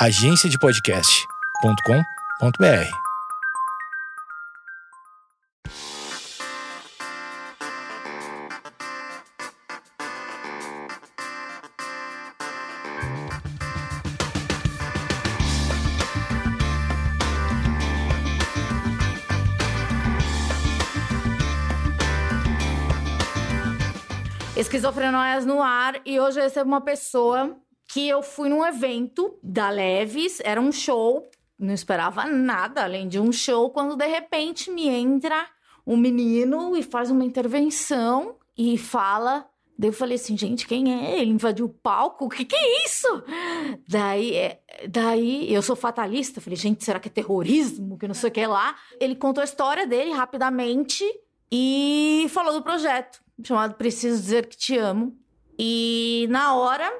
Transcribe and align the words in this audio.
agenciadepodcast.com.br. 0.00 2.88
Esquizofrenóias 24.56 25.44
no 25.44 25.60
ar 25.60 26.00
e 26.06 26.20
hoje 26.20 26.38
eu 26.38 26.44
recebo 26.44 26.68
uma 26.68 26.80
pessoa 26.80 27.58
que 27.88 28.06
eu 28.06 28.22
fui 28.22 28.50
num 28.50 28.64
evento 28.64 29.36
da 29.42 29.70
Leves, 29.70 30.40
era 30.44 30.60
um 30.60 30.70
show, 30.70 31.26
não 31.58 31.72
esperava 31.72 32.26
nada 32.26 32.84
além 32.84 33.08
de 33.08 33.18
um 33.18 33.32
show, 33.32 33.70
quando 33.70 33.96
de 33.96 34.06
repente 34.06 34.70
me 34.70 34.86
entra 34.86 35.48
um 35.86 35.96
menino 35.96 36.76
e 36.76 36.82
faz 36.82 37.10
uma 37.10 37.24
intervenção 37.24 38.36
e 38.56 38.76
fala. 38.76 39.48
Daí 39.78 39.88
eu 39.88 39.94
falei 39.94 40.16
assim, 40.16 40.36
gente, 40.36 40.66
quem 40.66 40.92
é? 40.92 41.18
Ele 41.18 41.30
invadiu 41.30 41.66
o 41.66 41.68
palco? 41.68 42.26
O 42.26 42.28
que, 42.28 42.44
que 42.44 42.54
é 42.54 42.84
isso? 42.84 43.22
Daí, 43.88 44.34
é, 44.34 44.60
daí 44.88 45.52
eu 45.52 45.62
sou 45.62 45.76
fatalista. 45.76 46.40
Falei, 46.40 46.56
gente, 46.56 46.84
será 46.84 46.98
que 46.98 47.08
é 47.08 47.10
terrorismo? 47.10 47.96
Que 47.96 48.08
não 48.08 48.14
sei 48.14 48.28
o 48.28 48.32
que 48.32 48.44
lá. 48.44 48.76
Ele 49.00 49.14
contou 49.14 49.40
a 49.40 49.44
história 49.44 49.86
dele 49.86 50.10
rapidamente 50.10 51.04
e 51.50 52.26
falou 52.30 52.52
do 52.52 52.62
projeto 52.62 53.22
chamado 53.42 53.74
Preciso 53.74 54.20
Dizer 54.20 54.46
Que 54.46 54.56
Te 54.56 54.76
Amo. 54.76 55.16
E 55.56 56.26
na 56.28 56.54
hora 56.56 56.92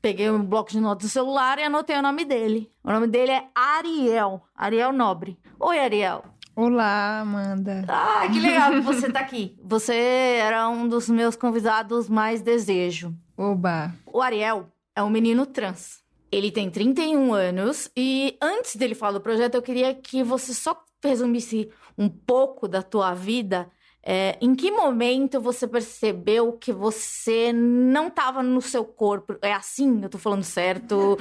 peguei 0.00 0.30
um 0.30 0.44
bloco 0.44 0.70
de 0.70 0.80
notas 0.80 1.08
do 1.08 1.12
celular 1.12 1.58
e 1.58 1.62
anotei 1.62 1.96
o 1.96 2.02
nome 2.02 2.24
dele. 2.24 2.70
O 2.82 2.90
nome 2.90 3.06
dele 3.06 3.32
é 3.32 3.48
Ariel, 3.54 4.42
Ariel 4.54 4.92
Nobre. 4.92 5.38
Oi, 5.58 5.78
Ariel. 5.78 6.24
Olá, 6.56 7.20
Amanda. 7.20 7.84
Ah, 7.88 8.28
que 8.32 8.38
legal 8.38 8.70
que 8.72 8.80
você 8.80 9.10
tá 9.10 9.20
aqui. 9.20 9.58
Você 9.64 9.94
era 10.40 10.68
um 10.68 10.88
dos 10.88 11.08
meus 11.08 11.34
convidados 11.34 12.08
mais 12.08 12.40
desejo. 12.40 13.12
Oba. 13.36 13.92
O 14.06 14.22
Ariel 14.22 14.68
é 14.94 15.02
um 15.02 15.10
menino 15.10 15.46
trans. 15.46 16.04
Ele 16.30 16.52
tem 16.52 16.70
31 16.70 17.32
anos 17.32 17.90
e 17.96 18.36
antes 18.40 18.76
dele 18.76 18.94
falar 18.94 19.12
do 19.12 19.20
projeto, 19.20 19.56
eu 19.56 19.62
queria 19.62 19.94
que 19.94 20.22
você 20.22 20.54
só 20.54 20.80
resumisse 21.02 21.70
um 21.98 22.08
pouco 22.08 22.66
da 22.68 22.82
tua 22.82 23.14
vida 23.14 23.68
é, 24.06 24.36
em 24.38 24.54
que 24.54 24.70
momento 24.70 25.40
você 25.40 25.66
percebeu 25.66 26.52
que 26.52 26.70
você 26.70 27.52
não 27.54 28.08
estava 28.08 28.42
no 28.42 28.60
seu 28.60 28.84
corpo? 28.84 29.36
É 29.40 29.54
assim? 29.54 30.02
Eu 30.02 30.10
tô 30.10 30.18
falando 30.18 30.44
certo? 30.44 31.18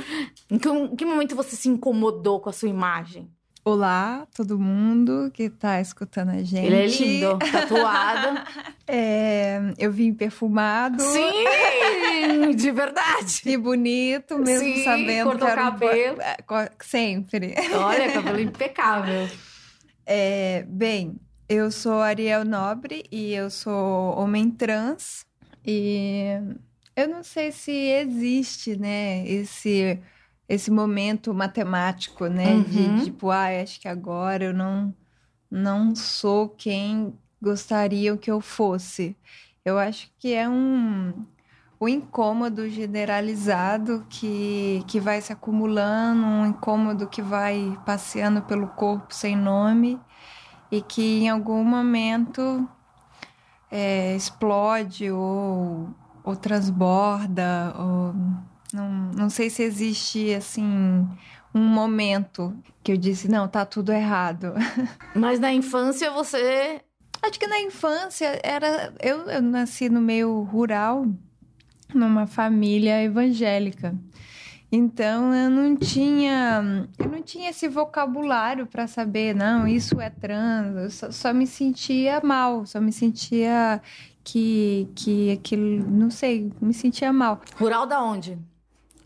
Em 0.52 0.59
que, 0.59 0.67
em 0.67 0.95
que, 0.95 1.06
momento 1.06 1.34
você 1.34 1.56
se 1.56 1.70
incomodou 1.70 2.42
com 2.42 2.50
a 2.50 2.54
sua 2.54 2.67
imagem? 2.67 3.31
Olá, 3.64 4.28
todo 4.36 4.59
mundo 4.59 5.31
que 5.34 5.50
tá 5.50 5.80
escutando 5.80 6.31
a 6.31 6.44
gente. 6.44 6.66
Ele 6.66 6.76
é 6.76 6.88
lindo, 6.88 7.39
tatuado. 7.50 8.42
é, 8.86 9.61
eu 9.78 9.89
vim 9.89 10.14
perfumado. 10.14 11.02
Sim, 11.02 12.52
de 12.54 12.70
verdade. 12.70 13.44
E 13.45 13.56
bonito, 13.56 14.38
mesmo 14.38 14.67
Sim, 14.67 14.84
sabendo 14.84 15.30
cortou 15.30 15.48
que 15.48 15.52
era 15.54 15.61
cabelo. 15.61 16.17
Um... 16.17 16.67
Sempre. 16.81 17.56
Olha, 17.73 18.11
cabelo 18.11 18.42
impecável. 18.42 19.30
É, 20.06 20.66
bem, 20.67 21.16
eu 21.54 21.72
sou 21.72 22.02
Ariel 22.02 22.44
Nobre 22.44 23.06
e 23.12 23.32
eu 23.34 23.50
sou 23.50 24.18
homem 24.18 24.50
trans. 24.50 25.26
E 25.64 26.26
eu 26.95 27.08
não 27.08 27.23
sei 27.23 27.52
se 27.52 27.72
existe, 27.72 28.76
né, 28.76 29.26
esse, 29.28 30.00
esse 30.50 30.72
momento 30.72 31.34
matemático, 31.34 32.26
né, 32.28 32.56
uhum. 32.56 32.64
de 32.64 33.06
tipo, 33.06 33.30
ah, 33.30 33.62
acho 33.62 33.80
que 33.80 33.88
agora 33.88 34.45
eu 34.45 34.54
não, 34.54 34.94
não 35.50 35.95
sou 35.95 36.50
quem 36.50 37.14
gostariam 37.42 38.17
que 38.17 38.32
eu 38.32 38.42
fosse. 38.42 39.16
Eu 39.64 39.77
acho 39.77 40.11
que 40.17 40.33
é 40.33 40.50
um, 40.50 41.14
um 41.80 41.88
incômodo 41.88 42.67
generalizado 42.67 44.06
que, 44.10 44.83
que 44.88 45.00
vai 45.00 45.22
se 45.22 45.32
acumulando, 45.32 46.23
um 46.23 46.48
incômodo 46.48 47.08
que 47.08 47.22
vai 47.22 47.80
passeando 47.86 48.42
pelo 48.42 48.67
corpo 48.70 49.14
sem 49.14 49.36
nome 49.36 50.00
e 50.73 50.82
que 50.82 51.20
em 51.20 51.30
algum 51.30 51.64
momento 51.64 52.67
é, 53.70 54.16
explode 54.16 55.11
ou, 55.11 55.88
ou 56.23 56.36
transborda, 56.36 57.72
ou 57.78 58.16
não, 58.73 58.89
não 59.16 59.30
sei 59.30 59.52
se 59.52 59.62
existe 59.62 60.33
assim 60.33 61.08
um 61.54 61.60
momento 61.60 62.58
que 62.83 62.92
eu 62.92 62.98
disse 62.98 63.30
não 63.30 63.48
tá 63.48 63.67
tudo 63.67 63.92
errado. 63.92 64.56
Mas 65.14 65.39
na 65.39 65.54
infância 65.54 66.10
você 66.10 66.82
acho 67.22 67.39
que 67.39 67.45
na 67.45 67.60
infância 67.60 68.42
era 68.44 68.92
eu, 69.00 69.30
eu 69.30 69.44
nasci 69.44 69.89
no 69.89 70.02
meio 70.02 70.42
rural 70.42 71.06
numa 71.94 72.26
família 72.26 73.04
evangélica 73.04 73.95
então 74.76 75.32
eu 75.36 75.52
não 75.52 75.78
tinha, 75.78 76.88
eu 76.98 77.08
não 77.08 77.22
tinha 77.22 77.52
esse 77.52 77.67
vocabulário 77.67 78.66
para 78.66 78.88
saber, 78.88 79.36
não, 79.36 79.67
isso 79.67 80.02
é 80.02 80.10
trans. 80.10 80.76
Eu 80.76 80.89
só, 80.89 81.11
só, 81.11 81.32
me 81.32 81.45
sentia 81.45 82.20
mal, 82.23 82.66
só 82.66 82.82
me 82.82 82.92
sentia 82.92 83.80
que 84.23 84.89
que 84.95 85.32
aquilo, 85.32 85.88
não 85.88 86.10
sei, 86.10 86.52
me 86.60 86.73
sentia 86.73 87.14
mal. 87.14 87.39
Rural 87.56 87.86
da 87.86 88.02
onde? 88.02 88.36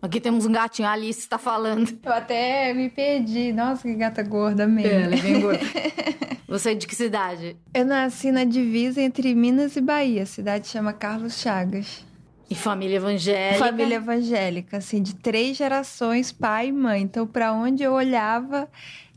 Aqui 0.02 0.22
temos 0.22 0.46
um 0.46 0.54
gatinho, 0.54 0.88
a 0.88 0.94
Alice 0.94 1.20
está 1.20 1.38
falando. 1.38 2.00
Eu 2.02 2.14
até 2.14 2.74
me 2.74 2.88
perdi. 2.88 3.52
Nossa, 3.52 3.82
que 3.82 3.94
gata 3.94 4.24
gorda 4.24 4.66
mesmo. 4.66 4.90
É, 4.90 5.02
ela 5.02 5.16
é 5.16 5.22
bem 5.22 5.42
gorda. 5.42 5.60
Você 6.48 6.72
é 6.72 6.76
de 6.76 6.88
que 6.88 6.96
cidade? 6.96 7.58
Eu 7.74 7.84
nasci 7.84 8.32
na 8.32 8.46
divisa 8.46 9.02
entre 9.02 9.36
Minas 9.36 9.76
e 9.76 9.82
Bahia. 9.82 10.24
A 10.24 10.26
cidade 10.26 10.68
chama 10.70 10.94
Carlos 10.94 11.42
Chagas. 11.42 12.07
E 12.50 12.56
família 12.56 12.96
evangélica. 12.96 13.66
Família 13.66 13.96
evangélica, 13.96 14.78
assim, 14.78 15.02
de 15.02 15.16
três 15.16 15.58
gerações, 15.58 16.32
pai 16.32 16.68
e 16.68 16.72
mãe. 16.72 17.02
Então, 17.02 17.28
para 17.28 17.52
onde 17.52 17.84
eu 17.84 17.92
olhava, 17.92 18.70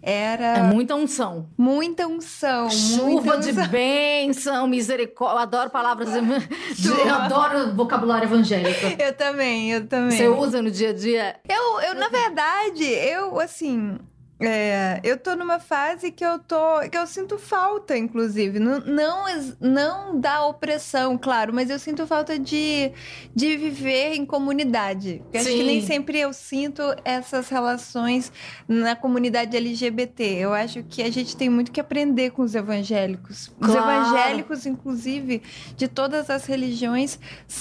era. 0.02 0.58
É 0.58 0.62
muita 0.62 0.94
unção. 0.96 1.48
Muita 1.56 2.06
unção. 2.08 2.70
Chuva 2.70 3.36
muita 3.36 3.38
de 3.38 3.50
unção. 3.50 3.68
bênção, 3.68 4.66
misericórdia. 4.66 5.36
Eu 5.36 5.42
adoro 5.42 5.70
palavras. 5.70 6.08
eu 6.14 6.22
adoro 7.14 7.74
vocabulário 7.74 8.26
evangélico. 8.26 9.00
Eu 9.00 9.12
também, 9.12 9.70
eu 9.70 9.86
também. 9.86 10.16
Você 10.16 10.26
usa 10.28 10.60
no 10.62 10.70
dia 10.70 10.90
a 10.90 10.92
dia? 10.92 11.36
Eu, 11.48 11.80
eu 11.82 11.94
na 11.94 12.08
verdade, 12.08 12.84
eu, 12.84 13.38
assim. 13.38 13.98
É, 14.40 15.00
eu 15.04 15.18
tô 15.18 15.36
numa 15.36 15.58
fase 15.58 16.10
que 16.10 16.24
eu 16.24 16.38
tô 16.38 16.80
que 16.90 16.96
eu 16.96 17.06
sinto 17.06 17.36
falta, 17.36 17.96
inclusive, 17.96 18.58
não, 18.58 18.80
não, 18.80 19.24
não 19.60 20.18
da 20.18 20.46
opressão, 20.46 21.18
claro, 21.18 21.52
mas 21.52 21.68
eu 21.68 21.78
sinto 21.78 22.06
falta 22.06 22.38
de, 22.38 22.90
de 23.34 23.58
viver 23.58 24.14
em 24.14 24.24
comunidade. 24.24 25.22
Eu 25.30 25.40
acho 25.40 25.50
que 25.50 25.62
nem 25.62 25.82
sempre 25.82 26.18
eu 26.18 26.32
sinto 26.32 26.82
essas 27.04 27.50
relações 27.50 28.32
na 28.66 28.96
comunidade 28.96 29.54
LGBT. 29.54 30.24
Eu 30.24 30.54
acho 30.54 30.82
que 30.84 31.02
a 31.02 31.10
gente 31.10 31.36
tem 31.36 31.50
muito 31.50 31.70
que 31.70 31.80
aprender 31.80 32.30
com 32.30 32.40
os 32.40 32.54
evangélicos. 32.54 33.52
Os 33.60 33.66
claro. 33.66 33.90
evangélicos, 33.90 34.64
inclusive, 34.64 35.42
de 35.76 35.86
todas 35.86 36.30
as 36.30 36.46
religiões 36.46 37.18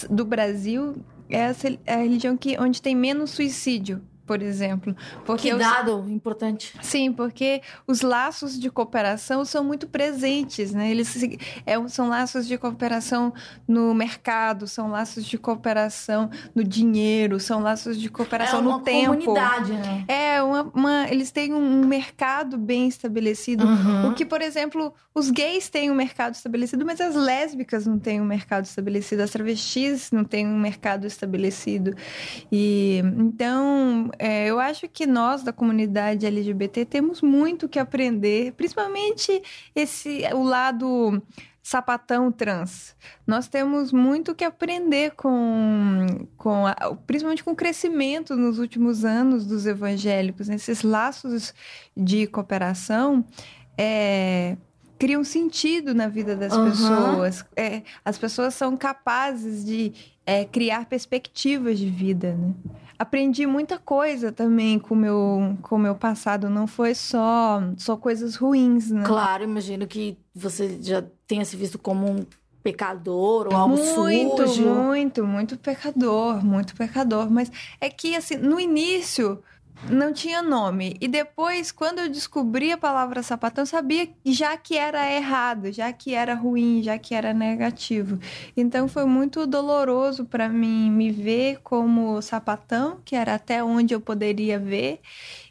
do 0.09 0.23
Brasil, 0.23 0.95
é 1.29 1.51
a 1.91 1.97
religião 1.97 2.37
que, 2.37 2.57
onde 2.57 2.81
tem 2.81 2.95
menos 2.95 3.31
suicídio 3.31 4.01
por 4.29 4.43
exemplo. 4.43 4.95
Porque 5.25 5.49
que 5.49 5.55
dado 5.55 6.01
os... 6.01 6.11
importante. 6.11 6.75
Sim, 6.83 7.11
porque 7.11 7.63
os 7.87 8.03
laços 8.03 8.59
de 8.59 8.69
cooperação 8.69 9.43
são 9.43 9.63
muito 9.63 9.87
presentes, 9.87 10.71
né? 10.71 10.91
Eles 10.91 11.17
é, 11.65 11.87
são 11.87 12.07
laços 12.07 12.47
de 12.47 12.55
cooperação 12.55 13.33
no 13.67 13.91
mercado, 13.95 14.67
são 14.67 14.91
laços 14.91 15.25
de 15.25 15.35
cooperação 15.35 16.29
no 16.53 16.63
dinheiro, 16.63 17.39
são 17.39 17.59
laços 17.59 17.99
de 17.99 18.07
cooperação 18.07 18.59
é 18.59 18.61
no 18.61 18.79
tempo. 18.81 19.17
Comunidade, 19.17 19.73
né? 19.73 20.05
É 20.07 20.43
uma, 20.43 20.61
uma, 20.75 21.07
eles 21.09 21.31
têm 21.31 21.51
um 21.51 21.83
mercado 21.87 22.55
bem 22.55 22.87
estabelecido. 22.87 23.65
Uhum. 23.65 24.09
O 24.11 24.13
que, 24.13 24.23
por 24.23 24.43
exemplo, 24.43 24.93
os 25.11 25.31
gays 25.31 25.69
têm 25.69 25.89
um 25.89 25.95
mercado 25.95 26.35
estabelecido, 26.35 26.85
mas 26.85 27.01
as 27.01 27.15
lésbicas 27.15 27.87
não 27.87 27.97
têm 27.97 28.21
um 28.21 28.25
mercado 28.25 28.65
estabelecido, 28.65 29.23
as 29.23 29.31
travestis 29.31 30.11
não 30.11 30.23
têm 30.23 30.45
um 30.45 30.59
mercado 30.59 31.07
estabelecido. 31.07 31.95
E 32.51 33.01
então 33.17 34.11
é, 34.19 34.45
eu 34.47 34.59
acho 34.59 34.87
que 34.87 35.07
nós 35.07 35.41
da 35.43 35.53
comunidade 35.53 36.25
LGBT 36.25 36.85
temos 36.85 37.21
muito 37.21 37.67
que 37.69 37.79
aprender, 37.79 38.51
principalmente 38.53 39.41
esse 39.73 40.21
o 40.33 40.43
lado 40.43 41.21
sapatão 41.63 42.31
trans. 42.31 42.95
Nós 43.27 43.47
temos 43.47 43.91
muito 43.91 44.33
que 44.35 44.43
aprender 44.43 45.11
com, 45.11 46.05
com 46.35 46.65
a, 46.67 46.73
principalmente 47.05 47.43
com 47.43 47.51
o 47.51 47.55
crescimento 47.55 48.35
nos 48.35 48.59
últimos 48.59 49.05
anos 49.05 49.45
dos 49.45 49.65
evangélicos, 49.65 50.47
nesses 50.47 50.81
laços 50.81 51.53
de 51.95 52.27
cooperação. 52.27 53.23
É, 53.77 54.57
criam 54.97 55.23
sentido 55.23 55.93
na 55.95 56.07
vida 56.09 56.35
das 56.35 56.53
Uhum. 56.53 56.65
pessoas. 56.69 57.45
É, 57.55 57.83
as 58.03 58.17
pessoas 58.17 58.53
são 58.53 58.75
capazes 58.75 59.63
de 59.63 59.93
é, 60.25 60.43
criar 60.45 60.85
perspectivas 60.85 61.79
de 61.79 61.89
vida, 61.89 62.35
né? 62.35 62.53
Aprendi 62.99 63.47
muita 63.47 63.79
coisa 63.79 64.29
também 64.29 64.77
com 64.77 64.93
meu 64.93 65.57
com 65.61 65.77
o 65.77 65.79
meu 65.79 65.95
passado, 65.95 66.49
não 66.49 66.67
foi 66.67 66.93
só 66.93 67.63
só 67.77 67.95
coisas 67.95 68.35
ruins, 68.35 68.91
né? 68.91 69.03
Claro, 69.05 69.45
imagino 69.45 69.87
que 69.87 70.17
você 70.35 70.77
já 70.81 71.01
tenha 71.25 71.45
se 71.45 71.55
visto 71.55 71.79
como 71.79 72.05
um 72.05 72.25
pecador 72.61 73.47
ou 73.47 73.55
algo 73.55 73.77
muito, 73.77 74.45
sujo. 74.47 74.65
muito, 74.65 75.25
muito 75.25 75.57
pecador, 75.57 76.43
muito 76.45 76.75
pecador, 76.75 77.31
mas 77.31 77.49
é 77.79 77.89
que 77.89 78.17
assim, 78.17 78.35
no 78.35 78.59
início 78.59 79.41
não 79.87 80.11
tinha 80.11 80.41
nome. 80.41 80.97
E 80.99 81.07
depois, 81.07 81.71
quando 81.71 81.99
eu 81.99 82.09
descobri 82.09 82.71
a 82.71 82.77
palavra 82.77 83.23
sapatão, 83.23 83.65
sabia 83.65 84.09
já 84.25 84.57
que 84.57 84.77
era 84.77 85.11
errado, 85.11 85.71
já 85.71 85.91
que 85.93 86.13
era 86.13 86.33
ruim, 86.33 86.81
já 86.83 86.97
que 86.97 87.15
era 87.15 87.33
negativo. 87.33 88.19
Então 88.57 88.87
foi 88.87 89.05
muito 89.05 89.47
doloroso 89.47 90.25
para 90.25 90.49
mim 90.49 90.91
me 90.91 91.11
ver 91.11 91.59
como 91.63 92.21
sapatão, 92.21 92.99
que 93.05 93.15
era 93.15 93.35
até 93.35 93.63
onde 93.63 93.93
eu 93.93 94.01
poderia 94.01 94.59
ver, 94.59 94.99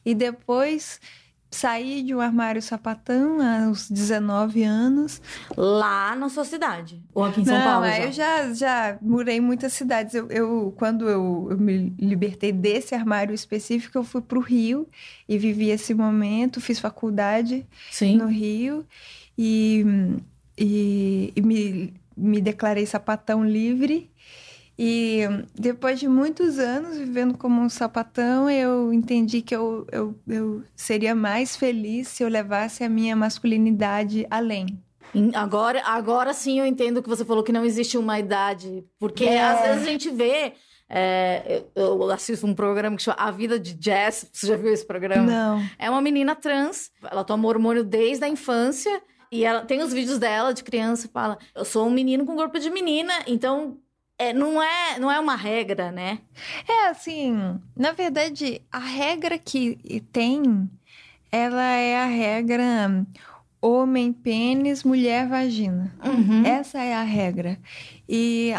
e 0.04 0.14
depois 0.14 1.00
saí 1.50 2.02
de 2.02 2.14
um 2.14 2.20
armário 2.20 2.60
sapatão 2.60 3.38
aos 3.66 3.90
19 3.90 4.62
anos. 4.62 5.20
Lá 5.56 6.14
na 6.14 6.28
sua 6.28 6.44
cidade? 6.44 7.02
Ou 7.14 7.24
aqui 7.24 7.40
em 7.40 7.44
São 7.44 7.58
Não, 7.58 7.64
Paulo? 7.64 7.86
já? 7.86 7.98
eu 8.00 8.12
já, 8.12 8.52
já 8.54 8.98
morei 9.00 9.36
em 9.36 9.40
muitas 9.40 9.72
cidades. 9.72 10.14
Eu, 10.14 10.28
eu- 10.28 10.74
quando 10.76 11.08
eu, 11.08 11.48
eu 11.50 11.58
me 11.58 11.94
libertei 11.98 12.52
desse 12.52 12.94
armário 12.94 13.34
específico, 13.34 13.96
eu 13.96 14.04
fui 14.04 14.20
para 14.20 14.38
o 14.38 14.42
Rio 14.42 14.86
e 15.28 15.38
vivi 15.38 15.70
esse 15.70 15.94
momento, 15.94 16.60
fiz 16.60 16.78
faculdade 16.78 17.66
Sim. 17.90 18.16
no 18.16 18.26
Rio 18.26 18.84
e, 19.36 19.84
e, 20.56 21.32
e 21.34 21.40
me, 21.42 21.94
me 22.16 22.40
declarei 22.40 22.84
sapatão 22.86 23.44
livre. 23.44 24.10
E 24.78 25.22
depois 25.54 25.98
de 25.98 26.06
muitos 26.06 26.58
anos 26.58 26.96
vivendo 26.96 27.36
como 27.36 27.60
um 27.60 27.68
sapatão, 27.68 28.48
eu 28.48 28.92
entendi 28.92 29.42
que 29.42 29.54
eu, 29.56 29.84
eu, 29.90 30.14
eu 30.28 30.62
seria 30.76 31.14
mais 31.16 31.56
feliz 31.56 32.06
se 32.08 32.22
eu 32.22 32.28
levasse 32.28 32.84
a 32.84 32.88
minha 32.88 33.16
masculinidade 33.16 34.24
além. 34.30 34.80
Agora, 35.34 35.82
agora 35.84 36.32
sim 36.32 36.60
eu 36.60 36.66
entendo 36.66 37.02
que 37.02 37.08
você 37.08 37.24
falou 37.24 37.42
que 37.42 37.50
não 37.50 37.64
existe 37.64 37.98
uma 37.98 38.18
idade. 38.20 38.84
Porque 39.00 39.24
É. 39.24 39.40
às 39.42 39.60
vezes 39.62 39.82
a 39.86 39.90
gente 39.90 40.10
vê. 40.10 40.52
é, 40.88 41.64
eu, 41.74 42.00
eu 42.02 42.10
assisto 42.10 42.46
um 42.46 42.54
programa 42.54 42.96
que 42.96 43.02
chama 43.02 43.16
A 43.18 43.30
Vida 43.30 43.58
de 43.58 43.74
Jazz. 43.74 44.28
Você 44.32 44.46
já 44.46 44.56
viu 44.56 44.72
esse 44.72 44.86
programa? 44.86 45.24
Não. 45.24 45.62
É 45.78 45.90
uma 45.90 46.00
menina 46.00 46.36
trans. 46.36 46.90
Ela 47.10 47.24
toma 47.24 47.48
hormônio 47.48 47.82
desde 47.82 48.24
a 48.24 48.28
infância. 48.28 49.02
E 49.32 49.44
ela 49.44 49.62
tem 49.62 49.82
os 49.82 49.92
vídeos 49.92 50.18
dela 50.18 50.52
de 50.54 50.62
criança. 50.62 51.08
Fala: 51.12 51.36
Eu 51.54 51.64
sou 51.64 51.86
um 51.86 51.90
menino 51.90 52.24
com 52.24 52.36
corpo 52.36 52.58
de 52.60 52.70
menina. 52.70 53.12
Então. 53.26 53.78
É, 54.18 54.32
não, 54.32 54.60
é, 54.60 54.98
não 54.98 55.10
é 55.10 55.20
uma 55.20 55.36
regra, 55.36 55.92
né? 55.92 56.18
É 56.68 56.88
assim, 56.88 57.58
na 57.76 57.92
verdade, 57.92 58.60
a 58.70 58.80
regra 58.80 59.38
que 59.38 60.02
tem, 60.12 60.68
ela 61.30 61.62
é 61.62 62.02
a 62.02 62.06
regra 62.06 63.06
homem 63.60 64.12
pênis, 64.12 64.82
mulher 64.82 65.28
vagina. 65.28 65.94
Uhum. 66.04 66.44
Essa 66.44 66.78
é 66.78 66.94
a 66.94 67.02
regra. 67.02 67.58
E, 68.08 68.54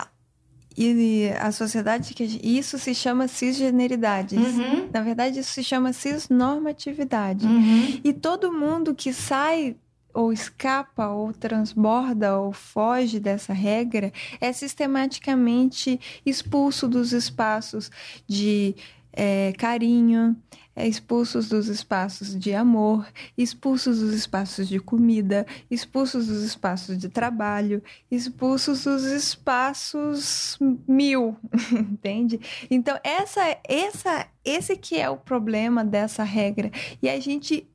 e 0.77 1.29
a 1.39 1.51
sociedade 1.51 2.13
que 2.13 2.23
isso 2.23 2.77
se 2.77 2.93
chama 2.93 3.27
cisgeneridade. 3.27 4.35
Uhum. 4.37 4.89
Na 4.93 5.01
verdade, 5.01 5.39
isso 5.39 5.51
se 5.51 5.63
chama 5.63 5.93
cisnormatividade. 5.93 7.45
Uhum. 7.45 7.99
E 8.03 8.13
todo 8.13 8.51
mundo 8.51 8.95
que 8.95 9.13
sai 9.13 9.75
ou 10.13 10.33
escapa 10.33 11.07
ou 11.07 11.31
transborda 11.33 12.37
ou 12.37 12.51
foge 12.51 13.19
dessa 13.19 13.53
regra 13.53 14.11
é 14.39 14.51
sistematicamente 14.51 15.99
expulso 16.25 16.87
dos 16.87 17.13
espaços 17.13 17.91
de 18.27 18.75
eh, 19.13 19.53
carinho, 19.57 20.35
é 20.75 20.87
expulsos 20.87 21.49
dos 21.49 21.67
espaços 21.67 22.37
de 22.39 22.53
amor, 22.53 23.05
expulsos 23.37 23.99
dos 23.99 24.13
espaços 24.13 24.67
de 24.67 24.79
comida, 24.79 25.45
expulsos 25.69 26.27
dos 26.27 26.41
espaços 26.41 26.97
de 26.97 27.09
trabalho, 27.09 27.83
expulsos 28.09 28.85
dos 28.85 29.03
espaços 29.03 30.57
mil, 30.87 31.35
entende? 31.73 32.39
Então 32.71 32.97
essa, 33.03 33.41
essa, 33.67 34.27
esse 34.45 34.77
que 34.77 34.97
é 34.97 35.09
o 35.09 35.17
problema 35.17 35.83
dessa 35.83 36.23
regra. 36.23 36.71
E 37.01 37.09
a 37.09 37.19
gente 37.19 37.67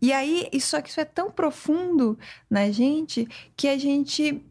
e 0.00 0.12
aí, 0.12 0.48
só 0.60 0.80
que 0.80 0.90
isso 0.90 1.00
é 1.00 1.04
tão 1.04 1.30
profundo 1.30 2.18
na 2.50 2.70
gente 2.70 3.28
que 3.56 3.68
a 3.68 3.78
gente 3.78 4.44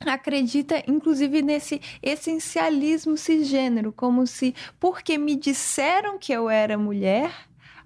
acredita, 0.00 0.82
inclusive, 0.88 1.42
nesse 1.42 1.80
essencialismo 2.02 3.16
cisgênero, 3.16 3.92
como 3.92 4.26
se, 4.26 4.54
porque 4.78 5.18
me 5.18 5.36
disseram 5.36 6.18
que 6.18 6.32
eu 6.32 6.48
era 6.48 6.78
mulher 6.78 7.30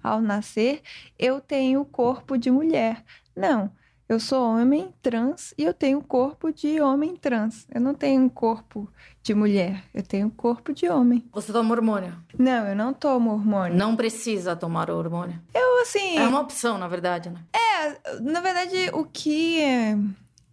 ao 0.01 0.21
nascer, 0.21 0.81
eu 1.19 1.41
tenho 1.41 1.81
o 1.81 1.85
corpo 1.85 2.37
de 2.37 2.49
mulher. 2.49 3.03
Não. 3.35 3.71
Eu 4.07 4.19
sou 4.19 4.43
homem 4.47 4.93
trans 5.01 5.51
e 5.57 5.63
eu 5.63 5.73
tenho 5.73 5.97
o 5.97 6.03
corpo 6.03 6.53
de 6.53 6.79
homem 6.79 7.15
trans. 7.15 7.65
Eu 7.73 7.81
não 7.81 7.95
tenho 7.95 8.21
um 8.21 8.29
corpo 8.29 8.87
de 9.23 9.33
mulher, 9.33 9.83
eu 9.93 10.03
tenho 10.03 10.27
um 10.27 10.29
corpo 10.29 10.71
de 10.71 10.87
homem. 10.87 11.25
Você 11.33 11.51
toma 11.51 11.73
hormônio? 11.73 12.15
Não, 12.37 12.67
eu 12.67 12.75
não 12.75 12.93
tomo 12.93 13.31
hormônio. 13.31 13.75
Não 13.75 13.95
precisa 13.95 14.55
tomar 14.55 14.91
hormônio. 14.91 15.41
Eu, 15.53 15.81
assim, 15.81 16.17
É 16.17 16.27
uma 16.27 16.41
opção, 16.41 16.77
na 16.77 16.87
verdade, 16.87 17.31
né? 17.31 17.39
na 18.21 18.41
verdade, 18.41 18.89
o 18.93 19.03
que 19.05 19.59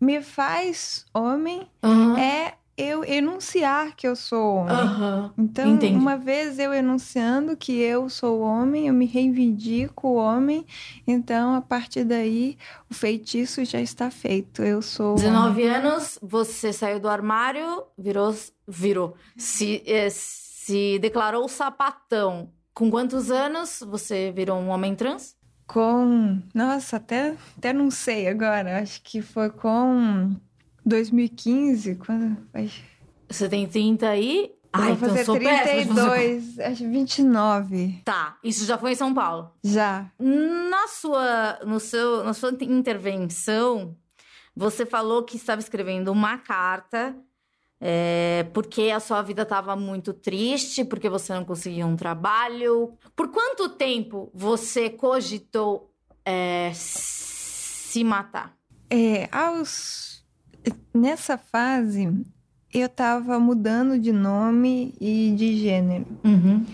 me 0.00 0.22
faz 0.22 1.04
homem 1.12 1.68
Aham. 1.82 2.18
é 2.18 2.54
eu 2.76 3.04
enunciar 3.04 3.94
que 3.94 4.06
eu 4.06 4.16
sou 4.16 4.56
homem. 4.56 4.74
Aham. 4.74 5.34
Então, 5.36 5.74
entendi. 5.74 5.94
uma 5.94 6.16
vez 6.16 6.58
eu 6.58 6.72
enunciando 6.72 7.56
que 7.56 7.78
eu 7.80 8.08
sou 8.08 8.40
homem, 8.40 8.88
eu 8.88 8.94
me 8.94 9.04
reivindico 9.04 10.14
homem, 10.14 10.66
então 11.06 11.54
a 11.54 11.60
partir 11.60 12.04
daí 12.04 12.56
o 12.90 12.94
feitiço 12.94 13.64
já 13.64 13.80
está 13.80 14.10
feito. 14.10 14.62
Eu 14.62 14.80
sou. 14.80 15.12
homem. 15.12 15.24
19 15.24 15.62
anos, 15.64 16.18
você 16.22 16.72
saiu 16.72 16.98
do 16.98 17.08
armário, 17.08 17.84
virou. 17.96 18.34
Virou. 18.66 19.16
Se, 19.36 19.82
eh, 19.86 20.08
se 20.10 20.98
declarou 20.98 21.48
sapatão. 21.48 22.50
Com 22.72 22.90
quantos 22.90 23.30
anos 23.30 23.82
você 23.86 24.32
virou 24.32 24.58
um 24.58 24.70
homem 24.70 24.94
trans? 24.94 25.36
Com. 25.66 26.40
Nossa, 26.54 26.96
até, 26.96 27.34
até 27.58 27.72
não 27.72 27.90
sei 27.90 28.28
agora. 28.28 28.80
Acho 28.80 29.02
que 29.02 29.20
foi 29.20 29.50
com 29.50 30.34
2015, 30.84 31.96
quando. 31.96 32.36
Você 33.28 33.48
tem 33.48 33.66
30 33.66 34.08
aí? 34.08 34.52
Ai, 34.72 34.94
vou 34.94 34.96
então 34.96 35.08
fazer 35.10 35.24
sou 35.24 35.38
péssima 35.38 35.94
fazer 35.94 36.08
conta. 36.08 36.10
32, 36.10 36.58
acho 36.60 36.88
29. 36.88 38.00
Tá, 38.04 38.38
isso 38.42 38.64
já 38.64 38.78
foi 38.78 38.92
em 38.92 38.96
São 38.96 39.12
Paulo. 39.12 39.50
Já. 39.62 40.10
Na 40.18 40.88
sua, 40.88 41.58
no 41.66 41.78
seu, 41.78 42.24
na 42.24 42.32
sua 42.32 42.50
intervenção, 42.62 43.94
você 44.56 44.86
falou 44.86 45.24
que 45.24 45.36
estava 45.36 45.60
escrevendo 45.60 46.10
uma 46.10 46.38
carta 46.38 47.14
é, 47.84 48.46
porque 48.54 48.92
a 48.94 49.00
sua 49.00 49.22
vida 49.22 49.42
estava 49.42 49.74
muito 49.74 50.12
triste, 50.14 50.84
porque 50.84 51.08
você 51.08 51.34
não 51.34 51.44
conseguia 51.44 51.84
um 51.84 51.96
trabalho. 51.96 52.96
Por 53.16 53.28
quanto 53.32 53.70
tempo 53.70 54.30
você 54.32 54.88
cogitou 54.88 55.92
é, 56.24 56.70
se 56.72 58.04
matar? 58.04 58.56
É, 58.88 59.28
aos... 59.32 60.21
Nessa 60.94 61.38
fase, 61.38 62.08
eu 62.72 62.88
tava 62.88 63.38
mudando 63.38 63.98
de 63.98 64.12
nome 64.12 64.94
e 65.00 65.34
de 65.36 65.56
gênero. 65.58 66.06
Uhum. 66.24 66.64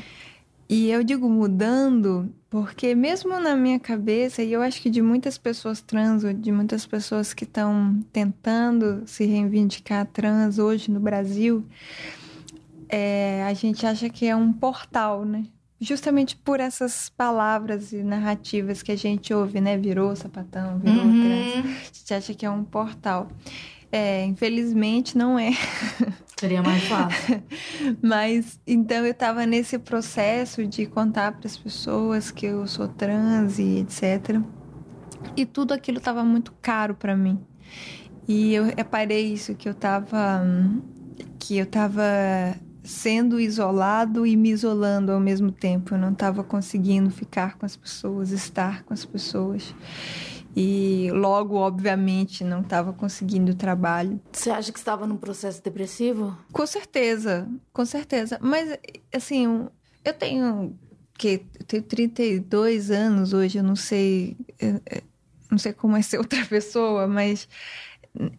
E 0.69 0.91
eu 0.91 1.03
digo 1.03 1.29
mudando 1.29 2.31
porque 2.51 2.95
mesmo 2.95 3.39
na 3.39 3.55
minha 3.55 3.79
cabeça, 3.79 4.43
e 4.43 4.53
eu 4.53 4.63
acho 4.63 4.81
que 4.81 4.89
de 4.89 5.03
muitas 5.03 5.37
pessoas 5.37 5.83
trans, 5.83 6.25
ou 6.25 6.33
de 6.33 6.51
muitas 6.51 6.87
pessoas 6.87 7.35
que 7.35 7.45
estão 7.45 8.01
tentando 8.11 9.03
se 9.07 9.27
reivindicar 9.27 10.07
trans 10.07 10.59
hoje 10.59 10.91
no 10.91 10.99
Brasil, 10.99 11.65
é, 12.89 13.45
a 13.45 13.53
gente 13.53 13.85
acha 13.87 14.09
que 14.09 14.27
é 14.27 14.35
um 14.35 14.51
portal, 14.51 15.27
né? 15.27 15.45
Justamente 15.81 16.37
por 16.37 16.59
essas 16.59 17.11
palavras 17.11 17.93
e 17.93 18.03
narrativas 18.03 18.83
que 18.83 18.91
a 18.93 18.97
gente 18.97 19.33
ouve, 19.33 19.61
né? 19.61 19.77
Virou 19.77 20.17
sapatão, 20.17 20.79
virou 20.79 21.03
trans. 21.03 21.55
Uhum. 21.55 21.61
A 21.61 21.93
gente 21.93 22.15
acha 22.15 22.35
que 22.35 22.47
é 22.47 22.51
um 22.51 22.65
portal. 22.65 23.29
É, 23.91 24.25
infelizmente 24.25 25.17
não 25.17 25.39
é. 25.39 25.53
Seria 26.39 26.63
mais 26.63 26.85
fácil. 26.85 27.43
Mas 28.03 28.61
então 28.67 29.05
eu 29.05 29.15
tava 29.15 29.45
nesse 29.47 29.79
processo 29.79 30.67
de 30.67 30.87
contar 30.87 31.33
para 31.33 31.47
as 31.47 31.57
pessoas 31.57 32.31
que 32.31 32.47
eu 32.47 32.67
sou 32.67 32.87
trans 32.87 33.59
e 33.59 33.79
etc. 33.79 34.41
E 35.37 35.47
tudo 35.47 35.73
aquilo 35.73 36.01
tava 36.01 36.23
muito 36.23 36.53
caro 36.61 36.95
para 36.95 37.17
mim. 37.17 37.41
E 38.27 38.55
eu 38.55 38.65
reparei 38.65 39.33
isso 39.33 39.55
que 39.55 39.69
eu 39.69 39.75
tava 39.75 40.43
hum, 40.45 40.83
que 41.39 41.57
eu 41.57 41.67
tava 41.67 42.05
sendo 42.85 43.41
isolado 43.41 44.27
e 44.27 44.37
me 44.37 44.51
isolando 44.51 45.13
ao 45.13 45.21
mesmo 45.21 45.51
tempo. 45.51 45.95
Eu 45.95 45.99
não 45.99 46.15
tava 46.15 46.45
conseguindo 46.45 47.11
ficar 47.11 47.57
com 47.59 47.67
as 47.67 47.77
pessoas, 47.77 48.31
estar 48.31 48.83
com 48.85 48.95
as 48.95 49.05
pessoas. 49.05 49.75
E 50.61 51.09
logo, 51.13 51.55
obviamente, 51.55 52.43
não 52.43 52.63
estava 52.63 52.93
conseguindo 52.93 53.55
trabalho. 53.55 54.21
Você 54.33 54.51
acha 54.51 54.73
que 54.73 54.79
estava 54.81 55.07
num 55.07 55.17
processo 55.17 55.63
depressivo? 55.63 56.37
Com 56.53 56.67
certeza, 56.67 57.49
com 57.73 57.85
certeza. 57.85 58.41
Mas, 58.43 58.77
assim, 59.15 59.69
eu 60.05 60.13
tenho 60.13 60.77
que 61.17 61.47
eu 61.61 61.65
tenho 61.65 61.83
32 61.85 62.91
anos 62.91 63.33
hoje, 63.33 63.59
eu 63.59 63.63
não 63.63 63.77
sei, 63.77 64.37
eu, 64.59 64.81
eu 64.91 65.03
não 65.49 65.59
sei 65.59 65.73
como 65.73 65.97
é 65.97 66.03
ser 66.03 66.19
outra 66.19 66.45
pessoa, 66.45 67.07
mas 67.07 67.49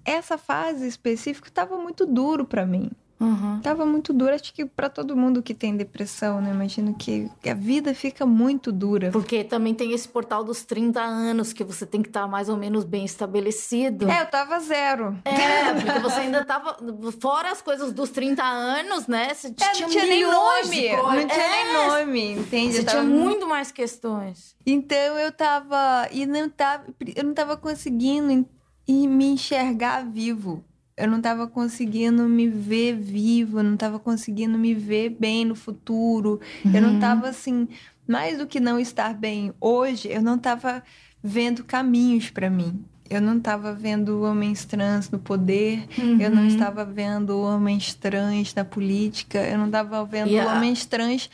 essa 0.03 0.37
fase 0.37 0.87
específica 0.89 1.47
estava 1.47 1.77
muito 1.77 2.05
duro 2.05 2.43
para 2.43 2.65
mim. 2.65 2.91
Uhum. 3.19 3.59
Tava 3.61 3.85
muito 3.85 4.13
duro, 4.13 4.33
acho 4.33 4.53
que 4.53 4.65
para 4.65 4.89
todo 4.89 5.15
mundo 5.15 5.43
que 5.43 5.53
tem 5.53 5.75
depressão, 5.75 6.39
né? 6.39 6.51
Imagino 6.51 6.93
que 6.93 7.29
a 7.45 7.53
vida 7.53 7.93
fica 7.93 8.25
muito 8.25 8.71
dura. 8.71 9.11
Porque 9.11 9.43
também 9.43 9.73
tem 9.73 9.91
esse 9.91 10.07
portal 10.07 10.41
dos 10.41 10.63
30 10.63 11.01
anos 11.01 11.51
que 11.51 11.63
você 11.63 11.85
tem 11.85 12.01
que 12.01 12.07
estar 12.07 12.21
tá 12.21 12.27
mais 12.27 12.47
ou 12.47 12.55
menos 12.55 12.85
bem 12.85 13.03
estabelecido. 13.03 14.09
É, 14.09 14.21
eu 14.21 14.25
tava 14.27 14.59
zero. 14.59 15.17
É, 15.25 15.73
porque 15.73 15.99
você 15.99 16.21
ainda 16.21 16.45
tava. 16.45 16.77
Fora 17.19 17.51
as 17.51 17.61
coisas 17.61 17.91
dos 17.91 18.09
30 18.09 18.41
anos, 18.41 19.05
né? 19.07 19.33
Você 19.33 19.47
É, 19.47 19.51
tinha, 19.51 19.87
não 19.87 19.89
tinha 19.89 20.05
nem 20.05 20.23
nome, 20.23 20.91
não 20.95 21.27
tinha 21.27 21.43
É, 21.43 21.65
nem 21.65 21.73
nome, 21.73 22.31
entende? 22.33 22.73
Você 22.75 22.83
tava 22.83 23.01
tinha 23.01 23.13
muito 23.13 23.45
mais 23.47 23.69
questões. 23.71 24.55
Então 24.65 25.17
eu 25.17 25.31
tava 25.31 26.07
e 26.11 26.25
não 26.25 26.49
tava, 26.49 26.85
eu 27.15 27.23
não 27.23 27.33
tava 27.33 27.57
conseguindo 27.57 28.47
e 28.87 29.07
me 29.07 29.25
enxergar 29.25 30.05
vivo. 30.05 30.63
Eu 30.99 31.09
não 31.09 31.21
tava 31.21 31.47
conseguindo 31.47 32.23
me 32.27 32.47
ver 32.47 32.95
vivo, 32.95 33.59
eu 33.59 33.63
não 33.63 33.77
tava 33.77 33.97
conseguindo 33.99 34.57
me 34.57 34.73
ver 34.73 35.09
bem 35.09 35.45
no 35.45 35.55
futuro. 35.55 36.39
Eu 36.65 36.81
não 36.81 36.93
Uhum. 36.93 36.99
tava 36.99 37.29
assim, 37.29 37.67
mais 38.07 38.37
do 38.37 38.45
que 38.45 38.59
não 38.59 38.79
estar 38.79 39.13
bem 39.13 39.53
hoje, 39.61 40.09
eu 40.11 40.21
não 40.21 40.37
tava 40.37 40.83
vendo 41.23 41.63
caminhos 41.63 42.29
pra 42.29 42.49
mim. 42.49 42.83
Eu 43.09 43.19
não 43.21 43.39
tava 43.39 43.73
vendo 43.73 44.21
homens 44.21 44.65
trans 44.65 45.09
no 45.09 45.17
poder, 45.17 45.87
eu 46.19 46.29
não 46.29 46.43
Uhum. 46.43 46.47
estava 46.47 46.85
vendo 46.85 47.39
homens 47.39 47.95
trans 47.95 48.53
na 48.53 48.63
política, 48.63 49.39
eu 49.39 49.57
não 49.57 49.65
estava 49.65 50.05
vendo 50.05 50.37
a- 50.39 50.53
homens 50.55 50.85
trans 50.85 51.27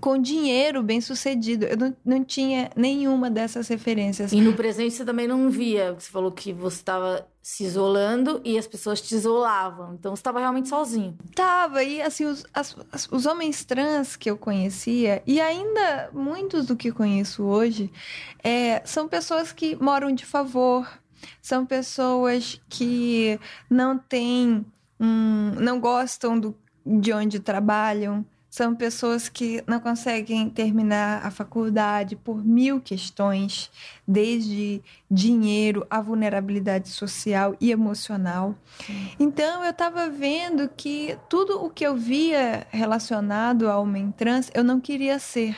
com 0.00 0.18
dinheiro 0.20 0.82
bem 0.82 1.00
sucedido. 1.00 1.64
Eu 1.66 1.76
não, 1.76 1.96
não 2.04 2.24
tinha 2.24 2.70
nenhuma 2.76 3.30
dessas 3.30 3.68
referências. 3.68 4.32
E 4.32 4.40
no 4.40 4.54
presente 4.54 4.94
você 4.94 5.04
também 5.04 5.26
não 5.28 5.48
via. 5.50 5.92
Você 5.92 6.10
falou 6.10 6.32
que 6.32 6.52
você 6.52 6.76
estava 6.76 7.26
se 7.50 7.64
isolando 7.64 8.42
e 8.44 8.58
as 8.58 8.66
pessoas 8.66 9.00
te 9.00 9.14
isolavam. 9.14 9.94
Então 9.94 10.14
você 10.14 10.20
estava 10.20 10.38
realmente 10.38 10.68
sozinho. 10.68 11.16
Tava, 11.34 11.82
e 11.82 12.02
assim, 12.02 12.26
os, 12.26 12.44
as- 12.52 12.76
os 13.10 13.24
homens 13.24 13.64
trans 13.64 14.16
que 14.16 14.28
eu 14.30 14.36
conhecia, 14.36 15.22
e 15.26 15.40
ainda 15.40 16.10
muitos 16.12 16.66
do 16.66 16.76
que 16.76 16.92
conheço 16.92 17.42
hoje, 17.44 17.90
é, 18.44 18.82
são 18.84 19.08
pessoas 19.08 19.50
que 19.50 19.74
moram 19.82 20.12
de 20.14 20.26
favor, 20.26 20.86
são 21.40 21.64
pessoas 21.64 22.60
que 22.68 23.40
não 23.70 23.96
têm, 23.96 24.66
não 25.58 25.80
gostam 25.80 26.38
do, 26.38 26.54
de 26.84 27.14
onde 27.14 27.40
trabalham, 27.40 28.26
são 28.58 28.74
pessoas 28.74 29.28
que 29.28 29.62
não 29.68 29.78
conseguem 29.78 30.50
terminar 30.50 31.24
a 31.24 31.30
faculdade 31.30 32.16
por 32.16 32.44
mil 32.44 32.80
questões, 32.80 33.70
desde 34.06 34.82
dinheiro, 35.08 35.86
a 35.88 36.00
vulnerabilidade 36.00 36.88
social 36.88 37.54
e 37.60 37.70
emocional. 37.70 38.56
Então 39.16 39.62
eu 39.62 39.70
estava 39.70 40.10
vendo 40.10 40.68
que 40.76 41.16
tudo 41.28 41.64
o 41.64 41.70
que 41.70 41.86
eu 41.86 41.96
via 41.96 42.66
relacionado 42.70 43.68
ao 43.68 43.84
homem 43.84 44.10
trans, 44.10 44.50
eu 44.52 44.64
não 44.64 44.80
queria 44.80 45.20
ser. 45.20 45.56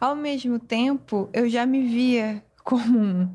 Ao 0.00 0.16
mesmo 0.16 0.58
tempo, 0.58 1.30
eu 1.32 1.48
já 1.48 1.64
me 1.64 1.86
via 1.86 2.42
como 2.64 2.98
um. 2.98 3.28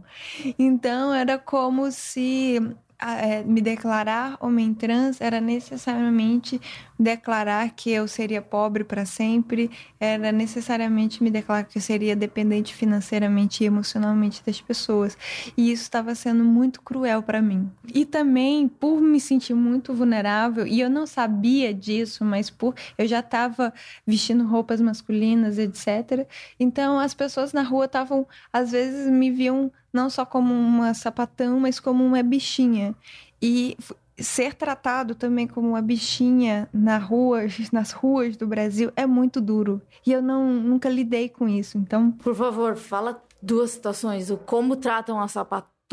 Então 0.59 1.13
era 1.13 1.39
como 1.39 1.89
se 1.89 2.59
ah, 2.99 3.17
é, 3.17 3.43
me 3.43 3.61
declarar 3.61 4.37
homem 4.39 4.73
trans 4.73 5.19
era 5.19 5.41
necessariamente 5.41 6.59
declarar 6.97 7.71
que 7.71 7.91
eu 7.91 8.07
seria 8.07 8.41
pobre 8.41 8.83
para 8.83 9.05
sempre, 9.05 9.69
era 9.99 10.31
necessariamente 10.31 11.21
me 11.21 11.29
declarar 11.29 11.63
que 11.65 11.77
eu 11.77 11.81
seria 11.81 12.15
dependente 12.15 12.73
financeiramente 12.73 13.63
e 13.63 13.67
emocionalmente 13.67 14.41
das 14.45 14.61
pessoas. 14.61 15.17
E 15.57 15.71
isso 15.71 15.83
estava 15.83 16.15
sendo 16.15 16.43
muito 16.43 16.81
cruel 16.81 17.21
para 17.21 17.41
mim. 17.41 17.69
E 17.93 18.05
também 18.05 18.67
por 18.67 19.01
me 19.01 19.19
sentir 19.19 19.53
muito 19.53 19.93
vulnerável, 19.93 20.65
e 20.65 20.79
eu 20.79 20.89
não 20.89 21.05
sabia 21.05 21.73
disso, 21.73 22.23
mas 22.23 22.49
por 22.49 22.75
eu 22.97 23.07
já 23.07 23.19
estava 23.19 23.73
vestindo 24.05 24.45
roupas 24.45 24.79
masculinas, 24.81 25.57
etc. 25.57 26.27
Então 26.59 26.99
as 26.99 27.13
pessoas 27.13 27.53
na 27.53 27.61
rua 27.61 27.85
estavam, 27.85 28.27
às 28.51 28.71
vezes, 28.71 29.09
me 29.11 29.31
viam 29.31 29.71
não 29.91 30.09
só 30.09 30.25
como 30.25 30.53
uma 30.53 30.93
sapatão, 30.93 31.59
mas 31.59 31.79
como 31.79 32.03
uma 32.03 32.21
bichinha. 32.21 32.93
E 33.41 33.77
ser 34.17 34.53
tratado 34.53 35.15
também 35.15 35.47
como 35.47 35.69
uma 35.69 35.81
bichinha 35.81 36.69
na 36.73 36.97
rua, 36.97 37.41
nas 37.71 37.91
ruas 37.91 38.37
do 38.37 38.47
Brasil 38.47 38.91
é 38.95 39.05
muito 39.05 39.41
duro. 39.41 39.81
E 40.05 40.11
eu 40.11 40.21
não, 40.21 40.53
nunca 40.53 40.89
lidei 40.89 41.29
com 41.29 41.47
isso. 41.47 41.77
Então, 41.77 42.11
Por 42.11 42.35
favor, 42.35 42.75
fala 42.75 43.21
duas 43.41 43.71
situações. 43.71 44.29
O 44.29 44.37
como 44.37 44.75
tratam 44.75 45.19
as 45.19 45.35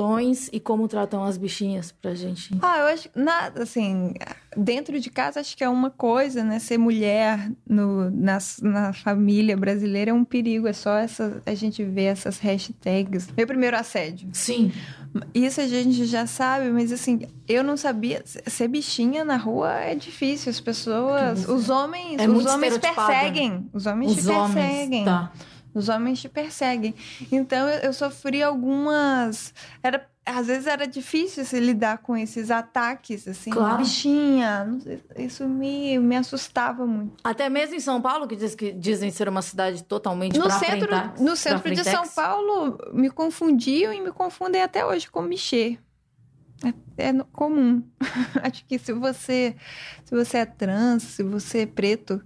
sapatões 0.02 0.48
e 0.52 0.58
como 0.58 0.88
tratam 0.88 1.22
as 1.22 1.36
bichinhas 1.36 1.92
pra 1.92 2.14
gente. 2.14 2.50
Ah, 2.60 2.78
eu 2.78 2.86
acho 2.86 3.08
nada 3.14 3.62
assim. 3.62 4.14
Dentro 4.56 4.98
de 5.00 5.10
casa, 5.10 5.40
acho 5.40 5.56
que 5.56 5.62
é 5.64 5.68
uma 5.68 5.90
coisa, 5.90 6.42
né? 6.44 6.58
Ser 6.58 6.78
mulher 6.78 7.50
no, 7.66 8.10
nas- 8.10 8.60
na, 8.62 8.92
família 8.92 9.56
brasileira 9.56 10.10
é 10.10 10.14
um 10.14 10.24
perigo. 10.24 10.66
É 10.66 10.72
só 10.72 10.96
essa, 10.96 11.42
a 11.46 11.54
gente 11.54 11.84
ver 11.84 12.04
essas 12.04 12.38
hashtags. 12.38 13.28
Meu 13.36 13.46
primeiro 13.46 13.76
assédio. 13.76 14.28
Sim. 14.32 14.72
Isso 15.34 15.60
a 15.60 15.66
gente 15.66 16.06
já 16.06 16.26
sabe, 16.26 16.70
mas 16.70 16.90
assim, 16.90 17.22
eu 17.46 17.62
não 17.62 17.76
sabia. 17.76 18.22
Ser 18.24 18.68
bichinha 18.68 19.24
na 19.24 19.36
rua 19.36 19.72
é 19.74 19.94
difícil. 19.94 20.50
As 20.50 20.60
pessoas. 20.60 21.46
Os 21.48 21.68
homens. 21.68 22.18
É 22.18 22.28
os 22.28 22.46
homens 22.46 22.74
estereotipada. 22.74 23.12
perseguem. 23.12 23.70
Os 23.72 23.86
homens 23.86 24.12
Os 24.16 24.24
te 24.24 24.30
homens. 24.30 24.54
perseguem. 24.54 25.04
Tá. 25.04 25.32
Os 25.74 25.88
homens 25.88 26.20
te 26.20 26.28
perseguem. 26.28 26.94
Então 27.30 27.68
eu, 27.68 27.78
eu 27.80 27.92
sofri 27.92 28.42
algumas. 28.42 29.54
Era, 29.82 30.06
às 30.24 30.46
vezes 30.46 30.66
era 30.66 30.86
difícil 30.86 31.44
se 31.44 31.58
lidar 31.58 31.98
com 31.98 32.14
esses 32.16 32.50
ataques, 32.50 33.26
assim, 33.26 33.50
Claro. 33.50 33.78
bichinha. 33.78 34.66
Isso 35.16 35.48
me, 35.48 35.98
me 35.98 36.14
assustava 36.16 36.86
muito. 36.86 37.14
Até 37.24 37.48
mesmo 37.48 37.74
em 37.74 37.80
São 37.80 38.00
Paulo, 38.02 38.28
que, 38.28 38.36
diz 38.36 38.54
que 38.54 38.70
dizem 38.72 39.10
ser 39.10 39.28
uma 39.28 39.40
cidade 39.42 39.82
totalmente 39.84 40.38
No 40.38 40.50
centro, 40.50 40.88
frentex- 40.88 41.20
no 41.20 41.34
centro 41.36 41.74
de 41.74 41.84
São. 41.84 42.06
Paulo, 42.08 42.78
me 42.92 43.08
confundiam 43.10 43.92
e 43.92 44.00
me 44.00 44.12
confundem 44.12 44.62
até 44.62 44.84
hoje 44.84 45.10
com 45.10 45.22
Michê. 45.22 45.78
É, 46.96 47.08
é 47.08 47.12
comum. 47.32 47.82
Acho 48.42 48.64
que 48.66 48.78
se 48.78 48.92
você, 48.92 49.56
se 50.04 50.14
você 50.14 50.38
é 50.38 50.44
trans, 50.46 51.02
se 51.02 51.22
você 51.22 51.60
é 51.60 51.66
preto 51.66 52.22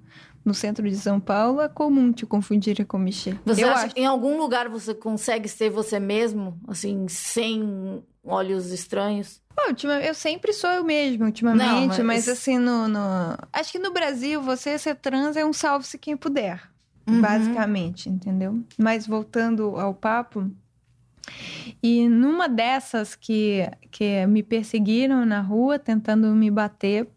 no 0.46 0.54
centro 0.54 0.88
de 0.88 0.96
São 0.96 1.18
Paulo, 1.20 1.60
é 1.60 1.68
comum 1.68 2.12
te 2.12 2.24
confundirem 2.24 2.86
com 2.86 2.96
Michê. 2.98 3.34
Você 3.44 3.64
Eu 3.64 3.70
acha 3.70 3.86
acho. 3.86 3.94
que 3.94 4.00
em 4.00 4.06
algum 4.06 4.38
lugar 4.38 4.68
você 4.68 4.94
consegue 4.94 5.48
ser 5.48 5.68
você 5.70 5.98
mesmo, 5.98 6.58
assim, 6.68 7.06
sem 7.08 8.02
olhos 8.24 8.70
estranhos? 8.70 9.42
Ultima- 9.68 10.00
eu 10.00 10.14
sempre 10.14 10.52
sou 10.52 10.70
eu 10.70 10.84
mesma, 10.84 11.26
ultimamente, 11.26 11.66
Não, 11.68 11.86
mas... 11.86 12.26
mas- 12.26 12.28
assim, 12.28 12.58
no, 12.58 12.86
no- 12.86 13.36
Acho 13.52 13.72
que 13.72 13.78
no 13.78 13.90
Brasil, 13.92 14.40
você 14.40 14.78
ser 14.78 14.94
trans 14.94 15.36
é 15.36 15.44
um 15.44 15.52
salve-se 15.52 15.98
quem 15.98 16.16
puder, 16.16 16.62
Uhum. 17.08 17.20
basicamente, 17.20 18.08
entendeu? 18.08 18.62
Mas 18.78 19.06
voltando 19.06 19.76
ao 19.80 19.94
papo, 19.94 20.50
e 21.82 22.08
numa 22.08 22.48
dessas 22.48 23.14
que, 23.14 23.68
que 23.90 24.26
me 24.26 24.42
perseguiram 24.42 25.24
na 25.26 25.40
rua, 25.40 25.78
tentando 25.78 26.28
me 26.34 26.50
bater, 26.50 27.08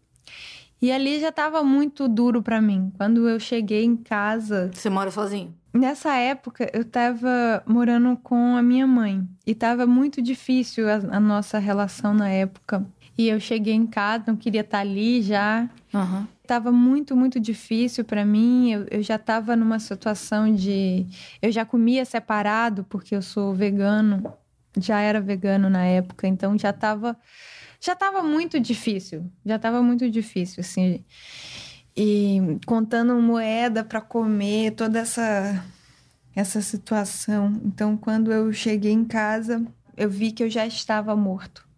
e 0.80 0.90
ali 0.90 1.20
já 1.20 1.30
tava 1.32 1.62
muito 1.62 2.08
duro 2.08 2.42
pra 2.42 2.60
mim. 2.60 2.92
Quando 2.96 3.28
eu 3.28 3.38
cheguei 3.40 3.84
em 3.84 3.96
casa, 3.96 4.70
Você 4.72 4.88
mora 4.90 5.10
sozinho? 5.10 5.54
Nessa 5.72 6.16
época, 6.16 6.68
eu 6.72 6.84
tava 6.84 7.62
morando 7.64 8.16
com 8.16 8.56
a 8.56 8.62
minha 8.62 8.86
mãe 8.88 9.22
e 9.46 9.54
tava 9.54 9.86
muito 9.86 10.20
difícil 10.20 10.88
a, 10.88 10.94
a 11.16 11.20
nossa 11.20 11.58
relação 11.60 12.12
na 12.12 12.28
época. 12.28 12.84
E 13.16 13.28
eu 13.28 13.38
cheguei 13.38 13.74
em 13.74 13.86
casa, 13.86 14.24
não 14.26 14.36
queria 14.36 14.62
estar 14.62 14.80
ali 14.80 15.22
já. 15.22 15.68
Aham. 15.94 16.26
Tava 16.46 16.72
muito, 16.72 17.14
muito 17.14 17.38
difícil 17.38 18.04
pra 18.04 18.24
mim. 18.24 18.72
Eu, 18.72 18.86
eu 18.90 19.02
já 19.02 19.16
tava 19.18 19.54
numa 19.54 19.78
situação 19.78 20.52
de. 20.52 21.06
Eu 21.40 21.52
já 21.52 21.64
comia 21.64 22.04
separado, 22.04 22.84
porque 22.88 23.14
eu 23.14 23.22
sou 23.22 23.54
vegano. 23.54 24.32
Já 24.76 25.00
era 25.00 25.20
vegano 25.20 25.70
na 25.70 25.84
época, 25.84 26.26
então 26.26 26.58
já 26.58 26.72
tava. 26.72 27.16
Já 27.80 27.96
tava 27.96 28.22
muito 28.22 28.60
difícil. 28.60 29.30
Já 29.44 29.58
tava 29.58 29.82
muito 29.82 30.10
difícil, 30.10 30.60
assim 30.60 31.04
e 31.96 32.58
contando 32.66 33.14
moeda 33.20 33.84
para 33.84 34.00
comer, 34.00 34.72
toda 34.72 35.00
essa 35.00 35.64
essa 36.34 36.62
situação. 36.62 37.60
Então, 37.64 37.96
quando 37.96 38.32
eu 38.32 38.52
cheguei 38.52 38.92
em 38.92 39.04
casa, 39.04 39.64
eu 39.96 40.08
vi 40.08 40.30
que 40.30 40.42
eu 40.44 40.48
já 40.48 40.64
estava 40.66 41.14
morto. 41.16 41.68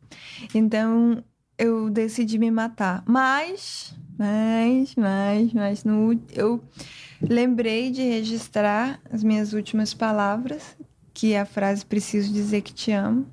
Então, 0.54 1.25
eu 1.59 1.88
decidi 1.88 2.38
me 2.38 2.50
matar. 2.50 3.02
Mas, 3.06 3.94
mas, 4.18 4.94
mas, 4.94 5.52
mas 5.54 5.85
no 5.85 6.21
eu 6.35 6.62
lembrei 7.21 7.90
de 7.90 8.02
registrar 8.02 9.00
as 9.11 9.25
minhas 9.25 9.54
últimas 9.54 9.94
palavras, 9.94 10.76
que 11.14 11.32
é 11.32 11.40
a 11.40 11.47
frase 11.47 11.85
preciso 11.85 12.32
dizer 12.32 12.61
que 12.61 12.75
te 12.75 12.92
amo. 12.92 13.26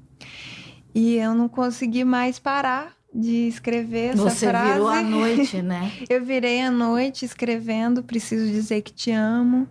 E 0.99 1.15
eu 1.15 1.33
não 1.33 1.47
consegui 1.47 2.03
mais 2.03 2.37
parar 2.39 2.93
de 3.13 3.47
escrever 3.47 4.13
essa 4.13 4.21
Você 4.29 4.47
frase. 4.49 4.73
virou 4.73 4.87
a 4.89 5.01
noite, 5.01 5.61
né? 5.63 5.91
Eu 6.09 6.23
virei 6.25 6.61
a 6.61 6.69
noite 6.69 7.23
escrevendo, 7.25 8.03
preciso 8.03 8.45
dizer 8.51 8.81
que 8.81 8.91
te 8.91 9.11
amo. 9.11 9.67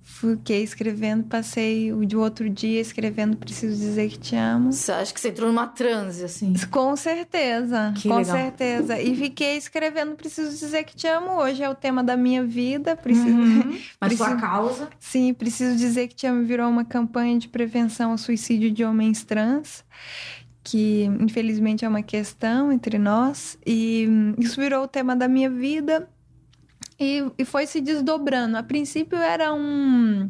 Fiquei 0.00 0.62
escrevendo, 0.64 1.24
passei 1.24 1.92
o 1.92 2.04
de 2.04 2.16
outro 2.16 2.48
dia 2.48 2.80
escrevendo, 2.80 3.36
preciso 3.36 3.76
dizer 3.78 4.08
que 4.08 4.18
te 4.18 4.34
amo. 4.34 4.72
Você 4.72 4.90
acha 4.90 5.12
que 5.12 5.20
você 5.20 5.28
entrou 5.28 5.48
numa 5.48 5.66
transe, 5.66 6.24
assim? 6.24 6.54
Com 6.70 6.96
certeza, 6.96 7.92
Que 7.94 8.08
com 8.08 8.16
legal. 8.16 8.36
certeza. 8.36 9.00
E 9.00 9.14
fiquei 9.14 9.56
escrevendo, 9.58 10.16
preciso 10.16 10.48
dizer 10.58 10.84
que 10.84 10.96
te 10.96 11.06
amo. 11.06 11.32
Hoje 11.32 11.62
é 11.62 11.68
o 11.68 11.74
tema 11.74 12.02
da 12.02 12.16
minha 12.16 12.42
vida. 12.42 12.96
Preciso, 12.96 13.28
Uhum. 13.28 13.78
Mas 14.00 14.14
Preciso- 14.14 14.24
sua 14.24 14.36
causa? 14.36 14.88
Sim, 14.98 15.34
preciso 15.34 15.76
dizer 15.76 16.08
que 16.08 16.14
te 16.16 16.26
amo 16.26 16.42
virou 16.44 16.68
uma 16.70 16.84
campanha 16.86 17.38
de 17.38 17.46
prevenção 17.48 18.10
ao 18.12 18.18
suicídio 18.18 18.70
de 18.72 18.82
homens 18.84 19.22
trans, 19.24 19.84
que 20.62 21.04
infelizmente 21.20 21.84
é 21.84 21.88
uma 21.88 22.02
questão 22.02 22.70
entre 22.72 22.98
nós, 22.98 23.58
e 23.66 24.06
hum, 24.08 24.34
isso 24.38 24.60
virou 24.60 24.84
o 24.84 24.88
tema 24.88 25.16
da 25.16 25.26
minha 25.28 25.48
vida 25.50 26.08
e, 26.98 27.24
e 27.38 27.44
foi 27.44 27.66
se 27.66 27.80
desdobrando. 27.80 28.56
A 28.56 28.62
princípio 28.62 29.16
era 29.18 29.52
um. 29.54 30.26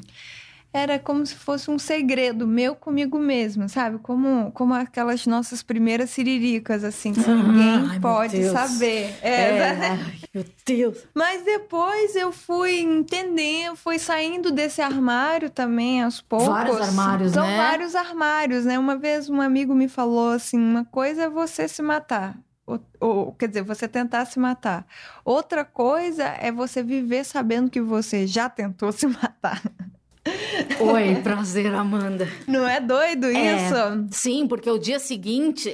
Era 0.71 0.99
como 0.99 1.25
se 1.25 1.35
fosse 1.35 1.71
um 1.71 1.79
segredo 1.79 2.47
meu 2.47 2.77
comigo 2.77 3.19
mesmo, 3.19 3.69
sabe? 3.71 3.99
Como, 4.01 4.53
como 4.53 4.75
aquelas 4.75 5.27
nossas 5.27 5.63
primeiras 5.63 6.11
siriricas, 6.11 6.85
assim, 6.85 7.15
que 7.15 7.21
Uhum. 7.21 7.53
ninguém 7.53 7.89
Ai, 7.91 8.01
pode 8.01 8.45
saber. 8.51 9.15
É, 9.23 9.31
É, 9.31 9.63
ai, 9.71 10.18
meu 10.35 10.45
Deus. 10.67 10.99
mas 11.15 11.43
depois 11.43 12.15
eu 12.17 12.31
fui 12.33 12.81
entendendo, 12.81 13.77
fui 13.77 13.99
saindo 13.99 14.51
desse 14.51 14.81
armário 14.83 15.49
também 15.51 16.03
aos 16.03 16.21
poucos. 16.21 16.49
Vários 16.49 16.81
armários, 16.81 17.33
São 17.33 17.47
né? 17.47 17.57
vários 17.57 17.95
armários, 17.95 18.65
né? 18.65 18.79
Uma 18.79 18.97
vez 18.97 19.29
um 19.31 19.41
amigo 19.41 19.75
me 19.75 19.89
falou 19.89 20.31
assim: 20.31 20.59
uma 20.59 20.85
coisa 20.85 21.25
é 21.25 21.29
você 21.29 21.67
se 21.69 21.83
matar. 21.83 22.37
Ou, 22.67 22.79
ou, 23.01 23.33
quer 23.33 23.49
dizer, 23.49 23.63
você 23.63 23.89
tentar 23.89 24.27
se 24.27 24.39
matar. 24.39 24.87
Outra 25.25 25.65
coisa 25.65 26.25
é 26.25 26.53
você 26.53 26.83
viver 26.83 27.25
sabendo 27.25 27.71
que 27.71 27.81
você 27.81 28.27
já 28.27 28.49
tentou 28.51 28.93
se 28.93 29.07
matar. 29.07 29.63
Oi, 30.79 31.15
prazer, 31.23 31.73
Amanda. 31.75 32.29
Não 32.47 32.69
é 32.69 32.81
doido 32.81 33.27
É. 33.29 33.57
isso? 33.57 33.75
Sim, 34.11 34.47
porque 34.47 34.71
o 34.71 34.79
dia 34.79 34.99
seguinte 34.99 35.71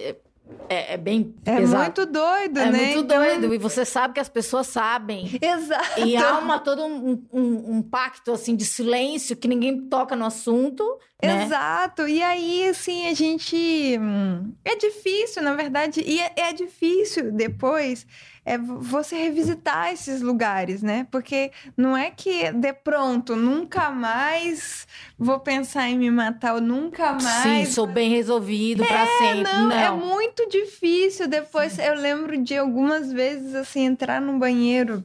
é, 0.68 0.94
é 0.94 0.96
bem 0.96 1.34
É 1.44 1.56
pesado. 1.56 1.82
muito 1.82 2.06
doido, 2.06 2.58
é 2.60 2.70
né? 2.70 2.78
muito 2.86 2.98
Então- 3.04 3.18
doido. 3.18 3.54
E 3.54 3.58
você 3.58 3.84
sabe 3.84 4.14
que 4.14 4.20
as 4.20 4.28
pessoas 4.28 4.66
sabem. 4.66 5.38
Exato. 5.40 6.00
E 6.00 6.16
há 6.16 6.38
uma, 6.38 6.58
todo 6.58 6.84
um, 6.84 7.22
um- 7.32 7.76
um 7.76 7.82
pacto 7.82 8.32
assim 8.32 8.54
de 8.54 8.64
silêncio 8.64 9.36
que 9.36 9.48
ninguém 9.48 9.88
toca 9.88 10.14
no 10.14 10.24
assunto. 10.26 10.84
Né? 11.22 11.44
Exato. 11.44 12.06
E 12.06 12.22
aí, 12.22 12.68
assim, 12.68 13.06
a 13.08 13.14
gente. 13.14 13.56
hum, 13.98 14.52
É 14.64 14.76
difícil, 14.76 15.42
na 15.42 15.54
verdade. 15.54 16.02
E 16.06 16.20
é, 16.20 16.32
é 16.36 16.52
difícil 16.52 17.32
depois 17.32 18.06
é 18.44 18.58
vo- 18.58 18.78
você 18.80 19.16
revisitar 19.16 19.92
esses 19.92 20.20
lugares, 20.20 20.82
né? 20.82 21.06
Porque 21.10 21.50
não 21.76 21.96
é 21.96 22.10
que 22.10 22.52
de 22.52 22.72
pronto, 22.72 23.34
nunca 23.36 23.90
mais 23.90 24.86
vou 25.18 25.40
pensar 25.40 25.88
em 25.88 25.98
me 25.98 26.10
matar, 26.10 26.54
ou 26.54 26.60
nunca 26.60 27.12
Sim, 27.18 27.22
mais. 27.22 27.68
sou 27.70 27.86
bem 27.86 28.10
resolvido 28.10 28.84
pra 28.86 29.06
sempre. 29.06 29.52
Não, 29.52 29.68
Não, 29.68 29.76
é 29.76 29.90
muito 29.90 30.48
difícil. 30.48 31.28
Depois 31.28 31.78
eu 31.78 31.94
lembro 31.94 32.36
de 32.42 32.56
algumas 32.56 33.12
vezes 33.12 33.54
assim 33.54 33.84
entrar 33.84 34.20
no 34.20 34.38
banheiro. 34.38 35.04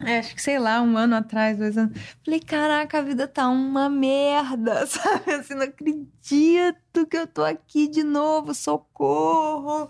é, 0.00 0.18
acho 0.18 0.34
que 0.34 0.40
sei 0.42 0.58
lá, 0.60 0.80
um 0.80 0.96
ano 0.96 1.16
atrás, 1.16 1.58
dois 1.58 1.76
anos. 1.76 1.98
Falei, 2.24 2.38
caraca, 2.40 2.98
a 2.98 3.02
vida 3.02 3.26
tá 3.26 3.48
uma 3.48 3.88
merda, 3.90 4.86
sabe? 4.88 5.32
Assim, 5.32 5.54
não 5.54 5.62
acredito 5.64 7.06
que 7.10 7.16
eu 7.16 7.26
tô 7.26 7.42
aqui 7.44 7.88
de 7.88 8.04
novo, 8.04 8.54
socorro. 8.54 9.88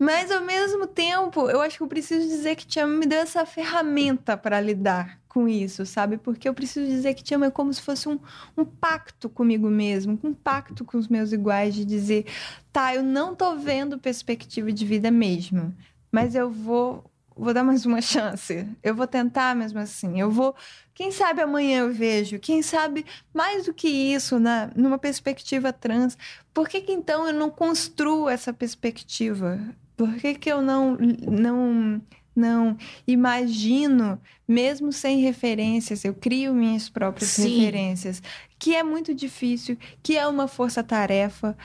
Mas 0.00 0.30
ao 0.30 0.40
mesmo 0.40 0.86
tempo, 0.86 1.50
eu 1.50 1.60
acho 1.60 1.76
que 1.76 1.82
eu 1.82 1.86
preciso 1.86 2.26
dizer 2.26 2.56
que 2.56 2.66
te 2.66 2.80
amo 2.80 2.96
me 2.96 3.04
deu 3.04 3.18
essa 3.18 3.44
ferramenta 3.44 4.34
para 4.34 4.58
lidar 4.58 5.20
com 5.28 5.46
isso, 5.46 5.84
sabe? 5.84 6.16
Porque 6.16 6.48
eu 6.48 6.54
preciso 6.54 6.86
dizer 6.86 7.12
que 7.12 7.22
te 7.22 7.34
amo 7.34 7.44
é 7.44 7.50
como 7.50 7.70
se 7.70 7.82
fosse 7.82 8.08
um, 8.08 8.18
um 8.56 8.64
pacto 8.64 9.28
comigo 9.28 9.68
mesmo, 9.68 10.18
um 10.24 10.32
pacto 10.32 10.86
com 10.86 10.96
os 10.96 11.06
meus 11.06 11.32
iguais 11.32 11.74
de 11.74 11.84
dizer, 11.84 12.24
tá, 12.72 12.94
eu 12.94 13.02
não 13.02 13.34
tô 13.34 13.56
vendo 13.56 13.98
perspectiva 13.98 14.72
de 14.72 14.86
vida 14.86 15.10
mesmo, 15.10 15.76
mas 16.10 16.34
eu 16.34 16.50
vou 16.50 17.04
vou 17.36 17.54
dar 17.54 17.64
mais 17.64 17.84
uma 17.86 18.00
chance. 18.02 18.66
Eu 18.82 18.94
vou 18.94 19.06
tentar 19.06 19.54
mesmo 19.54 19.78
assim. 19.78 20.20
Eu 20.20 20.30
vou, 20.30 20.54
quem 20.94 21.10
sabe 21.10 21.42
amanhã 21.42 21.80
eu 21.80 21.92
vejo, 21.92 22.38
quem 22.38 22.62
sabe 22.62 23.04
mais 23.34 23.66
do 23.66 23.74
que 23.74 23.88
isso 23.88 24.38
na 24.40 24.70
numa 24.74 24.98
perspectiva 24.98 25.72
trans. 25.72 26.16
Por 26.54 26.68
que 26.68 26.80
que 26.80 26.92
então 26.92 27.26
eu 27.26 27.34
não 27.34 27.50
construo 27.50 28.28
essa 28.28 28.52
perspectiva? 28.52 29.60
Por 30.06 30.14
que 30.16 30.34
que 30.34 30.50
eu 30.50 30.62
não 30.62 30.96
não 30.96 32.00
não 32.34 32.76
imagino, 33.06 34.18
mesmo 34.48 34.92
sem 34.92 35.20
referências, 35.20 36.04
eu 36.04 36.14
crio 36.14 36.54
minhas 36.54 36.88
próprias 36.88 37.30
Sim. 37.30 37.58
referências, 37.58 38.22
que 38.58 38.74
é 38.74 38.82
muito 38.82 39.12
difícil, 39.14 39.76
que 40.02 40.16
é 40.16 40.26
uma 40.26 40.46
força-tarefa, 40.48 41.56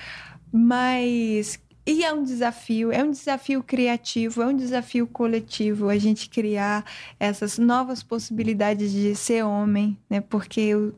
mas 0.52 1.60
e 1.88 2.04
é 2.04 2.12
um 2.12 2.24
desafio, 2.24 2.92
é 2.92 3.04
um 3.04 3.12
desafio 3.12 3.62
criativo, 3.62 4.42
é 4.42 4.48
um 4.48 4.56
desafio 4.56 5.06
coletivo 5.06 5.88
a 5.88 5.98
gente 5.98 6.28
criar 6.30 6.84
essas 7.20 7.60
novas 7.60 8.02
possibilidades 8.02 8.92
de 8.92 9.16
ser 9.16 9.44
homem, 9.46 9.96
né? 10.10 10.20
Porque 10.20 10.60
eu- 10.62 10.96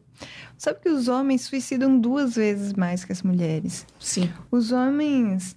sabe 0.58 0.80
que 0.80 0.90
os 0.90 1.08
homens 1.10 1.42
suicidam 1.42 2.00
duas 2.00 2.36
vezes 2.36 2.72
mais 2.74 3.04
que 3.04 3.12
as 3.12 3.22
mulheres. 3.22 3.86
Sim. 4.00 4.32
Os 4.50 4.72
homens. 4.72 5.56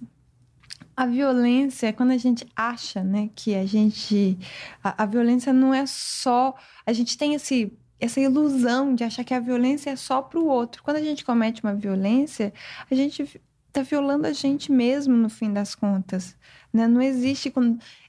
A 0.95 1.05
violência, 1.05 1.93
quando 1.93 2.11
a 2.11 2.17
gente 2.17 2.45
acha, 2.55 3.03
né, 3.03 3.29
que 3.35 3.55
a 3.55 3.65
gente. 3.65 4.37
A, 4.83 5.03
a 5.03 5.05
violência 5.05 5.53
não 5.53 5.73
é 5.73 5.85
só. 5.85 6.55
A 6.85 6.93
gente 6.93 7.17
tem 7.17 7.33
esse, 7.33 7.71
essa 7.99 8.19
ilusão 8.19 8.93
de 8.93 9.03
achar 9.03 9.23
que 9.23 9.33
a 9.33 9.39
violência 9.39 9.91
é 9.91 9.95
só 9.95 10.21
pro 10.21 10.45
outro. 10.45 10.83
Quando 10.83 10.97
a 10.97 11.01
gente 11.01 11.23
comete 11.23 11.63
uma 11.63 11.73
violência, 11.73 12.53
a 12.89 12.95
gente 12.95 13.41
tá 13.71 13.81
violando 13.81 14.27
a 14.27 14.33
gente 14.33 14.71
mesmo, 14.71 15.15
no 15.15 15.29
fim 15.29 15.53
das 15.53 15.75
contas. 15.75 16.35
Né? 16.73 16.87
Não 16.87 17.01
existe. 17.01 17.53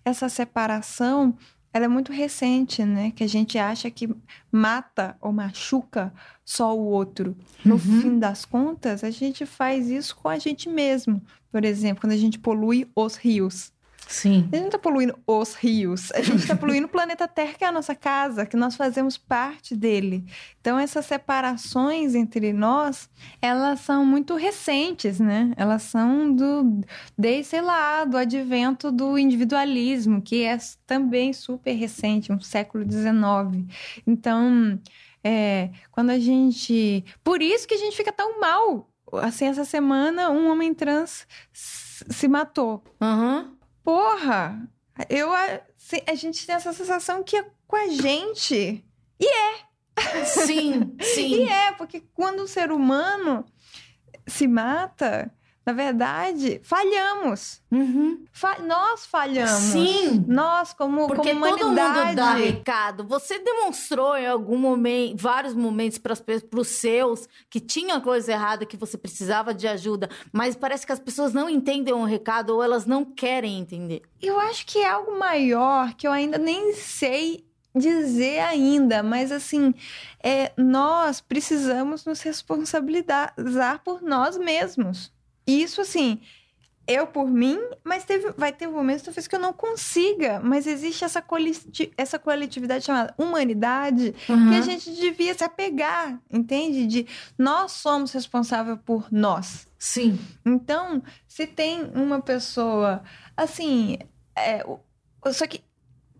Essa 0.05 0.29
separação. 0.29 1.37
Ela 1.73 1.87
é 1.87 1.89
muito 1.89 2.13
recente, 2.13 2.85
né? 2.85 3.11
Que 3.13 3.25
a 3.25 3.29
gente 3.29 3.57
acha 3.59 3.91
que 3.91 4.09
mata 4.51 5.17
ou 5.21 5.33
machuca 5.33 6.13
só 6.45 6.77
o 6.77 6.85
outro. 6.85 7.37
No 7.65 7.75
Uhum. 7.77 7.79
fim 7.79 8.19
das 8.19 8.45
contas, 8.45 9.03
a 9.03 9.11
gente 9.11 9.47
faz 9.47 9.89
isso 9.89 10.15
com 10.17 10.29
a 10.29 10.39
gente 10.39 10.69
mesmo. 10.69 11.23
Por 11.51 11.65
exemplo, 11.65 12.03
quando 12.03 12.13
a 12.13 12.17
gente 12.17 12.39
polui 12.39 12.91
os 12.95 13.17
rios. 13.17 13.72
Sim. 14.09 14.49
A 14.53 14.57
gente 14.57 14.61
não 14.61 14.67
está 14.67 14.79
poluindo 14.79 15.19
os 15.27 15.55
rios, 15.55 16.13
a 16.13 16.21
gente 16.21 16.41
está 16.41 16.55
poluindo 16.55 16.87
o 16.87 16.91
planeta 16.91 17.27
Terra, 17.27 17.55
que 17.55 17.65
é 17.65 17.67
a 17.67 17.73
nossa 17.73 17.95
casa, 17.95 18.45
que 18.45 18.57
nós 18.57 18.77
fazemos 18.77 19.17
parte 19.17 19.75
dele. 19.75 20.25
Então, 20.61 20.79
essas 20.79 21.07
separações 21.07 22.15
entre 22.15 22.53
nós, 22.53 23.09
elas 23.41 23.81
são 23.81 24.05
muito 24.05 24.35
recentes, 24.35 25.19
né? 25.19 25.53
Elas 25.57 25.83
são 25.83 26.35
do, 26.35 26.81
desde, 27.17 27.45
sei 27.45 27.63
lá, 27.63 28.05
do 28.05 28.17
advento 28.17 28.93
do 28.93 29.19
individualismo, 29.19 30.21
que 30.21 30.45
é 30.45 30.59
também 30.87 31.33
super 31.33 31.73
recente, 31.73 32.33
um 32.33 32.41
século 32.41 32.85
XIX. 32.85 33.67
Então, 34.07 34.79
é, 35.25 35.71
quando 35.91 36.11
a 36.11 36.19
gente. 36.19 37.05
Por 37.23 37.41
isso 37.41 37.67
que 37.67 37.75
a 37.75 37.79
gente 37.79 37.97
fica 37.97 38.13
tão 38.13 38.41
mal. 38.41 38.89
Assim, 39.21 39.45
essa 39.47 39.65
semana, 39.65 40.31
um 40.31 40.51
homem 40.51 40.73
trans 40.73 41.27
se 41.53 42.27
matou. 42.29 42.83
Aham. 43.01 43.62
Porra! 43.85 44.69
Eu, 45.09 45.33
a, 45.33 45.61
a 46.07 46.15
gente 46.15 46.47
tem 46.47 46.55
essa 46.55 46.73
sensação 46.73 47.23
que 47.23 47.37
é 47.37 47.47
com 47.67 47.77
a 47.77 47.89
gente. 47.89 48.85
Sim, 50.25 50.95
E 51.01 51.05
sim. 51.05 51.49
é, 51.49 51.73
porque 51.73 52.01
quando 52.15 52.41
o 52.41 52.49
ser 52.49 52.71
humano 52.71 53.45
se 54.27 54.47
mata, 54.47 55.33
na 55.65 55.73
verdade, 55.73 56.61
falhamos. 56.65 57.63
Uhum. 57.71 58.25
Fa- 58.33 58.59
nós 58.59 59.07
falhamos. 59.07 59.51
Sim. 59.51 60.25
Nós, 60.27 60.73
como, 60.73 61.07
Porque 61.07 61.33
como 61.33 61.45
todo 61.49 61.63
humanidade. 61.69 62.07
mundo 62.07 62.15
dá 62.17 62.33
recado. 62.35 63.05
Você 63.05 63.39
demonstrou 63.39 64.17
em 64.17 64.27
algum 64.27 64.59
momento, 64.59 65.21
vários 65.23 65.55
momentos 65.55 65.99
para 65.99 66.15
os 66.61 66.69
seus 66.69 67.29
que 67.49 67.61
tinha 67.61 68.01
coisa 68.01 68.33
errada, 68.33 68.67
que 68.67 68.77
você 68.77 68.99
precisava 68.99 69.55
de 69.55 69.69
ajuda, 69.69 70.09
mas 70.33 70.57
parece 70.57 70.85
que 70.85 70.93
as 70.93 70.99
pessoas 70.99 71.33
não 71.33 71.49
entendem 71.49 71.95
o 71.95 72.05
recado 72.05 72.51
ou 72.57 72.63
elas 72.63 72.85
não 72.85 73.05
querem 73.05 73.59
entender. 73.61 74.03
Eu 74.21 74.41
acho 74.41 74.67
que 74.67 74.79
é 74.79 74.89
algo 74.89 75.19
maior 75.19 75.95
que 75.95 76.07
eu 76.07 76.13
ainda 76.13 76.39
nem 76.39 76.73
sei 76.75 77.47
dizer 77.75 78.41
ainda, 78.41 79.03
mas 79.03 79.33
assim, 79.33 79.73
é, 80.23 80.53
nós 80.59 81.21
precisamos 81.23 82.05
nos 82.05 82.21
responsabilizar 82.21 83.81
por 83.85 84.03
nós 84.03 84.37
mesmos. 84.37 85.11
Isso 85.47 85.81
assim, 85.81 86.21
eu 86.87 87.07
por 87.07 87.29
mim, 87.29 87.59
mas 87.85 88.05
teve, 88.05 88.33
vai 88.37 88.53
ter 88.53 88.67
momentos 88.67 89.03
talvez 89.03 89.27
que 89.29 89.35
eu 89.35 89.41
não 89.41 89.53
consiga, 89.53 90.41
mas 90.41 90.67
existe 90.67 91.05
essa, 91.05 91.23
coleti- 91.23 91.93
essa 91.97 92.19
coletividade 92.19 92.85
chamada 92.85 93.15
humanidade 93.17 94.13
que 94.13 94.55
a 94.55 94.61
gente 94.61 94.91
devia 94.95 95.33
se 95.35 95.45
apegar, 95.45 96.21
entende? 96.31 96.87
De 96.87 97.07
nós 97.39 97.73
somos 97.73 98.13
responsáveis 98.13 98.79
por 98.85 99.07
nós. 99.13 99.67
Sim. 99.79 100.19
Então, 100.45 101.03
se 101.27 101.47
tem 101.47 101.85
uma 101.95 102.21
pessoa 102.21 103.03
assim, 103.37 103.99
é, 104.37 104.65
só 105.33 105.47
que 105.47 105.61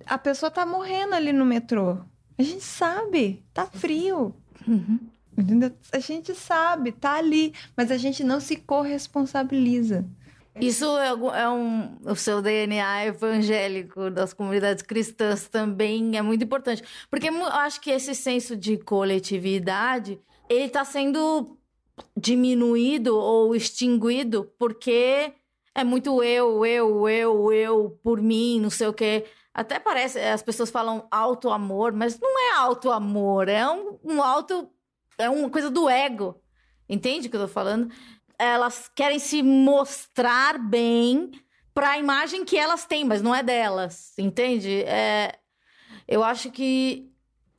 a 0.07 0.19
pessoa 0.19 0.51
tá 0.51 0.65
morrendo 0.67 1.15
ali 1.15 1.33
no 1.33 1.45
metrô. 1.45 1.99
A 2.39 2.43
gente 2.43 2.65
sabe, 2.65 3.45
tá 3.53 3.67
frio. 3.67 4.35
Uhum. 4.67 4.99
A 5.93 5.99
gente 5.99 6.35
sabe, 6.35 6.93
tá 6.93 7.15
ali, 7.15 7.55
mas 7.77 7.91
a 7.91 7.97
gente 7.97 8.23
não 8.23 8.41
se 8.41 8.57
corresponsabiliza. 8.57 10.05
Isso 10.61 10.85
é, 10.99 11.09
é 11.41 11.49
um, 11.49 11.97
o 12.05 12.15
seu 12.15 12.43
DNA 12.43 13.07
evangélico 13.07 14.11
das 14.11 14.35
comunidades 14.35 14.83
cristãs 14.83 15.49
também 15.49 16.17
é 16.17 16.23
muito 16.23 16.45
importante. 16.45 16.83
Porque 17.11 17.29
eu 17.29 17.47
acho 17.47 17.81
que 17.81 17.91
esse 17.91 18.15
senso 18.15 18.55
de 18.55 18.77
coletividade, 18.77 20.21
ele 20.49 20.65
está 20.65 20.85
sendo 20.85 21.57
diminuído 22.17 23.17
ou 23.17 23.55
extinguido 23.55 24.51
porque 24.59 25.33
é 25.75 25.85
muito 25.85 26.23
eu, 26.23 26.67
eu, 26.67 27.09
eu, 27.09 27.53
eu, 27.53 27.99
por 28.03 28.21
mim, 28.21 28.61
não 28.61 28.71
sei 28.71 28.87
o 28.89 28.93
quê. 28.93 29.25
Até 29.55 29.79
parece, 29.79 30.19
as 30.19 30.43
pessoas 30.43 30.71
falam 30.71 31.07
auto 31.11 31.51
amor, 31.51 31.93
mas 31.93 32.19
não 32.21 32.39
é 32.39 32.59
auto 32.59 32.91
amor, 32.91 33.49
é 33.49 33.69
um, 33.69 33.99
um 34.05 34.23
auto 34.23 34.69
é 35.19 35.29
uma 35.29 35.51
coisa 35.51 35.71
do 35.71 35.89
ego. 35.89 36.41
Entende 36.89 37.27
o 37.29 37.31
que 37.31 37.37
eu 37.37 37.43
tô 37.43 37.49
falando? 37.49 37.93
Elas 38.39 38.91
querem 38.95 39.19
se 39.19 39.43
mostrar 39.43 40.59
bem 40.59 41.31
para 41.73 41.93
a 41.93 41.99
imagem 41.99 42.45
que 42.45 42.57
elas 42.57 42.85
têm, 42.85 43.05
mas 43.05 43.23
não 43.23 43.35
é 43.35 43.43
delas, 43.43 44.13
entende? 44.19 44.83
É, 44.83 45.39
eu 46.07 46.23
acho 46.23 46.51
que 46.51 47.11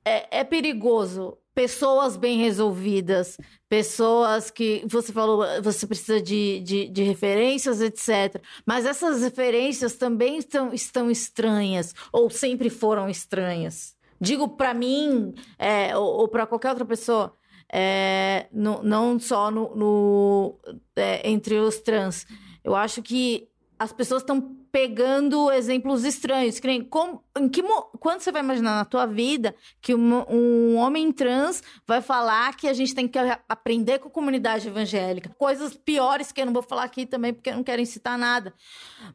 é, 0.06 0.40
é 0.40 0.44
perigoso 0.44 1.38
pessoas 1.54 2.18
bem 2.18 2.40
resolvidas, 2.40 3.38
pessoas 3.70 4.50
que 4.50 4.84
você 4.88 5.14
falou, 5.14 5.46
você 5.62 5.86
precisa 5.86 6.22
de, 6.22 6.60
de, 6.62 6.90
de, 6.90 7.04
referências, 7.04 7.80
etc. 7.80 8.42
Mas 8.66 8.86
essas 8.86 9.22
referências 9.22 9.96
também 9.96 10.38
estão, 10.38 10.74
estão 10.74 11.12
estranhas, 11.12 11.94
ou 12.12 12.30
sempre 12.30 12.70
foram 12.70 13.08
estranhas. 13.08 13.96
Digo 14.20 14.50
para 14.50 14.74
mim, 14.74 15.34
é, 15.60 15.96
ou, 15.96 16.22
ou 16.22 16.28
para 16.28 16.48
qualquer 16.48 16.70
outra 16.70 16.86
pessoa, 16.86 17.36
é, 17.72 18.48
no, 18.52 18.84
não 18.84 19.20
só 19.20 19.50
no, 19.52 19.76
no 19.76 20.60
é, 20.96 21.30
entre 21.30 21.56
os 21.60 21.80
trans. 21.80 22.26
Eu 22.64 22.76
acho 22.76 23.02
que 23.02 23.48
as 23.78 23.92
pessoas 23.92 24.22
estão 24.22 24.64
pegando 24.74 25.52
exemplos 25.52 26.04
estranhos. 26.04 26.60
Que 26.60 26.66
nem, 26.66 26.84
como, 26.84 27.24
em 27.38 27.48
que, 27.48 27.62
quando 28.00 28.22
você 28.22 28.32
vai 28.32 28.42
imaginar 28.42 28.76
na 28.76 28.86
tua 28.86 29.06
vida 29.06 29.56
que 29.80 29.94
um, 29.94 30.26
um, 30.28 30.76
homem 30.78 31.12
trans 31.12 31.62
vai 31.86 32.02
falar 32.02 32.56
que 32.58 32.68
a 32.68 32.74
gente 32.74 32.96
tem 32.96 33.08
que 33.08 33.20
aprender 33.48 34.00
com 34.00 34.08
a 34.08 34.12
comunidade 34.12 34.68
evangélica? 34.68 35.30
Coisas 35.38 35.76
piores 35.76 36.32
que 36.32 36.42
eu 36.42 36.46
não 36.48 36.54
vou 36.54 36.64
falar 36.64 36.86
aqui 36.86 37.06
também, 37.06 37.34
porque 37.34 37.52
eu 37.52 37.56
não 37.56 37.64
quero 37.64 37.84
incitar 37.84 38.18
nada. 38.18 38.52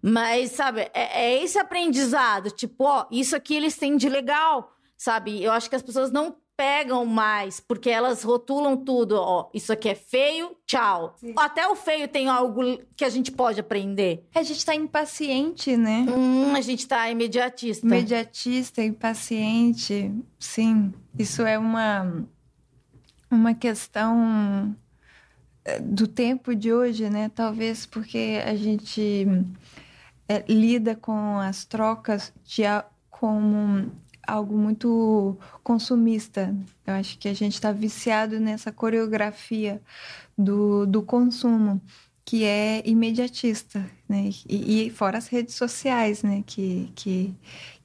Mas, 0.01 0.53
sabe, 0.53 0.83
é, 0.95 1.25
é 1.25 1.43
esse 1.43 1.59
aprendizado. 1.59 2.53
Tipo, 2.53 2.85
ó, 2.85 3.07
isso 3.11 3.35
aqui 3.35 3.57
eles 3.57 3.77
têm 3.77 3.97
de 3.97 4.09
legal, 4.09 4.73
sabe? 4.97 5.43
Eu 5.43 5.51
acho 5.51 5.69
que 5.69 5.77
as 5.77 5.83
pessoas 5.83 6.13
não 6.13 6.37
pegam 6.59 7.07
mais, 7.07 7.61
porque 7.61 7.89
elas 7.89 8.25
rotulam 8.25 8.77
tudo, 8.77 9.13
ó, 9.13 9.49
isso 9.55 9.73
aqui 9.73 9.91
é 9.91 9.95
feio, 9.95 10.57
tchau. 10.67 11.15
Sim. 11.17 11.33
Até 11.37 11.69
o 11.69 11.77
feio 11.77 12.09
tem 12.09 12.29
algo 12.29 12.61
que 12.97 13.05
a 13.05 13.09
gente 13.09 13.31
pode 13.31 13.61
aprender. 13.61 14.27
A 14.35 14.43
gente 14.43 14.67
tá 14.67 14.75
impaciente, 14.75 15.77
né? 15.77 16.05
Hum, 16.09 16.57
a 16.57 16.61
gente 16.61 16.85
tá 16.89 17.09
imediatista. 17.09 17.87
Imediatista, 17.87 18.83
impaciente, 18.83 20.13
sim. 20.37 20.93
Isso 21.17 21.43
é 21.43 21.57
uma, 21.57 22.27
uma 23.31 23.55
questão 23.55 24.75
eh, 25.65 25.79
do 25.79 26.09
tempo 26.09 26.57
de 26.57 26.73
hoje, 26.73 27.09
né? 27.09 27.31
Talvez 27.33 27.87
porque 27.87 28.43
a 28.45 28.57
gente 28.57 29.29
é, 30.29 30.45
lida 30.49 30.97
com 30.97 31.39
as 31.39 31.65
trocas 31.65 32.33
de 32.45 32.65
como 33.09 33.93
algo 34.29 34.57
muito 34.57 35.37
consumista. 35.63 36.55
Eu 36.87 36.95
acho 36.95 37.19
que 37.19 37.29
a 37.29 37.35
gente 37.35 37.55
está 37.55 37.73
viciado 37.73 38.39
nessa 38.39 38.71
coreografia 38.71 39.81
do, 40.37 40.87
do 40.87 41.03
consumo, 41.03 41.81
que 42.25 42.45
é 42.45 42.83
imediatista, 42.85 43.85
né? 44.07 44.29
E, 44.47 44.87
e, 44.87 44.91
fora 44.91 45.17
as 45.17 45.29
redes 45.29 45.55
sociais, 45.55 46.23
né? 46.23 46.45
Que, 46.47 46.93
que, 46.95 47.35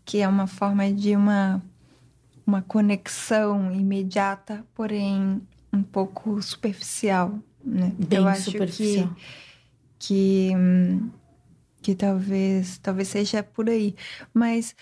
que 0.03 0.19
é 0.19 0.27
uma 0.27 0.45
forma 0.45 0.91
de 0.91 1.15
uma, 1.15 1.63
uma 2.45 2.62
conexão 2.62 3.71
imediata, 3.71 4.65
porém 4.75 5.41
um 5.71 5.82
pouco 5.82 6.41
superficial, 6.41 7.39
né? 7.63 7.93
Bem 7.97 8.19
Eu 8.19 8.27
acho 8.27 8.51
superficial. 8.51 9.15
que, 9.97 10.49
que 10.49 10.53
que 11.84 11.93
talvez 11.93 12.77
talvez 12.77 13.10
seja 13.10 13.43
por 13.43 13.69
aí, 13.69 13.93
mas 14.34 14.73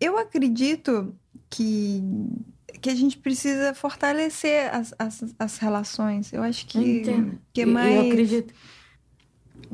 eu 0.00 0.18
acredito 0.18 1.14
que, 1.48 2.02
que 2.80 2.90
a 2.90 2.94
gente 2.94 3.18
precisa 3.18 3.74
fortalecer 3.74 4.74
as, 4.74 4.94
as, 4.98 5.34
as 5.38 5.58
relações. 5.58 6.32
Eu 6.32 6.42
acho 6.42 6.66
que, 6.66 7.02
que 7.52 7.62
é 7.62 7.66
mais. 7.66 7.94
Eu 7.94 8.00
acredito. 8.02 8.54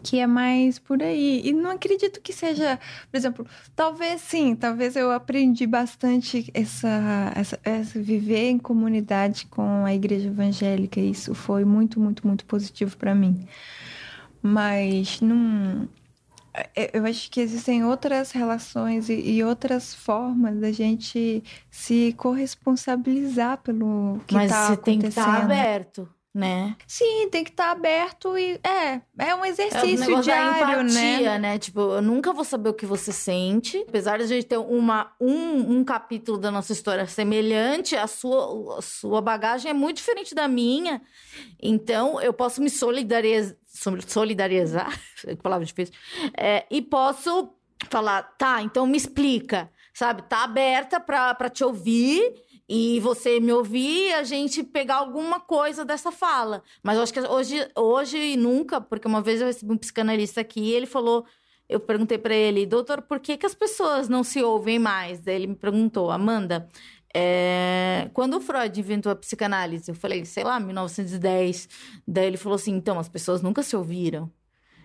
Que 0.03 0.19
é 0.19 0.27
mais 0.27 0.79
por 0.79 1.03
aí. 1.03 1.43
E 1.45 1.53
não 1.53 1.71
acredito 1.71 2.21
que 2.21 2.33
seja. 2.33 2.79
Por 3.11 3.17
exemplo, 3.17 3.47
talvez 3.75 4.21
sim, 4.21 4.55
talvez 4.55 4.97
eu 4.97 5.13
aprendi 5.13 5.67
bastante 5.67 6.51
essa, 6.55 7.33
essa, 7.35 7.61
essa 7.63 8.01
viver 8.01 8.51
em 8.51 8.59
comunidade 8.59 9.47
com 9.47 9.85
a 9.85 9.95
igreja 9.95 10.29
evangélica. 10.29 11.01
Isso 11.01 11.35
foi 11.35 11.65
muito, 11.65 12.01
muito, 12.01 12.27
muito 12.27 12.45
positivo 12.47 12.97
para 12.97 13.15
mim. 13.15 13.47
Mas 14.43 15.21
não 15.21 15.89
eu 16.93 17.05
acho 17.07 17.31
que 17.31 17.41
existem 17.41 17.85
outras 17.85 18.31
relações 18.31 19.09
e, 19.09 19.43
outras 19.43 19.95
formas 19.95 20.59
da 20.61 20.71
gente 20.71 21.43
se 21.71 22.15
corresponsabilizar 22.19 23.59
pelo 23.59 24.21
que 24.27 24.37
está 24.37 24.45
acontecendo. 24.45 24.67
Mas 24.67 24.67
você 24.67 24.77
tem 24.77 24.99
que 24.99 25.07
estar 25.07 25.25
tá 25.25 25.39
aberto, 25.39 26.09
né? 26.35 26.77
Sim, 26.87 27.29
tem 27.31 27.43
que 27.43 27.51
estar 27.51 27.65
tá 27.65 27.71
aberto 27.71 28.37
e 28.37 28.61
é, 28.63 29.01
é 29.19 29.35
um 29.35 29.47
exercício 29.47 30.19
é 30.19 30.21
diário, 30.21 30.83
empatia, 30.83 31.33
né? 31.33 31.39
né? 31.39 31.59
Tipo, 31.59 31.81
eu 31.81 32.03
nunca 32.03 32.35
vou 32.35 32.45
saber 32.45 32.69
o 32.69 32.75
que 32.75 32.85
você 32.85 33.13
sente, 33.13 33.83
apesar 33.89 34.19
de 34.19 34.25
a 34.25 34.27
gente 34.27 34.45
ter 34.45 34.59
uma, 34.59 35.11
um, 35.19 35.79
um 35.79 35.85
capítulo 35.85 36.37
da 36.37 36.51
nossa 36.51 36.73
história 36.73 37.07
semelhante, 37.07 37.97
a 37.97 38.07
sua, 38.07 38.79
a 38.79 38.83
sua 38.83 39.23
bagagem 39.23 39.71
é 39.71 39.75
muito 39.75 39.97
diferente 39.97 40.35
da 40.35 40.47
minha. 40.47 41.01
Então, 41.63 42.21
eu 42.21 42.35
posso 42.35 42.61
me 42.61 42.69
solidarizar 42.69 43.57
solidarizar, 44.07 44.99
que 45.21 45.37
palavra 45.37 45.65
difícil, 45.65 45.95
é, 46.37 46.67
e 46.71 46.81
posso 46.83 47.53
falar, 47.89 48.23
tá, 48.39 48.63
então 48.63 48.87
me 48.87 48.97
explica, 48.97 49.71
sabe? 49.93 50.23
Tá 50.23 50.45
aberta 50.45 51.01
para 51.01 51.51
te 51.51 51.65
ouvir 51.65 52.35
e 52.69 53.01
você 53.01 53.41
me 53.41 53.53
ouvir 53.53 54.15
a 54.15 54.23
gente 54.23 54.63
pegar 54.63 54.97
alguma 54.97 55.41
coisa 55.41 55.85
dessa 55.85 56.11
fala. 56.11 56.63
Mas 56.83 56.97
eu 56.97 57.03
acho 57.03 57.13
que 57.13 57.21
hoje, 57.21 57.69
hoje 57.77 58.17
e 58.17 58.37
nunca, 58.37 58.81
porque 58.81 59.09
uma 59.09 59.21
vez 59.21 59.41
eu 59.41 59.47
recebi 59.47 59.73
um 59.73 59.77
psicanalista 59.77 60.41
aqui 60.41 60.61
e 60.61 60.73
ele 60.73 60.87
falou. 60.87 61.27
Eu 61.69 61.81
perguntei 61.81 62.19
para 62.19 62.35
ele, 62.35 62.67
doutor, 62.67 63.01
por 63.01 63.19
que, 63.19 63.37
que 63.37 63.47
as 63.47 63.55
pessoas 63.55 64.07
não 64.07 64.23
se 64.23 64.43
ouvem 64.43 64.79
mais? 64.79 65.21
Daí 65.21 65.37
ele 65.37 65.47
me 65.47 65.55
perguntou, 65.55 66.11
Amanda, 66.11 66.69
é... 67.15 68.11
Quando 68.13 68.37
o 68.37 68.41
Freud 68.41 68.79
inventou 68.79 69.13
a 69.13 69.17
psicanálise, 69.17 69.91
eu 69.91 69.95
falei, 69.95 70.25
sei 70.25 70.45
lá, 70.45 70.59
1910. 70.59 71.69
Daí 72.07 72.27
ele 72.27 72.37
falou 72.37 72.57
assim: 72.57 72.73
então, 72.73 72.99
as 72.99 73.09
pessoas 73.09 73.43
nunca 73.43 73.63
se 73.63 73.77
ouviram. 73.77 74.31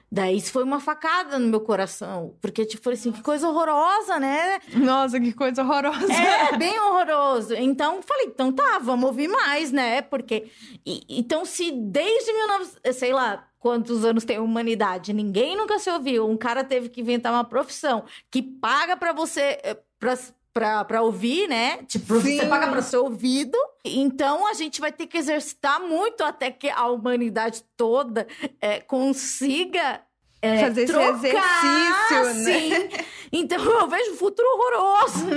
Daí 0.10 0.38
isso 0.38 0.54
foi 0.54 0.64
uma 0.64 0.80
facada 0.80 1.38
no 1.38 1.48
meu 1.50 1.60
coração. 1.60 2.36
Porque, 2.40 2.66
tipo, 2.66 2.82
falei 2.82 2.98
assim, 2.98 3.12
que 3.12 3.22
coisa 3.22 3.50
horrorosa, 3.50 4.18
né? 4.20 4.60
Nossa, 4.74 5.20
que 5.20 5.34
coisa 5.34 5.64
horrorosa. 5.64 6.12
É, 6.14 6.58
bem 6.58 6.80
horroroso. 6.80 7.54
Então, 7.56 8.02
falei, 8.02 8.28
então 8.28 8.52
tá, 8.54 8.80
vamos 8.80 9.06
ouvir 9.06 9.28
mais, 9.28 9.72
né? 9.72 10.02
Porque. 10.02 10.50
E, 10.86 11.04
então, 11.10 11.44
se 11.44 11.72
desde 11.72 12.32
1900, 12.32 12.96
sei 12.96 13.12
lá, 13.14 13.48
quantos 13.60 14.06
anos 14.06 14.24
tem 14.24 14.38
a 14.38 14.42
humanidade, 14.42 15.12
ninguém 15.12 15.58
nunca 15.58 15.78
se 15.78 15.90
ouviu. 15.90 16.26
Um 16.30 16.38
cara 16.38 16.64
teve 16.64 16.88
que 16.88 17.02
inventar 17.02 17.34
uma 17.34 17.44
profissão 17.44 18.06
que 18.32 18.42
paga 18.42 18.96
para 18.96 19.12
você. 19.12 19.60
Eh, 19.62 19.78
pra, 20.00 20.18
pra, 20.58 20.84
pra 20.84 21.02
ouvir, 21.04 21.48
né? 21.48 21.78
Tipo, 21.88 22.20
Sim. 22.20 22.40
você 22.40 22.46
paga 22.48 22.68
pra 22.68 22.82
ser 22.82 22.98
ouvido. 22.98 23.58
Então 23.86 24.48
a 24.48 24.54
gente 24.54 24.82
vai 24.82 24.92
ter 24.92 25.06
que 25.06 25.18
exercitar 25.18 25.80
muito 25.80 26.24
até 26.24 26.50
que 26.50 26.68
a 26.68 26.88
humanidade 26.88 27.64
toda 27.76 28.28
é, 28.60 28.80
consiga 28.80 30.02
é, 30.42 30.58
fazer 30.60 30.86
trocar, 30.88 31.14
esse 31.14 31.28
exercício, 31.28 32.44
né? 32.44 33.06
Então 33.32 33.64
eu 33.64 33.88
vejo 33.88 34.14
um 34.14 34.16
futuro 34.16 34.48
horroroso. 34.48 35.28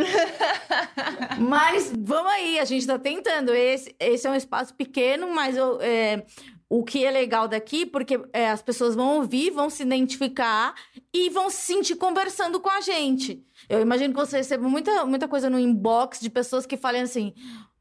mas 1.39 1.93
vamos 1.99 2.33
aí, 2.33 2.59
a 2.59 2.65
gente 2.65 2.87
tá 2.87 2.99
tentando. 2.99 3.53
Esse, 3.53 3.95
esse 4.01 4.27
é 4.27 4.31
um 4.31 4.35
espaço 4.35 4.75
pequeno, 4.75 5.29
mas 5.35 5.57
eu, 5.57 5.79
é, 5.83 6.25
o 6.71 6.85
que 6.85 7.05
é 7.05 7.11
legal 7.11 7.49
daqui, 7.49 7.85
porque 7.85 8.21
é, 8.33 8.49
as 8.49 8.63
pessoas 8.63 8.95
vão 8.95 9.17
ouvir, 9.17 9.51
vão 9.51 9.69
se 9.69 9.83
identificar 9.83 10.73
e 11.13 11.29
vão 11.29 11.51
se 11.51 11.57
sentir 11.63 11.97
conversando 11.97 12.61
com 12.61 12.71
a 12.71 12.81
gente. 12.81 13.43
Eu 13.69 13.81
imagino 13.81 14.15
que 14.15 14.21
você 14.21 14.37
receba 14.37 14.69
muita, 14.69 15.05
muita 15.05 15.27
coisa 15.27 15.51
no 15.51 15.59
inbox 15.59 16.21
de 16.21 16.31
pessoas 16.31 16.65
que 16.65 16.77
falem 16.77 17.03
assim. 17.03 17.35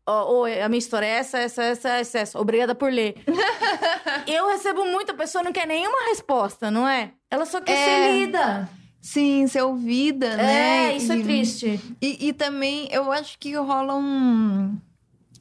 Oh, 0.08 0.41
oh, 0.41 0.45
a 0.45 0.67
minha 0.67 0.80
história 0.80 1.06
é 1.06 1.10
essa, 1.10 1.38
essa, 1.38 1.63
essa, 1.63 1.89
essa, 1.89 2.19
essa. 2.19 2.39
Obrigada 2.39 2.73
por 2.73 2.91
ler. 2.91 3.13
eu 4.25 4.49
recebo 4.49 4.84
muita 4.86 5.13
pessoa 5.13 5.43
não 5.43 5.54
quer 5.54 5.67
nenhuma 5.67 6.10
resposta, 6.10 6.71
não 6.71 6.88
é? 6.88 7.12
Ela 7.30 7.45
só 7.45 7.62
quer 7.62 7.73
é... 7.73 7.86
ser 7.86 8.17
lida. 8.17 8.69
Sim, 8.99 9.45
ser 9.45 9.62
ouvida, 9.62 10.36
né? 10.36 10.93
É, 10.93 10.97
isso 10.97 11.13
é 11.13 11.17
E- 11.17 11.23
triste. 11.23 11.80
E, 12.02 12.28
e 12.28 12.34
também 12.34 12.89
eu 12.91 13.12
acho 13.12 13.38
que 13.38 13.54
rola 13.54 13.95
um. 13.95 14.75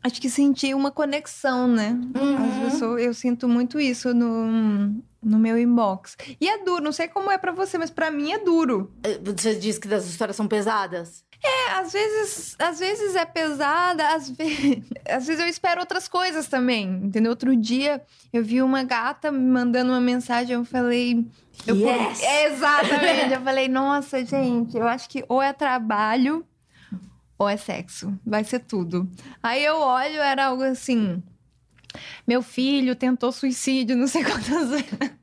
Acho 0.03 0.21
que 0.21 0.31
sentir 0.31 0.75
uma 0.75 0.91
conexão, 0.91 1.67
né? 1.67 1.99
Uhum. 2.17 2.67
As 2.67 2.73
pessoas, 2.73 3.03
eu 3.03 3.13
sinto 3.13 3.49
muito 3.49 3.81
isso 3.81 4.15
no, 4.15 4.95
no 5.23 5.39
meu 5.39 5.59
inbox. 5.59 6.17
E 6.41 6.49
é 6.49 6.63
duro, 6.65 6.83
não 6.83 6.93
sei 6.93 7.09
como 7.09 7.31
é 7.31 7.39
pra 7.39 7.53
você, 7.53 7.77
mas 7.77 7.91
pra 7.91 8.11
mim 8.11 8.33
é 8.33 8.39
duro. 8.39 8.93
Você 9.25 9.55
diz 9.57 9.79
que 9.79 9.93
as 9.93 10.07
histórias 10.07 10.37
são 10.37 10.47
pesadas? 10.47 11.25
É, 11.43 11.73
às 11.75 11.93
vezes, 11.93 12.57
às 12.59 12.79
vezes 12.81 13.15
é 13.15 13.25
pesada, 13.25 14.09
às 14.09 14.29
vezes, 14.29 14.83
às 15.09 15.27
vezes 15.27 15.41
eu 15.41 15.49
espero 15.49 15.81
outras 15.81 16.09
coisas 16.09 16.49
também, 16.49 17.01
entendeu? 17.05 17.31
Outro 17.31 17.55
dia 17.55 18.03
eu 18.33 18.43
vi 18.43 18.61
uma 18.61 18.83
gata 18.83 19.31
me 19.31 19.39
mandando 19.39 19.93
uma 19.93 20.01
mensagem, 20.01 20.55
eu 20.55 20.65
falei. 20.65 21.25
Eu, 21.67 21.77
Yes! 21.77 22.23
É, 22.23 22.47
exatamente. 22.47 23.35
eu 23.35 23.41
falei, 23.41 23.69
nossa, 23.69 24.25
gente, 24.25 24.77
eu 24.77 24.87
acho 24.87 25.09
que 25.09 25.25
ou 25.29 25.41
é 25.41 25.53
trabalho 25.53 26.45
ou 27.39 27.49
é 27.49 27.57
sexo. 27.57 28.19
Vai 28.27 28.45
ser 28.45 28.61
tudo. 28.61 29.09
Aí 29.43 29.65
eu 29.65 29.77
olho, 29.79 30.21
era 30.21 30.47
algo 30.47 30.65
assim. 30.65 31.23
Meu 32.27 32.43
filho 32.43 32.97
tentou 32.97 33.33
suicídio, 33.33 33.97
não 33.97 34.07
sei 34.07 34.25
quantas 34.25 34.71
vezes. 34.71 35.19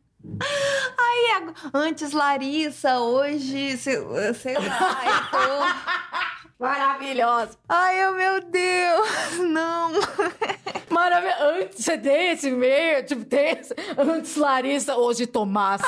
Aí, 0.98 1.54
antes 1.74 2.12
Larissa, 2.12 3.00
hoje, 3.00 3.78
sei, 3.78 3.98
sei 4.34 4.56
lá, 4.56 5.30
tô. 5.30 6.36
Maravilhosa. 6.58 7.58
Ai, 7.68 8.02
eu, 8.02 8.14
meu 8.14 8.42
Deus, 8.42 9.38
não. 9.40 9.92
Maravilhosa. 10.90 11.44
Antes, 11.44 11.84
você 11.84 11.98
tem 11.98 12.32
esse 12.32 12.48
e-mail, 12.48 13.06
tipo, 13.06 13.26
tem 13.26 13.60
esse... 13.60 13.76
Antes 13.98 14.38
Larissa, 14.38 14.96
hoje 14.96 15.28
Tomás. 15.28 15.82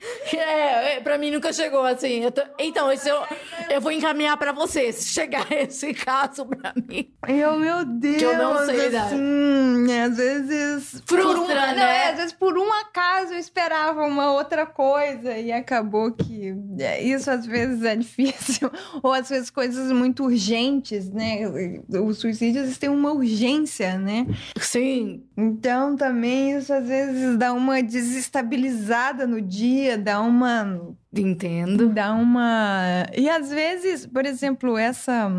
É, 0.30 0.96
é, 0.96 1.00
pra 1.00 1.18
mim 1.18 1.30
nunca 1.30 1.52
chegou 1.52 1.84
assim. 1.84 2.20
Tô- 2.30 2.42
Então, 2.58 2.92
esse 2.92 3.08
eu, 3.08 3.16
eu 3.70 3.80
vou 3.80 3.90
encaminhar 3.90 4.36
pra 4.36 4.52
você, 4.52 4.92
se 4.92 5.08
chegar 5.08 5.46
esse 5.50 5.92
caso 5.94 6.46
pra 6.46 6.72
mim. 6.88 7.10
Eu, 7.26 7.58
meu 7.58 7.84
Deus. 7.84 8.16
Que 8.18 8.24
eu 8.24 8.36
não 8.36 8.64
sei 8.66 8.94
assim, 8.96 9.92
às 10.04 10.16
vezes. 10.16 11.02
Frustra, 11.06 11.40
um, 11.42 11.46
né? 11.48 11.74
Não, 11.74 11.82
é, 11.82 12.10
às 12.10 12.16
vezes 12.18 12.32
por 12.32 12.56
um 12.58 12.72
acaso 12.72 13.32
eu 13.32 13.38
esperava 13.38 14.04
uma 14.06 14.32
outra 14.32 14.66
coisa 14.66 15.36
e 15.36 15.50
acabou 15.50 16.12
que. 16.12 16.54
é, 16.78 17.02
Isso 17.02 17.30
às 17.30 17.44
vezes 17.46 17.82
é 17.82 17.96
difícil. 17.96 18.70
Ou 19.02 19.12
às 19.12 19.28
vezes 19.28 19.50
coisas 19.50 19.90
muito 19.90 20.24
urgentes, 20.24 21.10
né? 21.10 21.40
Os 21.88 22.18
suicídios 22.18 22.76
têm 22.78 22.90
uma 22.90 23.12
urgência, 23.12 23.98
né? 23.98 24.26
Sim. 24.60 25.24
Então 25.36 25.96
também 25.96 26.56
isso 26.56 26.72
às 26.72 26.86
vezes 26.86 27.36
dá 27.36 27.52
uma 27.52 27.82
desestabilizada 27.82 29.26
no 29.26 29.40
dia, 29.40 29.87
dá 29.96 30.20
uma. 30.20 30.94
Entendo. 31.14 31.88
Dá 31.88 32.12
uma. 32.12 33.06
E 33.16 33.28
às 33.28 33.50
vezes, 33.50 34.04
por 34.06 34.26
exemplo, 34.26 34.76
essa. 34.76 35.30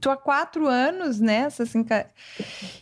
Tô 0.00 0.10
há 0.10 0.16
quatro 0.16 0.66
anos 0.66 1.18
nessa, 1.20 1.62
assim, 1.62 1.82
ca- 1.82 2.06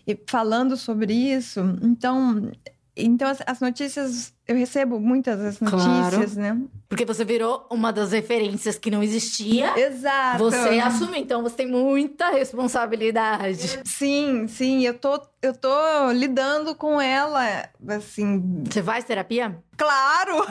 e 0.07 0.19
falando 0.29 0.77
sobre 0.77 1.15
isso. 1.15 1.61
Então, 1.83 2.51
então 2.97 3.29
as, 3.29 3.39
as 3.47 3.61
notícias. 3.61 4.33
Eu 4.47 4.57
recebo 4.57 4.99
muitas 4.99 5.39
das 5.39 5.59
Claro. 5.59 5.77
notícias, 6.17 6.37
né? 6.37 6.61
Porque 6.89 7.05
você 7.05 7.25
virou 7.25 7.65
uma 7.71 7.93
das 7.93 8.11
referências 8.11 8.77
que 8.77 8.91
não 8.91 9.01
existia. 9.03 9.79
Exato. 9.79 10.39
Você 10.39 10.81
assumiu, 10.81 11.15
então 11.15 11.43
você 11.43 11.55
tem 11.57 11.69
muita 11.69 12.29
responsabilidade. 12.31 13.81
Sim, 13.85 14.47
sim, 14.49 14.85
eu 14.85 14.95
tô, 14.99 15.21
eu 15.41 15.55
tô 15.55 16.11
lidando 16.13 16.75
com 16.75 17.01
ela, 17.01 17.69
assim. 17.89 18.63
Você 18.69 18.83
faz 18.83 19.05
terapia? 19.05 19.57
Claro! 19.77 20.45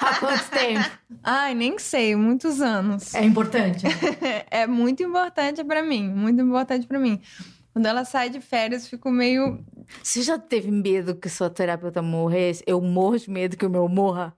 Há 0.00 0.18
quanto 0.20 0.50
tempo? 0.50 0.90
Ai, 1.24 1.54
nem 1.54 1.78
sei, 1.78 2.14
muitos 2.14 2.60
anos. 2.60 3.14
É 3.14 3.24
importante. 3.24 3.84
É 4.50 4.66
muito 4.66 5.02
importante 5.02 5.64
pra 5.64 5.82
mim, 5.82 6.08
muito 6.08 6.40
importante 6.40 6.86
pra 6.86 6.98
mim. 6.98 7.20
Quando 7.74 7.86
ela 7.86 8.04
sai 8.04 8.30
de 8.30 8.40
férias, 8.40 8.86
fico 8.86 9.10
meio. 9.10 9.58
Você 10.00 10.22
já 10.22 10.38
teve 10.38 10.70
medo 10.70 11.16
que 11.16 11.28
sua 11.28 11.50
terapeuta 11.50 12.00
morresse? 12.00 12.62
Eu 12.68 12.80
morro 12.80 13.18
de 13.18 13.28
medo 13.28 13.56
que 13.56 13.66
o 13.66 13.70
meu 13.70 13.88
morra. 13.88 14.32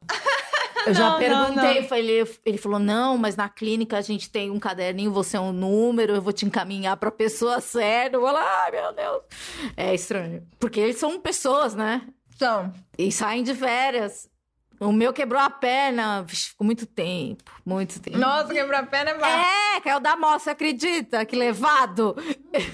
Eu 0.86 0.94
já 0.94 1.04
Não, 1.10 1.12
não, 1.12 1.18
perguntei, 1.18 1.82
não. 1.82 1.88
falei, 1.88 2.24
ele 2.46 2.56
falou: 2.56 2.78
não, 2.78 3.18
mas 3.18 3.36
na 3.36 3.46
clínica 3.46 3.98
a 3.98 4.00
gente 4.00 4.30
tem 4.30 4.50
um 4.50 4.58
caderninho, 4.58 5.12
você 5.12 5.36
é 5.36 5.40
um 5.40 5.52
número, 5.52 6.14
eu 6.14 6.22
vou 6.22 6.32
te 6.32 6.46
encaminhar 6.46 6.96
pra 6.96 7.10
pessoa 7.10 7.60
certa. 7.60 8.16
Eu 8.16 8.22
falo, 8.22 8.38
ai 8.38 8.70
meu 8.70 8.94
Deus. 8.94 9.22
É 9.76 9.94
estranho. 9.94 10.42
Porque 10.58 10.80
eles 10.80 10.96
são 10.96 11.20
pessoas, 11.20 11.74
né? 11.74 12.02
Então, 12.34 12.72
E 12.96 13.12
saem 13.12 13.42
de 13.42 13.54
férias. 13.54 14.30
O 14.78 14.92
meu 14.92 15.12
quebrou 15.12 15.40
a 15.40 15.48
perna, 15.48 16.24
ficou 16.28 16.64
muito 16.64 16.86
tempo, 16.86 17.44
muito 17.64 18.00
tempo. 18.00 18.18
nossa, 18.18 18.52
quebrar 18.52 18.80
a 18.80 18.86
perna 18.86 19.10
é 19.12 19.18
barra. 19.18 19.76
É, 19.76 19.80
caiu 19.80 20.00
da 20.00 20.16
você 20.16 20.50
acredita? 20.50 21.24
Que 21.24 21.34
levado. 21.36 22.14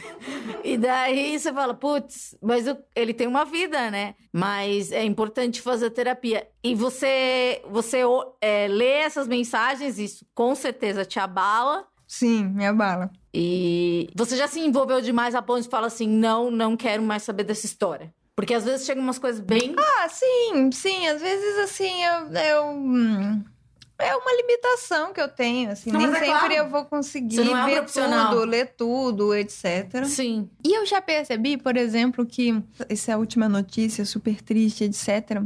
e 0.65 0.77
daí 0.77 1.39
você 1.39 1.53
fala, 1.53 1.75
putz, 1.75 2.37
mas 2.43 2.67
o- 2.67 2.77
ele 2.95 3.15
tem 3.15 3.27
uma 3.27 3.45
vida, 3.45 3.91
né? 3.91 4.15
Mas 4.33 4.91
é 4.91 5.05
importante 5.05 5.61
fazer 5.61 5.91
terapia. 5.91 6.49
E 6.63 6.75
você, 6.75 7.63
você 7.71 8.01
é, 8.41 8.67
lê 8.69 8.95
essas 8.99 9.29
mensagens, 9.29 9.99
isso 9.99 10.27
com 10.35 10.55
certeza 10.55 11.05
te 11.05 11.19
abala. 11.21 11.87
Sim, 12.07 12.45
minha 12.45 12.73
bala. 12.73 13.11
E 13.33 14.11
você 14.15 14.37
já 14.37 14.47
se 14.47 14.61
envolveu 14.61 15.01
demais 15.01 15.35
a 15.35 15.41
ponto 15.41 15.63
de 15.63 15.69
falar 15.69 15.87
assim, 15.87 16.07
não, 16.07 16.51
não 16.51 16.77
quero 16.77 17.03
mais 17.03 17.23
saber 17.23 17.45
dessa 17.45 17.65
história. 17.65 18.13
Porque 18.35 18.55
às 18.55 18.65
vezes 18.65 18.87
chegam 18.87 19.03
umas 19.03 19.19
coisas 19.19 19.41
bem... 19.41 19.75
Ah, 19.79 20.09
sim, 20.09 20.73
sim. 20.73 21.07
Às 21.07 21.21
vezes, 21.21 21.59
assim, 21.59 22.03
eu. 22.03 22.33
eu 22.33 22.67
hum, 22.71 23.45
é 23.99 24.17
uma 24.17 24.33
limitação 24.35 25.13
que 25.13 25.21
eu 25.21 25.29
tenho, 25.29 25.71
assim. 25.71 25.91
Não, 25.93 26.01
Nem 26.01 26.09
é 26.09 26.13
sempre 26.13 26.29
claro. 26.29 26.53
eu 26.55 26.69
vou 26.69 26.85
conseguir 26.85 27.41
é 27.41 27.65
ver 27.67 27.85
tudo, 27.85 28.45
ler 28.45 28.75
tudo, 28.77 29.35
etc. 29.35 30.05
Sim. 30.07 30.51
E 30.65 30.77
eu 30.77 30.85
já 30.85 31.01
percebi, 31.01 31.57
por 31.57 31.77
exemplo, 31.77 32.27
que 32.27 32.63
essa 32.89 33.17
última 33.17 33.49
notícia 33.49 34.05
super 34.05 34.43
triste, 34.43 34.85
etc. 34.85 35.43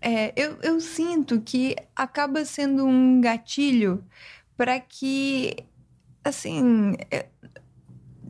é, 0.00 0.32
eu, 0.36 0.56
eu 0.62 0.80
sinto 0.80 1.40
que 1.40 1.74
acaba 1.96 2.44
sendo 2.44 2.86
um 2.86 3.20
gatilho 3.20 4.04
para 4.56 4.78
que, 4.78 5.56
assim, 6.22 6.94
é, 7.10 7.26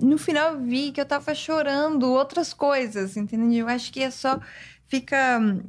no 0.00 0.18
final 0.18 0.54
eu 0.54 0.61
vi 0.61 0.90
que 0.92 1.00
eu 1.00 1.07
tava 1.07 1.35
chorando 1.35 2.11
outras 2.12 2.52
coisas, 2.52 3.16
entendeu? 3.16 3.52
Eu 3.52 3.68
acho 3.68 3.92
que 3.92 4.00
é 4.02 4.11
só. 4.11 4.38
Fica. 4.87 5.16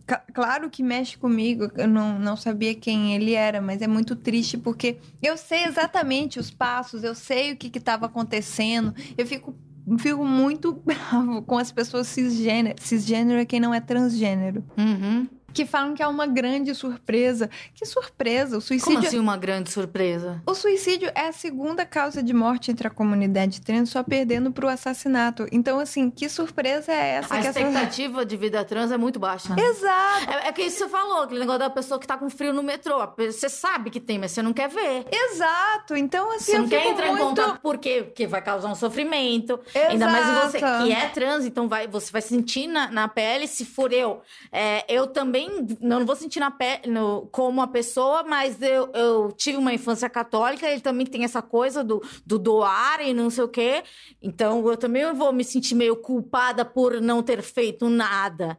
ca- 0.05 0.23
Claro 0.33 0.69
que 0.69 0.83
mexe 0.83 1.17
comigo, 1.17 1.71
eu 1.77 1.87
não, 1.87 2.19
não 2.19 2.35
sabia 2.35 2.75
quem 2.75 3.15
ele 3.15 3.33
era, 3.33 3.61
mas 3.61 3.81
é 3.81 3.87
muito 3.87 4.15
triste 4.15 4.57
porque 4.57 4.97
eu 5.23 5.37
sei 5.37 5.63
exatamente 5.65 6.37
os 6.37 6.51
passos, 6.51 7.03
eu 7.03 7.15
sei 7.15 7.53
o 7.53 7.57
que 7.57 7.75
estava 7.77 8.07
acontecendo, 8.07 8.93
eu 9.17 9.25
fico, 9.25 9.55
fico 9.99 10.25
muito 10.25 10.73
bravo 10.85 11.41
com 11.43 11.57
as 11.57 11.71
pessoas 11.71 12.07
cisgênero. 12.07 12.75
Cisgênero 12.81 13.39
é 13.39 13.45
quem 13.45 13.59
não 13.59 13.73
é 13.73 13.79
transgênero. 13.79 14.63
Uhum. 14.77 15.27
Que 15.55 15.65
falam 15.65 15.93
que 15.95 16.03
é 16.03 16.07
uma 16.07 16.27
grande 16.27 16.75
surpresa. 16.75 17.49
Que 17.73 17.85
surpresa! 17.85 18.57
O 18.57 18.59
Como 18.59 18.61
suicídio. 18.61 18.99
assim 19.07 19.19
uma 19.19 19.37
grande 19.37 19.71
surpresa? 19.71 20.41
O 20.45 20.53
suicídio 20.53 21.09
é 21.15 21.27
a 21.29 21.31
segunda 21.31 21.85
causa 21.85 22.21
de 22.21 22.33
morte 22.33 22.71
entre 22.71 22.87
a 22.87 22.89
comunidade 22.91 23.61
trans, 23.61 23.89
só 23.89 24.03
perdendo 24.03 24.51
pro 24.51 24.67
assassinato. 24.67 25.47
Então, 25.51 25.79
assim, 25.79 26.09
que 26.11 26.27
surpresa 26.27 26.91
é 26.91 27.09
essa? 27.19 27.33
A 27.33 27.39
que 27.41 27.47
essa- 27.47 27.59
expectativa 27.59 28.25
de 28.25 28.35
vida 28.35 28.63
trans 28.65 28.91
é 28.91 28.97
muito 28.97 29.17
baixa. 29.17 29.55
Exato! 29.57 30.29
É, 30.31 30.49
é 30.49 30.51
que 30.51 30.61
isso 30.63 30.79
você 30.79 30.89
falou, 30.89 31.23
aquele 31.23 31.39
negócio 31.39 31.59
da 31.59 31.69
pessoa 31.69 31.99
que 31.99 32.05
tá 32.05 32.17
com 32.17 32.29
frio 32.29 32.51
no 32.51 32.61
metrô. 32.61 32.97
Você 33.17 33.47
sabe 33.47 33.89
que 33.89 34.01
tem, 34.01 34.19
mas 34.19 34.31
você 34.31 34.41
não 34.41 34.51
quer 34.51 34.67
ver. 34.69 35.05
Exato! 35.09 35.95
Então, 35.95 36.29
assim, 36.35 36.51
Você 36.51 36.55
eu 36.57 36.61
não 36.63 36.67
quer 36.67 36.85
entrar 36.87 37.07
em 37.07 37.11
muito... 37.11 37.23
contato 37.23 37.61
por 37.61 37.77
quê? 37.77 38.03
Porque 38.03 38.27
vai 38.27 38.41
causar 38.41 38.67
um 38.69 38.75
sofrimento. 38.75 39.57
Ainda 39.89 40.07
mais 40.09 40.51
você 40.51 40.57
Exato. 40.57 40.83
que 40.83 40.91
é 40.91 41.07
trans, 41.07 41.45
então 41.45 41.69
vai, 41.69 41.87
você 41.87 42.11
vai 42.11 42.21
sentir 42.21 42.67
na, 42.67 42.91
na 42.91 43.07
pele. 43.07 43.47
Se 43.47 43.63
for 43.63 43.93
eu, 43.93 44.21
é, 44.51 44.83
eu 44.93 45.07
também 45.07 45.44
não, 45.49 45.99
não 45.99 46.05
vou 46.05 46.15
sentir 46.15 46.39
na 46.39 46.51
pele 46.51 46.87
no- 46.87 47.27
como 47.31 47.61
a 47.61 47.67
pessoa, 47.67 48.23
mas 48.23 48.61
eu, 48.61 48.89
eu 48.93 49.31
tive 49.31 49.57
uma 49.57 49.73
infância 49.73 50.09
católica, 50.09 50.67
ele 50.69 50.81
também 50.81 51.05
tem 51.05 51.23
essa 51.23 51.41
coisa 51.41 51.83
do, 51.83 52.01
do 52.25 52.37
doar 52.39 53.01
e 53.01 53.13
não 53.13 53.29
sei 53.29 53.43
o 53.43 53.47
quê. 53.49 53.83
Então 54.21 54.67
eu 54.69 54.77
também 54.77 55.11
vou 55.13 55.31
me 55.33 55.43
sentir 55.43 55.75
meio 55.75 55.95
culpada 55.95 56.63
por 56.65 57.01
não 57.01 57.21
ter 57.23 57.41
feito 57.41 57.89
nada 57.89 58.57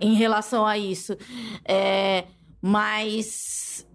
em 0.00 0.14
relação 0.14 0.66
a 0.66 0.78
isso. 0.78 1.16
É, 1.66 2.24
mas 2.60 3.86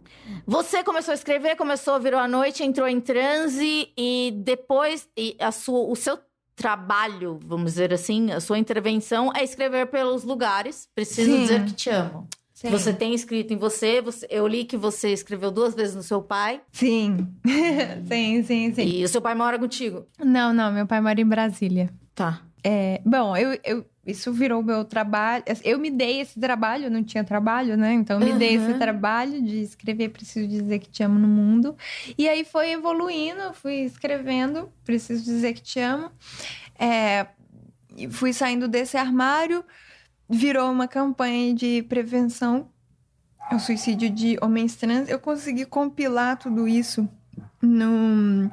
você 0.46 0.84
começou 0.84 1.12
a 1.12 1.16
escrever, 1.16 1.56
começou, 1.56 2.00
virou 2.00 2.20
a 2.20 2.28
noite, 2.28 2.64
entrou 2.64 2.88
em 2.88 3.00
transe 3.02 3.92
e 3.98 4.32
depois 4.44 5.10
e 5.18 5.36
a 5.40 5.52
sua, 5.52 5.80
o 5.90 5.96
seu 5.96 6.20
trabalho, 6.60 7.40
vamos 7.46 7.72
dizer 7.72 7.94
assim, 7.94 8.32
a 8.32 8.40
sua 8.42 8.60
intervenção 8.60 9.32
é 9.34 9.44
escrever 9.44 9.88
pelos 9.88 10.24
lugares. 10.26 10.88
Preciso 10.94 11.32
Sim. 11.32 11.42
dizer 11.42 11.66
que 11.66 11.72
te 11.74 11.90
amo. 11.90 12.28
Sim. 12.54 12.70
Você 12.72 12.92
tem 12.92 13.14
escrito 13.14 13.54
em 13.54 13.58
você, 13.58 14.02
você- 14.02 14.28
eu 14.30 14.46
li 14.46 14.66
que 14.66 14.76
você 14.76 15.14
escreveu 15.14 15.50
duas 15.50 15.74
vezes 15.74 15.96
no 15.96 16.04
seu 16.04 16.22
pai 16.22 16.62
Sim. 16.74 17.26
sim, 18.06 18.44
sim, 18.44 18.74
sim. 18.74 18.82
e 18.84 19.04
o 19.04 19.08
seu 19.08 19.22
pai 19.22 19.34
mora 19.34 19.58
contigo. 19.58 20.06
Não, 20.22 20.52
não, 20.54 20.70
meu 20.72 20.86
pai 20.86 21.00
mora 21.00 21.20
em 21.22 21.26
Brasília. 21.26 21.90
Tá. 22.14 22.42
É, 22.64 23.02
bom, 23.06 23.36
eu, 23.38 23.58
eu, 23.64 23.86
isso 24.06 24.32
virou 24.34 24.62
meu 24.62 24.84
trabalho. 24.84 25.44
Eu 25.64 25.80
me 25.80 25.90
dei 25.90 26.22
esse 26.22 26.40
trabalho, 26.40 26.86
eu 26.86 26.92
não 26.92 27.04
tinha 27.04 27.24
trabalho, 27.24 27.78
né? 27.78 27.94
Então, 27.94 28.20
eu 28.20 28.26
me 28.26 28.32
uhum. 28.34 28.38
dei 28.38 28.56
esse 28.56 28.74
trabalho 28.76 29.42
de 29.42 29.62
escrever 29.62 30.10
Preciso 30.10 30.48
Dizer 30.48 30.80
Que 30.80 30.90
Te 30.90 31.04
Amo 31.04 31.20
no 31.20 31.28
Mundo. 31.28 31.76
E 32.18 32.28
aí 32.28 32.44
foi 32.44 32.72
evoluindo, 32.72 33.54
fui 33.54 33.82
escrevendo 33.82 34.72
Preciso 34.84 35.24
Dizer 35.24 35.54
Que 35.54 35.62
Te 35.62 35.80
Amo. 35.80 36.12
É, 36.78 37.28
fui 38.12 38.34
saindo 38.34 38.68
desse 38.68 38.98
armário, 38.98 39.64
virou 40.28 40.72
uma 40.72 40.88
campanha 40.88 41.54
de 41.54 41.84
prevenção 41.84 42.70
ao 43.50 43.60
suicídio 43.60 44.10
de 44.10 44.38
homens 44.42 44.76
trans. 44.76 45.10
Eu 45.10 45.20
consegui 45.20 45.66
compilar 45.66 46.38
tudo 46.38 46.68
isso 46.68 47.08
num, 47.62 48.50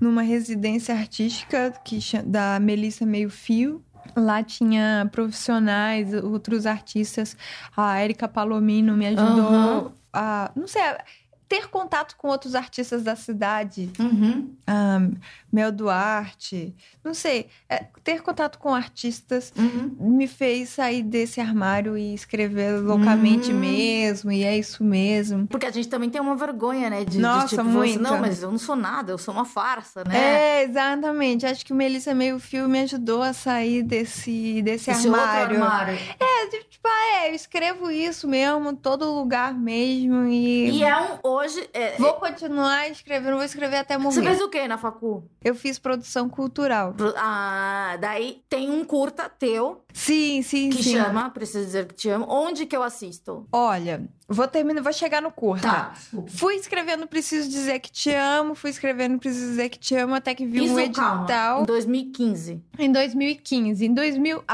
numa 0.00 0.22
residência 0.22 0.94
artística 0.94 1.72
que, 1.84 1.98
da 2.24 2.58
Melissa 2.60 3.06
Meio 3.06 3.30
Fio. 3.30 3.82
Lá 4.16 4.42
tinha 4.42 5.08
profissionais, 5.12 6.12
outros 6.14 6.66
artistas. 6.66 7.36
A 7.76 8.02
Erika 8.02 8.26
Palomino 8.26 8.96
me 8.96 9.06
ajudou 9.06 9.84
uhum. 9.84 9.92
a. 10.12 10.50
Não 10.56 10.66
sei, 10.66 10.82
ter 11.50 11.68
contato 11.68 12.16
com 12.16 12.28
outros 12.28 12.54
artistas 12.54 13.02
da 13.02 13.16
cidade. 13.16 13.90
Uhum. 13.98 14.54
Um, 14.68 15.16
Mel 15.52 15.72
Duarte, 15.72 16.74
não 17.02 17.14
sei. 17.14 17.48
É, 17.68 17.84
ter 18.04 18.22
contato 18.22 18.58
com 18.58 18.74
artistas 18.74 19.52
uhum. 19.56 19.96
me 19.98 20.26
fez 20.26 20.70
sair 20.70 21.02
desse 21.02 21.40
armário 21.40 21.96
e 21.98 22.14
escrever 22.14 22.80
loucamente 22.80 23.52
uhum. 23.52 23.58
mesmo, 23.58 24.30
e 24.30 24.44
é 24.44 24.56
isso 24.56 24.84
mesmo. 24.84 25.46
Porque 25.46 25.66
a 25.66 25.70
gente 25.70 25.88
também 25.88 26.08
tem 26.08 26.20
uma 26.20 26.36
vergonha, 26.36 26.88
né? 26.88 27.04
De, 27.04 27.18
Nossa, 27.18 27.48
de, 27.48 27.56
tipo, 27.56 27.64
muito. 27.64 28.00
não, 28.00 28.18
mas 28.18 28.42
eu 28.42 28.50
não 28.50 28.58
sou 28.58 28.76
nada, 28.76 29.12
eu 29.12 29.18
sou 29.18 29.34
uma 29.34 29.44
farsa, 29.44 30.04
né? 30.04 30.16
É, 30.16 30.64
exatamente. 30.64 31.46
Acho 31.46 31.64
que 31.64 31.72
o 31.72 31.76
Melissa 31.76 32.14
Meio 32.14 32.38
Fio 32.38 32.68
me 32.68 32.80
ajudou 32.80 33.22
a 33.22 33.32
sair 33.32 33.82
desse, 33.82 34.62
desse 34.62 34.90
Esse 34.90 35.08
armário. 35.08 35.62
armário. 35.62 35.98
É, 36.18 36.46
tipo, 36.46 36.86
ah, 36.86 37.24
é, 37.24 37.30
eu 37.30 37.34
escrevo 37.34 37.90
isso 37.90 38.28
mesmo, 38.28 38.74
todo 38.76 39.12
lugar 39.12 39.54
mesmo, 39.54 40.26
e... 40.26 40.70
E 40.70 40.84
é 40.84 40.96
um 40.96 41.18
hoje. 41.22 41.68
É, 41.72 41.96
vou 41.96 42.14
continuar 42.14 42.88
escrevendo, 42.88 43.36
vou 43.36 43.44
escrever 43.44 43.76
até 43.76 43.98
morrer. 43.98 44.14
Você 44.14 44.22
fez 44.22 44.40
o 44.40 44.48
que 44.48 44.66
na 44.68 44.78
facu? 44.78 45.24
Eu 45.42 45.54
fiz 45.54 45.78
produção 45.78 46.28
cultural. 46.28 46.94
Ah, 47.16 47.96
daí 47.98 48.42
tem 48.48 48.70
um 48.70 48.84
curta 48.84 49.28
teu. 49.28 49.82
Sim, 49.92 50.42
sim, 50.42 50.68
que 50.68 50.82
sim. 50.82 50.92
Que 50.92 50.98
chama 50.98 51.30
Preciso 51.30 51.64
Dizer 51.64 51.86
Que 51.86 51.94
Te 51.94 52.08
Amo. 52.10 52.26
Onde 52.28 52.66
que 52.66 52.76
eu 52.76 52.82
assisto? 52.82 53.46
Olha, 53.50 54.06
vou 54.28 54.46
terminar, 54.46 54.82
vou 54.82 54.92
chegar 54.92 55.22
no 55.22 55.32
curta. 55.32 55.66
Tá. 55.66 55.94
Fui 56.28 56.56
escrevendo 56.56 57.06
Preciso 57.06 57.48
Dizer 57.48 57.78
Que 57.80 57.90
Te 57.90 58.12
Amo, 58.12 58.54
fui 58.54 58.68
escrevendo 58.70 59.18
Preciso 59.18 59.46
Dizer 59.46 59.70
Que 59.70 59.78
Te 59.78 59.96
Amo, 59.96 60.14
até 60.14 60.34
que 60.34 60.44
vi 60.44 60.64
Isso, 60.64 60.74
um 60.74 60.78
edital. 60.78 61.26
Calma. 61.26 61.62
Em 61.62 61.66
2015. 61.66 62.62
Em 62.78 62.92
2015. 62.92 63.86
Em, 63.86 63.94
2000, 63.94 64.44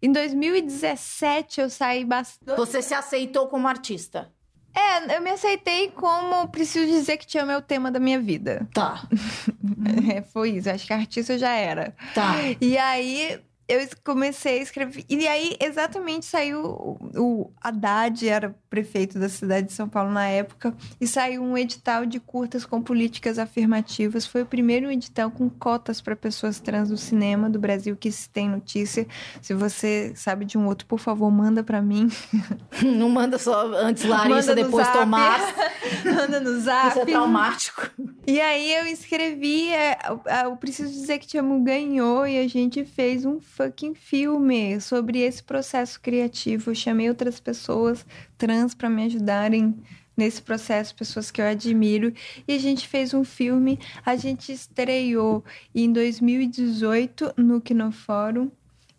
em 0.00 0.12
2017 0.12 1.60
eu 1.60 1.68
saí 1.68 2.04
bastante. 2.04 2.56
Você 2.56 2.80
se 2.80 2.94
aceitou 2.94 3.48
como 3.48 3.66
artista? 3.66 4.30
É, 4.78 5.16
eu 5.16 5.20
me 5.20 5.30
aceitei 5.30 5.90
como 5.90 6.46
preciso 6.48 6.86
dizer 6.86 7.16
que 7.16 7.26
te 7.26 7.36
amo 7.36 7.50
é 7.50 7.56
o 7.56 7.62
tema 7.62 7.90
da 7.90 7.98
minha 7.98 8.20
vida. 8.20 8.68
Tá. 8.72 9.02
é, 10.14 10.22
foi 10.22 10.50
isso. 10.50 10.70
Acho 10.70 10.86
que 10.86 10.92
artista 10.92 11.36
já 11.36 11.50
era. 11.50 11.92
Tá. 12.14 12.36
E 12.60 12.78
aí 12.78 13.40
eu 13.68 13.86
comecei 14.02 14.60
a 14.60 14.62
escrever. 14.62 15.04
E 15.08 15.28
aí, 15.28 15.56
exatamente, 15.60 16.24
saiu 16.24 16.62
o, 16.64 17.50
Haddad, 17.60 18.26
era 18.26 18.54
prefeito 18.70 19.18
da 19.18 19.28
cidade 19.28 19.66
de 19.66 19.72
São 19.74 19.88
Paulo 19.88 20.10
na 20.10 20.26
época, 20.26 20.74
e 20.98 21.06
saiu 21.06 21.42
um 21.42 21.56
edital 21.56 22.06
de 22.06 22.18
curtas 22.18 22.64
com 22.64 22.80
políticas 22.80 23.38
afirmativas. 23.38 24.26
Foi 24.26 24.42
o 24.42 24.46
primeiro 24.46 24.90
edital 24.90 25.30
com 25.30 25.50
cotas 25.50 26.00
para 26.00 26.16
pessoas 26.16 26.58
trans 26.60 26.90
no 26.90 26.96
cinema 26.96 27.50
do 27.50 27.58
Brasil 27.58 27.94
que 27.94 28.10
se 28.10 28.30
tem 28.30 28.48
notícia. 28.48 29.06
Se 29.42 29.52
você 29.52 30.12
sabe 30.14 30.46
de 30.46 30.56
um 30.56 30.66
outro, 30.66 30.86
por 30.86 30.98
favor, 30.98 31.30
manda 31.30 31.62
para 31.62 31.82
mim. 31.82 32.08
Não 32.82 33.10
manda 33.10 33.38
só 33.38 33.66
antes 33.74 34.04
Larissa, 34.04 34.54
depois 34.54 34.88
Tomás. 34.88 35.54
manda 36.04 36.40
no 36.40 36.58
zap. 36.60 36.88
Isso 36.88 37.00
é 37.00 37.04
traumático. 37.04 37.90
E 38.26 38.40
aí 38.40 38.74
eu 38.74 38.86
escrevi, 38.86 39.70
é, 39.72 39.98
eu 40.44 40.56
preciso 40.56 40.90
dizer 40.90 41.18
que 41.18 41.26
Te 41.26 41.38
Amo 41.38 41.62
ganhou 41.62 42.26
e 42.26 42.38
a 42.38 42.48
gente 42.48 42.84
fez 42.84 43.24
um 43.24 43.40
fucking 43.58 43.94
filme 43.94 44.80
sobre 44.80 45.18
esse 45.18 45.42
processo 45.42 46.00
criativo. 46.00 46.70
Eu 46.70 46.74
chamei 46.76 47.08
outras 47.08 47.40
pessoas 47.40 48.06
trans 48.38 48.72
para 48.72 48.88
me 48.88 49.02
ajudarem 49.02 49.74
nesse 50.16 50.40
processo, 50.40 50.94
pessoas 50.94 51.32
que 51.32 51.40
eu 51.40 51.46
admiro, 51.46 52.12
e 52.46 52.54
a 52.54 52.58
gente 52.58 52.86
fez 52.86 53.12
um 53.12 53.24
filme. 53.24 53.76
A 54.06 54.14
gente 54.14 54.52
estreou 54.52 55.44
em 55.74 55.92
2018 55.92 57.34
no 57.36 57.60
Kinofórum. 57.60 58.48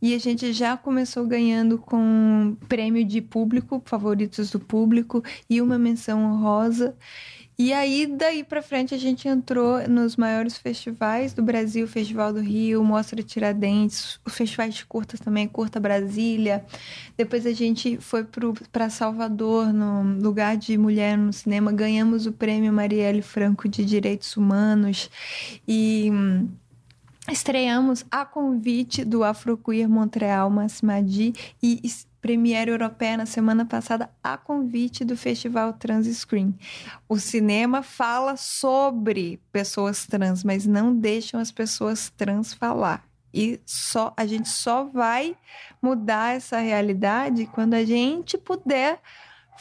E 0.02 0.16
a 0.16 0.18
gente 0.18 0.54
já 0.54 0.78
começou 0.78 1.28
ganhando 1.28 1.78
com 1.78 2.56
prêmio 2.70 3.04
de 3.04 3.22
público, 3.22 3.82
favoritos 3.84 4.50
do 4.50 4.58
público 4.58 5.22
e 5.50 5.62
uma 5.62 5.78
menção 5.78 6.24
honrosa. 6.24 6.96
E 7.62 7.74
aí, 7.74 8.08
daí 8.08 8.42
pra 8.42 8.62
frente, 8.62 8.96
a 8.96 8.98
gente 8.98 9.28
entrou 9.28 9.86
nos 9.86 10.16
maiores 10.16 10.58
festivais 10.58 11.34
do 11.34 11.44
Brasil, 11.44 11.86
Festival 11.90 12.32
do 12.32 12.40
Rio, 12.40 12.82
Mostra 12.82 13.22
Tiradentes, 13.22 14.18
os 14.26 14.34
festivais 14.34 14.76
de 14.76 14.86
curtas 14.86 15.20
também, 15.20 15.46
Curta 15.46 15.78
Brasília. 15.78 16.66
Depois 17.18 17.46
a 17.46 17.52
gente 17.52 17.98
foi 17.98 18.26
para 18.72 18.90
Salvador, 18.90 19.74
no 19.74 20.22
lugar 20.24 20.56
de 20.56 20.78
mulher 20.78 21.18
no 21.18 21.34
cinema, 21.34 21.74
ganhamos 21.74 22.26
o 22.26 22.32
prêmio 22.32 22.72
Marielle 22.72 23.22
Franco 23.22 23.68
de 23.68 23.84
Direitos 23.84 24.38
Humanos. 24.38 25.12
E 25.68 26.10
hum, 26.14 26.48
estreamos 27.30 28.06
a 28.10 28.24
convite 28.24 29.04
do 29.04 29.22
Afroqueer 29.22 29.90
Montreal 29.90 30.50
Massimadi 30.50 31.34
e 31.62 31.82
Premiere 32.22 32.72
Europeia 32.72 33.18
na 33.18 33.26
semana 33.26 33.66
passada 33.66 34.10
a 34.24 34.38
convite 34.38 35.06
do 35.06 35.16
Festival 35.16 35.74
Trans 35.74 36.06
Screen. 36.08 36.58
O 37.08 37.18
cinema 37.18 37.82
fala 37.82 38.36
sobre 38.36 39.40
pessoas 39.52 40.06
trans, 40.06 40.44
mas 40.44 40.66
não 40.66 40.94
deixam 40.96 41.40
as 41.40 41.52
pessoas 41.52 42.10
trans 42.10 42.54
falar. 42.54 43.08
E 43.34 43.60
só 43.66 44.14
a 44.18 44.26
gente 44.26 44.50
só 44.50 44.86
vai 44.86 45.36
mudar 45.82 46.36
essa 46.36 46.60
realidade 46.60 47.46
quando 47.46 47.76
a 47.76 47.86
gente 47.86 48.38
puder 48.38 49.00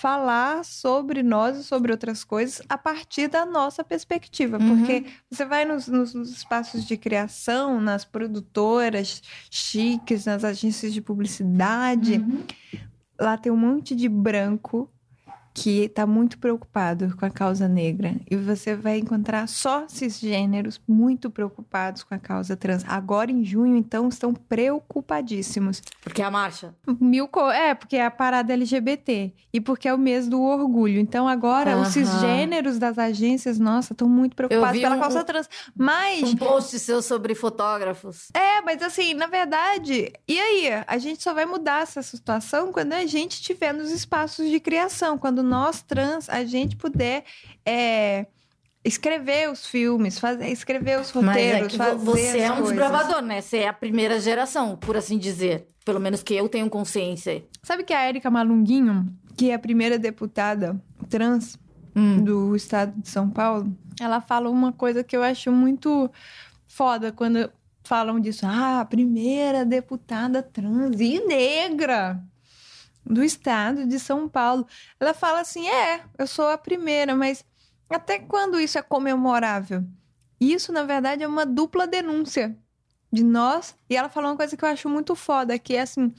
falar 0.00 0.64
sobre 0.64 1.22
nós 1.22 1.58
e 1.58 1.64
sobre 1.64 1.90
outras 1.90 2.22
coisas 2.22 2.62
a 2.68 2.78
partir 2.78 3.28
da 3.28 3.44
nossa 3.44 3.82
perspectiva. 3.82 4.58
Uhum. 4.58 4.78
Porque 4.78 5.04
você 5.30 5.44
vai 5.44 5.64
nos, 5.64 5.88
nos, 5.88 6.14
espaços 6.14 6.86
de 6.86 6.96
criação, 6.96 7.80
nas 7.80 8.04
produtoras 8.04 9.22
chiques, 9.50 10.24
nas 10.24 10.44
agências 10.44 10.92
de 10.92 11.00
publicidade, 11.00 12.18
uhum. 12.18 12.44
lá 13.18 13.36
tem 13.36 13.50
um 13.50 13.56
monte 13.56 13.94
de 13.94 14.08
branco 14.08 14.88
que 15.58 15.84
está 15.84 16.06
muito 16.06 16.38
preocupado 16.38 17.16
com 17.16 17.26
a 17.26 17.30
causa 17.30 17.66
negra. 17.66 18.14
E 18.30 18.36
você 18.36 18.76
vai 18.76 18.98
encontrar 18.98 19.48
só 19.48 19.86
cisgêneros 19.88 20.80
muito 20.86 21.28
preocupados 21.30 22.04
com 22.04 22.14
a 22.14 22.18
causa 22.18 22.56
trans. 22.56 22.84
Agora, 22.86 23.32
em 23.32 23.44
junho, 23.44 23.76
então, 23.76 24.08
estão 24.08 24.32
preocupadíssimos. 24.32 25.82
Porque 26.02 26.22
é 26.22 26.24
a 26.24 26.30
marcha? 26.30 26.74
Mil. 27.00 27.28
É, 27.52 27.74
porque 27.74 27.96
é 27.96 28.06
a 28.06 28.10
parada 28.10 28.52
LGBT. 28.52 29.32
E 29.52 29.60
porque 29.60 29.88
é 29.88 29.94
o 29.94 29.98
mês 29.98 30.28
do 30.28 30.40
orgulho. 30.40 31.00
Então, 31.00 31.26
agora, 31.26 31.76
os 31.78 31.88
cisgêneros 31.88 32.78
das 32.78 32.98
agências, 32.98 33.58
nossa, 33.58 33.92
estão 33.92 34.08
muito 34.08 34.36
preocupados 34.36 34.80
pela 34.80 34.96
um, 34.96 35.00
causa 35.00 35.24
trans. 35.24 35.48
Mas... 35.76 36.22
Um 36.22 36.36
post 36.36 36.78
seu 36.78 37.02
sobre 37.02 37.34
fotógrafos. 37.34 38.28
É, 38.32 38.60
mas 38.62 38.80
assim, 38.82 39.14
na 39.14 39.26
verdade... 39.26 40.12
E 40.28 40.38
aí? 40.38 40.84
A 40.86 40.98
gente 40.98 41.22
só 41.22 41.34
vai 41.34 41.46
mudar 41.46 41.82
essa 41.82 42.02
situação 42.02 42.72
quando 42.72 42.92
a 42.92 43.04
gente 43.06 43.32
estiver 43.32 43.72
nos 43.72 43.90
espaços 43.90 44.48
de 44.48 44.60
criação. 44.60 45.18
Quando 45.18 45.42
nós 45.48 45.82
trans, 45.82 46.28
a 46.28 46.44
gente 46.44 46.76
puder 46.76 47.24
é, 47.64 48.26
escrever 48.84 49.50
os 49.50 49.66
filmes, 49.66 50.18
fazer, 50.18 50.48
escrever 50.48 51.00
os 51.00 51.10
roteiros, 51.10 51.76
Mas 51.76 51.88
é 51.88 51.94
que 51.94 52.04
você 52.04 52.38
é 52.38 52.50
um 52.52 52.56
coisas. 52.56 52.68
desbravador, 52.68 53.22
né? 53.22 53.40
Você 53.40 53.58
é 53.58 53.68
a 53.68 53.72
primeira 53.72 54.20
geração, 54.20 54.76
por 54.76 54.96
assim 54.96 55.18
dizer. 55.18 55.66
Pelo 55.84 56.00
menos 56.00 56.22
que 56.22 56.34
eu 56.34 56.48
tenho 56.48 56.68
consciência. 56.68 57.44
Sabe 57.62 57.82
que 57.82 57.94
a 57.94 58.02
Érica 58.02 58.30
Malunguinho, 58.30 59.06
que 59.36 59.50
é 59.50 59.54
a 59.54 59.58
primeira 59.58 59.98
deputada 59.98 60.80
trans 61.08 61.58
hum. 61.96 62.22
do 62.22 62.54
estado 62.54 63.00
de 63.00 63.08
São 63.08 63.30
Paulo, 63.30 63.74
ela 64.00 64.20
fala 64.20 64.50
uma 64.50 64.72
coisa 64.72 65.02
que 65.02 65.16
eu 65.16 65.22
acho 65.22 65.50
muito 65.50 66.10
foda 66.66 67.10
quando 67.10 67.50
falam 67.82 68.20
disso. 68.20 68.44
Ah, 68.46 68.86
primeira 68.88 69.64
deputada 69.64 70.42
trans 70.42 71.00
e 71.00 71.26
negra 71.26 72.22
do 73.08 73.24
estado 73.24 73.86
de 73.86 73.98
São 73.98 74.28
Paulo. 74.28 74.66
Ela 75.00 75.14
fala 75.14 75.40
assim: 75.40 75.68
é, 75.68 76.02
eu 76.18 76.26
sou 76.26 76.48
a 76.48 76.58
primeira, 76.58 77.14
mas 77.14 77.44
até 77.88 78.18
quando 78.18 78.60
isso 78.60 78.78
é 78.78 78.82
comemorável? 78.82 79.84
Isso, 80.40 80.72
na 80.72 80.84
verdade, 80.84 81.22
é 81.22 81.26
uma 81.26 81.44
dupla 81.46 81.86
denúncia 81.86 82.56
de 83.12 83.24
nós. 83.24 83.74
E 83.88 83.96
ela 83.96 84.08
falou 84.08 84.30
uma 84.30 84.36
coisa 84.36 84.56
que 84.56 84.64
eu 84.64 84.68
acho 84.68 84.88
muito 84.88 85.16
foda, 85.16 85.58
que 85.58 85.74
é 85.74 85.80
assim: 85.80 86.12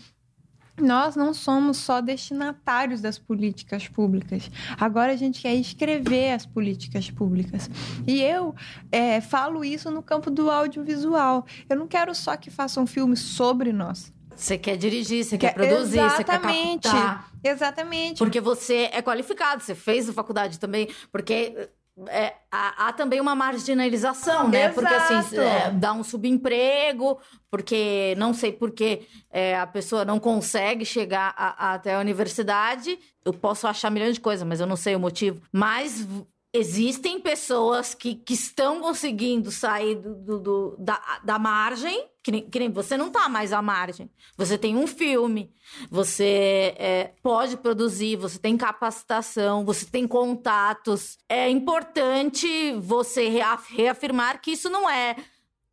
nós 0.81 1.15
não 1.15 1.33
somos 1.33 1.77
só 1.77 2.01
destinatários 2.01 3.01
das 3.01 3.19
políticas 3.19 3.87
públicas. 3.87 4.49
Agora 4.77 5.13
a 5.13 5.15
gente 5.15 5.41
quer 5.41 5.53
escrever 5.53 6.33
as 6.33 6.45
políticas 6.45 7.09
públicas. 7.11 7.69
E 8.07 8.21
eu 8.21 8.55
é, 8.91 9.21
falo 9.21 9.63
isso 9.63 9.91
no 9.91 10.01
campo 10.01 10.31
do 10.31 10.49
audiovisual. 10.49 11.45
Eu 11.69 11.77
não 11.77 11.87
quero 11.87 12.15
só 12.15 12.35
que 12.35 12.49
façam 12.49 12.87
filmes 12.87 13.19
sobre 13.19 13.71
nós. 13.71 14.11
Você 14.39 14.57
quer 14.57 14.77
dirigir, 14.77 15.25
você 15.25 15.37
quer, 15.37 15.53
quer 15.53 15.67
produzir, 15.67 16.01
você 16.01 16.23
quer 16.23 16.39
captar. 16.39 17.29
Exatamente. 17.43 18.17
Porque 18.17 18.39
você 18.39 18.89
é 18.93 19.01
qualificado, 19.01 19.61
você 19.61 19.75
fez 19.75 20.07
a 20.07 20.13
faculdade 20.13 20.57
também. 20.57 20.87
Porque 21.11 21.69
é, 22.07 22.33
há, 22.49 22.87
há, 22.87 22.93
também 22.93 23.19
uma 23.19 23.35
marginalização, 23.35 24.47
né? 24.47 24.65
Exato. 24.65 24.75
Porque 24.75 24.93
assim, 24.93 25.37
é, 25.37 25.71
dá 25.71 25.91
um 25.91 26.03
subemprego, 26.03 27.19
porque 27.51 28.15
não 28.17 28.33
sei 28.33 28.53
porque 28.53 29.01
é, 29.29 29.57
a 29.57 29.67
pessoa 29.67 30.05
não 30.05 30.19
consegue 30.19 30.85
chegar 30.85 31.33
a, 31.37 31.71
a, 31.71 31.73
até 31.73 31.95
a 31.95 31.99
universidade. 31.99 32.97
Eu 33.25 33.33
posso 33.33 33.67
achar 33.67 33.91
milhões 33.91 34.15
de 34.15 34.21
coisas, 34.21 34.47
mas 34.47 34.61
eu 34.61 34.67
não 34.67 34.77
sei 34.77 34.95
o 34.95 34.99
motivo. 34.99 35.41
Mas 35.51 36.07
existem 36.53 37.19
pessoas 37.19 37.93
que, 37.93 38.15
que 38.15 38.33
estão 38.33 38.79
conseguindo 38.79 39.51
sair 39.51 39.95
do, 39.95 40.15
do, 40.15 40.39
do 40.39 40.75
da, 40.79 41.19
da 41.23 41.37
margem, 41.37 42.07
que 42.29 42.31
nem, 42.31 42.49
que 42.49 42.59
nem, 42.59 42.69
você 42.69 42.95
não 42.95 43.07
está 43.07 43.27
mais 43.27 43.51
à 43.51 43.61
margem. 43.61 44.09
Você 44.37 44.57
tem 44.57 44.75
um 44.75 44.85
filme, 44.85 45.51
você 45.89 46.75
é, 46.77 47.11
pode 47.23 47.57
produzir, 47.57 48.15
você 48.17 48.37
tem 48.37 48.55
capacitação, 48.55 49.65
você 49.65 49.85
tem 49.85 50.07
contatos. 50.07 51.17
É 51.27 51.49
importante 51.49 52.47
você 52.79 53.29
reafirmar 53.29 54.39
que 54.41 54.51
isso 54.51 54.69
não 54.69 54.87
é 54.87 55.15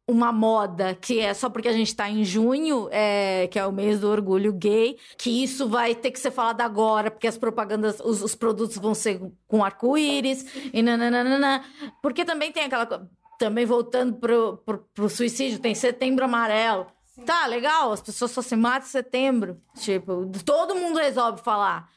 uma 0.08 0.32
moda 0.32 0.94
que 0.94 1.18
é 1.18 1.34
só 1.34 1.50
porque 1.50 1.68
a 1.68 1.72
gente 1.72 1.94
tá 1.94 2.08
em 2.08 2.24
junho, 2.24 2.88
é, 2.92 3.48
que 3.48 3.58
é 3.58 3.66
o 3.66 3.72
mês 3.72 4.00
do 4.00 4.08
orgulho 4.08 4.52
gay, 4.52 4.96
que 5.18 5.42
isso 5.42 5.68
vai 5.68 5.94
ter 5.94 6.12
que 6.12 6.20
ser 6.20 6.30
falado 6.30 6.60
agora, 6.60 7.10
porque 7.10 7.26
as 7.26 7.36
propagandas, 7.36 8.00
os, 8.00 8.22
os 8.22 8.34
produtos 8.34 8.78
vão 8.78 8.94
ser 8.94 9.20
com 9.48 9.64
arco-íris 9.64 10.46
e 10.72 10.80
nananana. 10.80 11.62
Porque 12.00 12.24
também 12.24 12.50
tem 12.50 12.64
aquela. 12.64 13.10
Também 13.38 13.66
voltando 13.66 14.14
pro, 14.14 14.58
pro, 14.58 14.78
pro 14.94 15.08
suicídio, 15.08 15.58
tem 15.58 15.74
setembro 15.74 16.24
amarelo. 16.24 16.86
Sim. 17.06 17.24
Tá, 17.24 17.46
legal, 17.46 17.92
as 17.92 18.00
pessoas 18.00 18.30
só 18.30 18.42
se 18.42 18.56
matam 18.56 18.88
em 18.88 18.90
setembro. 18.90 19.60
Tipo, 19.78 20.30
todo 20.44 20.74
mundo 20.74 20.98
resolve 20.98 21.42
falar 21.42 21.88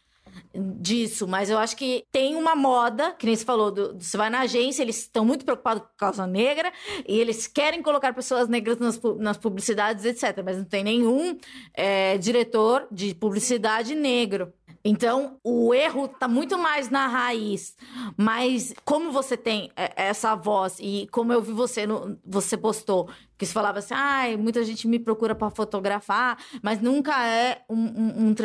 disso, 0.53 1.27
mas 1.27 1.49
eu 1.49 1.57
acho 1.57 1.75
que 1.75 2.05
tem 2.11 2.35
uma 2.35 2.55
moda, 2.55 3.11
que 3.13 3.25
nem 3.25 3.35
você 3.35 3.45
falou, 3.45 3.71
do, 3.71 3.93
você 3.99 4.17
vai 4.17 4.29
na 4.29 4.41
agência, 4.41 4.81
eles 4.81 4.99
estão 4.99 5.25
muito 5.25 5.45
preocupados 5.45 5.83
com 5.83 5.89
a 5.89 5.97
causa 5.97 6.27
negra 6.27 6.71
e 7.07 7.19
eles 7.19 7.47
querem 7.47 7.81
colocar 7.81 8.13
pessoas 8.13 8.47
negras 8.47 8.77
nas, 8.77 8.99
nas 9.17 9.37
publicidades, 9.37 10.05
etc. 10.05 10.41
Mas 10.43 10.57
não 10.57 10.65
tem 10.65 10.83
nenhum 10.83 11.37
é, 11.73 12.17
diretor 12.17 12.87
de 12.91 13.13
publicidade 13.13 13.95
negro. 13.95 14.53
Então, 14.83 15.37
o 15.43 15.73
erro 15.73 16.05
está 16.05 16.27
muito 16.27 16.57
mais 16.57 16.89
na 16.89 17.07
raiz. 17.07 17.75
Mas 18.15 18.73
como 18.85 19.11
você 19.11 19.35
tem 19.35 19.71
é, 19.75 19.91
essa 19.95 20.35
voz 20.35 20.77
e 20.79 21.07
como 21.11 21.33
eu 21.33 21.41
vi 21.41 21.51
você 21.51 21.85
no, 21.85 22.17
você 22.25 22.55
postou, 22.55 23.09
que 23.37 23.45
você 23.45 23.53
falava 23.53 23.79
assim, 23.79 23.93
ai, 23.93 24.37
muita 24.37 24.63
gente 24.63 24.87
me 24.87 24.99
procura 24.99 25.35
para 25.35 25.49
fotografar, 25.49 26.37
mas 26.61 26.81
nunca 26.81 27.25
é 27.25 27.63
um, 27.69 27.75
um, 27.75 28.27
um. 28.27 28.35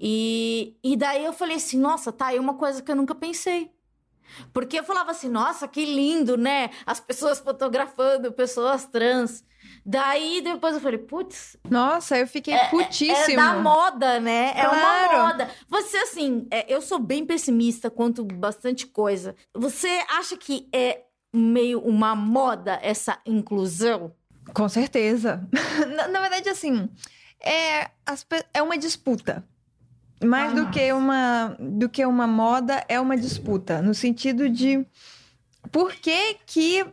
E, 0.00 0.76
e 0.82 0.96
daí 0.96 1.24
eu 1.24 1.32
falei 1.32 1.56
assim, 1.56 1.78
nossa, 1.78 2.12
tá 2.12 2.26
aí 2.26 2.38
uma 2.38 2.54
coisa 2.54 2.82
que 2.82 2.90
eu 2.90 2.96
nunca 2.96 3.14
pensei. 3.14 3.70
Porque 4.52 4.78
eu 4.78 4.84
falava 4.84 5.10
assim, 5.10 5.28
nossa, 5.28 5.68
que 5.68 5.84
lindo, 5.84 6.36
né? 6.36 6.70
As 6.84 7.00
pessoas 7.00 7.38
fotografando 7.38 8.32
pessoas 8.32 8.86
trans. 8.86 9.44
Daí 9.88 10.40
depois 10.42 10.74
eu 10.74 10.80
falei, 10.80 10.98
putz. 10.98 11.56
Nossa, 11.70 12.18
eu 12.18 12.26
fiquei 12.26 12.54
é, 12.54 12.68
putíssimo. 12.70 13.34
É 13.34 13.36
da 13.36 13.54
moda, 13.54 14.18
né? 14.18 14.48
É 14.56 14.64
claro. 14.64 15.14
uma 15.14 15.26
moda. 15.28 15.50
Você, 15.68 15.96
assim, 15.98 16.44
é, 16.50 16.66
eu 16.74 16.82
sou 16.82 16.98
bem 16.98 17.24
pessimista 17.24 17.88
quanto 17.88 18.24
bastante 18.24 18.84
coisa. 18.88 19.36
Você 19.54 20.02
acha 20.08 20.36
que 20.36 20.68
é 20.72 21.02
meio 21.32 21.78
uma 21.78 22.16
moda 22.16 22.80
essa 22.82 23.20
inclusão? 23.24 24.12
Com 24.52 24.68
certeza. 24.68 25.48
na, 25.94 26.08
na, 26.08 26.20
verdade, 26.20 26.48
assim, 26.48 26.88
é, 27.40 27.88
as, 28.04 28.26
é 28.52 28.60
uma 28.60 28.76
disputa. 28.76 29.44
Mais 30.24 30.50
ah, 30.50 30.54
do, 30.56 30.70
que 30.70 30.92
uma, 30.92 31.56
do 31.60 31.88
que 31.88 32.04
uma 32.04 32.26
moda, 32.26 32.84
é 32.88 32.98
uma 32.98 33.16
disputa. 33.16 33.80
No 33.80 33.94
sentido 33.94 34.48
de 34.48 34.84
por 35.70 35.92
que, 35.92 36.38
que 36.44 36.84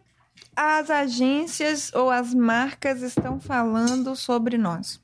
as 0.56 0.89
agências 0.89 1.91
ou 1.93 2.10
as 2.10 2.34
marcas 2.34 3.01
estão 3.01 3.39
falando 3.39 4.16
sobre 4.16 4.58
nós? 4.58 5.01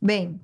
Bem, 0.00 0.40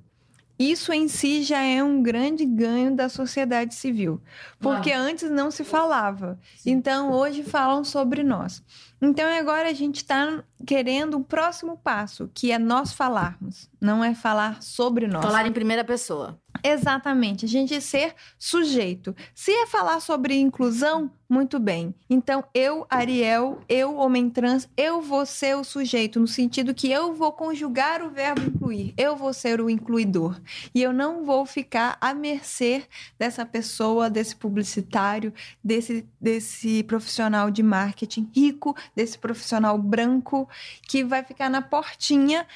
isso 0.57 0.93
em 0.93 1.07
si 1.07 1.43
já 1.43 1.61
é 1.61 1.83
um 1.83 2.01
grande 2.01 2.45
ganho 2.45 2.95
da 2.95 3.09
sociedade 3.09 3.75
civil, 3.75 4.21
porque 4.59 4.91
ah. 4.91 4.99
antes 4.99 5.29
não 5.29 5.51
se 5.51 5.65
falava. 5.65 6.39
Então 6.65 7.11
hoje 7.11 7.43
falam 7.43 7.83
sobre 7.83 8.23
nós. 8.23 8.63
Então 9.01 9.27
agora 9.37 9.69
a 9.69 9.73
gente 9.73 9.97
está 9.97 10.43
querendo 10.65 11.15
o 11.15 11.17
um 11.17 11.23
próximo 11.23 11.77
passo, 11.77 12.29
que 12.33 12.51
é 12.51 12.59
nós 12.59 12.93
falarmos, 12.93 13.69
não 13.79 14.03
é 14.03 14.13
falar 14.13 14.61
sobre 14.61 15.07
nós. 15.07 15.23
Falar 15.23 15.45
em 15.47 15.51
primeira 15.51 15.83
pessoa. 15.83 16.39
Exatamente, 16.63 17.45
a 17.45 17.47
gente 17.47 17.79
ser 17.81 18.15
sujeito. 18.37 19.15
Se 19.33 19.51
é 19.51 19.67
falar 19.67 19.99
sobre 19.99 20.35
inclusão, 20.35 21.11
muito 21.27 21.59
bem. 21.59 21.93
Então, 22.09 22.43
eu, 22.53 22.85
Ariel, 22.89 23.59
eu, 23.67 23.95
homem 23.95 24.29
trans, 24.29 24.69
eu 24.77 25.01
vou 25.01 25.25
ser 25.25 25.55
o 25.55 25.63
sujeito, 25.63 26.19
no 26.19 26.27
sentido 26.27 26.73
que 26.73 26.89
eu 26.89 27.13
vou 27.13 27.31
conjugar 27.31 28.01
o 28.03 28.09
verbo 28.09 28.41
incluir, 28.41 28.93
eu 28.97 29.15
vou 29.15 29.33
ser 29.33 29.59
o 29.59 29.69
incluidor. 29.69 30.39
E 30.73 30.81
eu 30.81 30.93
não 30.93 31.25
vou 31.25 31.45
ficar 31.45 31.97
à 31.99 32.13
mercê 32.13 32.83
dessa 33.17 33.45
pessoa, 33.45 34.09
desse 34.09 34.35
publicitário, 34.35 35.33
desse, 35.63 36.05
desse 36.21 36.83
profissional 36.83 37.49
de 37.49 37.63
marketing 37.63 38.29
rico, 38.33 38.75
desse 38.95 39.17
profissional 39.17 39.77
branco, 39.77 40.44
que 40.87 41.03
vai 41.03 41.23
ficar 41.23 41.49
na 41.49 41.61
portinha 41.61 42.47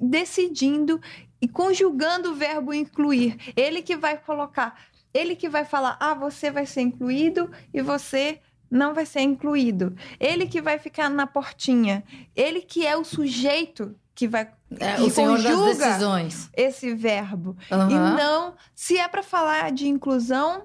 decidindo 0.00 1.00
e 1.40 1.46
conjugando 1.46 2.32
o 2.32 2.34
verbo 2.34 2.72
incluir. 2.72 3.36
Ele 3.56 3.82
que 3.82 3.96
vai 3.96 4.16
colocar, 4.16 4.78
ele 5.12 5.36
que 5.36 5.48
vai 5.48 5.64
falar: 5.64 5.96
"Ah, 6.00 6.14
você 6.14 6.50
vai 6.50 6.66
ser 6.66 6.82
incluído 6.82 7.50
e 7.72 7.82
você 7.82 8.40
não 8.70 8.94
vai 8.94 9.06
ser 9.06 9.20
incluído". 9.20 9.94
Ele 10.18 10.46
que 10.46 10.60
vai 10.60 10.78
ficar 10.78 11.10
na 11.10 11.26
portinha. 11.26 12.02
Ele 12.34 12.60
que 12.60 12.86
é 12.86 12.96
o 12.96 13.04
sujeito 13.04 13.94
que 14.14 14.26
vai 14.26 14.50
é, 14.80 14.96
que 14.96 15.02
o 15.02 15.36
decisões. 15.76 16.50
esse 16.56 16.94
verbo. 16.94 17.56
Uhum. 17.70 17.90
E 17.90 17.94
não, 17.94 18.54
se 18.74 18.98
é 18.98 19.06
para 19.06 19.22
falar 19.22 19.70
de 19.70 19.86
inclusão, 19.86 20.64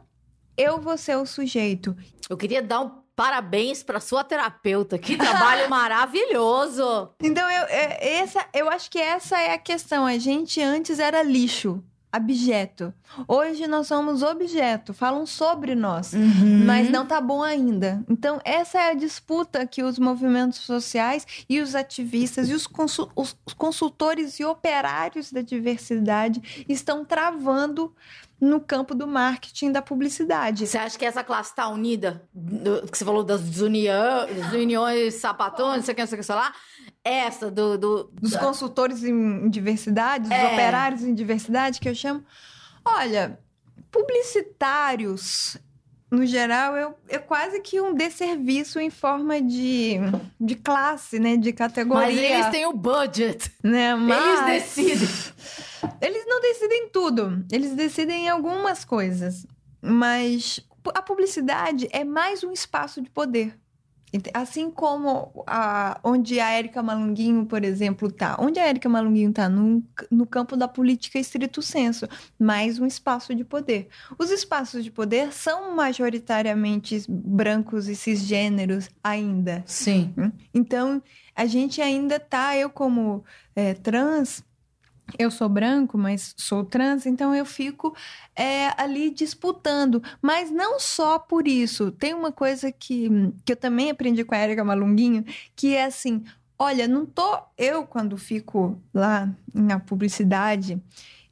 eu 0.57 0.79
vou 0.79 0.97
ser 0.97 1.17
o 1.17 1.25
sujeito. 1.25 1.95
Eu 2.29 2.37
queria 2.37 2.61
dar 2.61 2.81
um 2.81 3.00
Parabéns 3.21 3.83
para 3.83 3.99
sua 3.99 4.23
terapeuta. 4.23 4.97
Que 4.97 5.15
trabalho 5.15 5.69
maravilhoso. 5.69 7.09
Então, 7.21 7.47
eu, 7.47 7.65
é, 7.65 8.15
essa, 8.15 8.43
eu 8.51 8.67
acho 8.67 8.89
que 8.89 8.97
essa 8.97 9.39
é 9.39 9.53
a 9.53 9.59
questão. 9.59 10.07
A 10.07 10.17
gente 10.17 10.59
antes 10.59 10.97
era 10.97 11.21
lixo, 11.21 11.83
objeto. 12.11 12.91
Hoje 13.27 13.67
nós 13.67 13.85
somos 13.85 14.23
objeto. 14.23 14.91
Falam 14.91 15.27
sobre 15.27 15.75
nós, 15.75 16.13
uhum. 16.13 16.65
mas 16.65 16.89
não 16.89 17.05
tá 17.05 17.21
bom 17.21 17.43
ainda. 17.43 18.03
Então, 18.09 18.41
essa 18.43 18.79
é 18.79 18.89
a 18.89 18.95
disputa 18.95 19.67
que 19.67 19.83
os 19.83 19.99
movimentos 19.99 20.61
sociais 20.61 21.45
e 21.47 21.61
os 21.61 21.75
ativistas 21.75 22.49
e 22.49 22.55
os, 22.55 22.65
consul, 22.65 23.07
os 23.15 23.35
consultores 23.55 24.39
e 24.39 24.45
operários 24.45 25.31
da 25.31 25.43
diversidade 25.43 26.65
estão 26.67 27.05
travando 27.05 27.93
no 28.41 28.59
campo 28.59 28.95
do 28.95 29.05
marketing 29.05 29.71
da 29.71 29.83
publicidade. 29.83 30.65
Você 30.65 30.77
acha 30.77 30.97
que 30.97 31.05
essa 31.05 31.23
classe 31.23 31.51
está 31.51 31.67
unida? 31.67 32.27
Do, 32.33 32.87
que 32.87 32.97
você 32.97 33.05
falou 33.05 33.23
das 33.23 33.39
desuniões, 33.39 35.13
sapatões, 35.13 35.77
não 35.77 35.83
sei 35.83 35.91
o 35.91 35.95
que, 35.95 36.01
não 36.01 36.07
sei 36.07 36.15
o 36.17 36.19
que, 36.19 36.25
sei 36.25 36.35
lá. 36.35 36.51
Essa 37.03 37.51
do... 37.51 37.77
do 37.77 38.11
dos 38.11 38.35
consultores 38.35 39.03
em 39.03 39.47
diversidade, 39.47 40.27
dos 40.27 40.37
é. 40.37 40.53
operários 40.53 41.03
em 41.03 41.13
diversidade, 41.13 41.79
que 41.79 41.87
eu 41.87 41.93
chamo. 41.93 42.25
Olha, 42.83 43.39
publicitários 43.91 45.57
no 46.11 46.25
geral, 46.25 46.75
eu, 46.75 46.93
é 47.07 47.17
quase 47.17 47.61
que 47.61 47.79
um 47.79 47.93
desserviço 47.93 48.81
em 48.81 48.89
forma 48.89 49.41
de, 49.41 49.95
de 50.37 50.55
classe, 50.55 51.17
né? 51.17 51.37
De 51.37 51.53
categoria. 51.53 52.07
Mas 52.07 52.17
eles 52.17 52.49
têm 52.49 52.65
o 52.65 52.73
budget. 52.73 53.49
Né? 53.63 53.95
Mas... 53.95 54.49
Eles 54.49 54.63
decidem. 54.63 55.07
Eles 55.99 56.25
não 56.27 56.41
decidem 56.41 56.89
tudo. 56.89 57.43
Eles 57.51 57.73
decidem 57.73 58.29
algumas 58.29 58.83
coisas. 58.85 59.47
Mas 59.81 60.59
a 60.93 61.01
publicidade 61.01 61.87
é 61.91 62.03
mais 62.03 62.43
um 62.43 62.51
espaço 62.51 63.01
de 63.01 63.09
poder. 63.09 63.57
Assim 64.33 64.69
como 64.69 65.43
a, 65.47 65.99
onde 66.03 66.39
a 66.39 66.51
Érica 66.51 66.83
Malunguinho, 66.83 67.45
por 67.45 67.63
exemplo, 67.63 68.09
está. 68.09 68.35
Onde 68.39 68.59
a 68.59 68.67
Érica 68.67 68.89
Malunguinho 68.89 69.29
está? 69.29 69.47
No, 69.47 69.83
no 70.09 70.25
campo 70.25 70.57
da 70.57 70.67
política 70.67 71.17
estrito 71.17 71.61
senso. 71.61 72.07
Mais 72.37 72.77
um 72.77 72.85
espaço 72.85 73.33
de 73.33 73.45
poder. 73.45 73.87
Os 74.19 74.29
espaços 74.29 74.83
de 74.83 74.91
poder 74.91 75.31
são 75.31 75.73
majoritariamente 75.75 77.03
brancos 77.07 77.87
e 77.87 77.95
cisgêneros 77.95 78.89
ainda. 79.03 79.63
Sim. 79.65 80.13
Então, 80.53 81.01
a 81.35 81.45
gente 81.45 81.81
ainda 81.81 82.17
está, 82.17 82.57
eu 82.57 82.69
como 82.69 83.23
é, 83.55 83.73
trans, 83.73 84.43
eu 85.17 85.29
sou 85.29 85.49
branco, 85.49 85.97
mas 85.97 86.33
sou 86.37 86.63
trans, 86.63 87.05
então 87.05 87.35
eu 87.35 87.45
fico 87.45 87.95
é, 88.35 88.69
ali 88.81 89.09
disputando. 89.09 90.01
Mas 90.21 90.49
não 90.49 90.79
só 90.79 91.19
por 91.19 91.47
isso. 91.47 91.91
Tem 91.91 92.13
uma 92.13 92.31
coisa 92.31 92.71
que, 92.71 93.09
que 93.45 93.53
eu 93.53 93.57
também 93.57 93.89
aprendi 93.89 94.23
com 94.23 94.35
a 94.35 94.39
Erika 94.39 94.63
Malunguinho, 94.63 95.25
que 95.55 95.75
é 95.75 95.85
assim: 95.85 96.23
olha, 96.57 96.87
não 96.87 97.05
tô. 97.05 97.39
Eu, 97.57 97.85
quando 97.85 98.17
fico 98.17 98.81
lá 98.93 99.29
na 99.53 99.79
publicidade, 99.79 100.81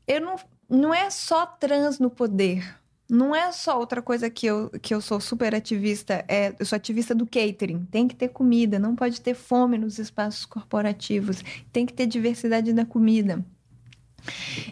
eu 0.08 0.22
não. 0.22 0.36
Não 0.70 0.94
é 0.94 1.10
só 1.10 1.48
trans 1.48 1.98
no 1.98 2.12
poder. 2.12 2.78
Não 3.10 3.34
é 3.34 3.52
só 3.52 3.80
outra 3.80 4.04
coisa 4.04 4.30
que 4.30 4.46
eu, 4.46 4.70
que 4.84 4.94
eu 4.94 5.02
sou 5.02 5.20
super 5.20 5.56
ativista, 5.56 6.24
é, 6.28 6.54
eu 6.60 6.66
sou 6.66 6.76
ativista 6.76 7.16
do 7.16 7.26
catering. 7.26 7.84
Tem 7.86 8.08
que 8.08 8.16
ter 8.16 8.28
comida, 8.28 8.78
não 8.78 8.96
pode 8.96 9.20
ter 9.20 9.34
fome 9.34 9.80
nos 9.80 9.98
espaços 9.98 10.46
corporativos, 10.46 11.44
tem 11.74 11.88
que 11.88 11.94
ter 11.94 12.06
diversidade 12.06 12.72
na 12.72 12.86
comida. 12.86 13.44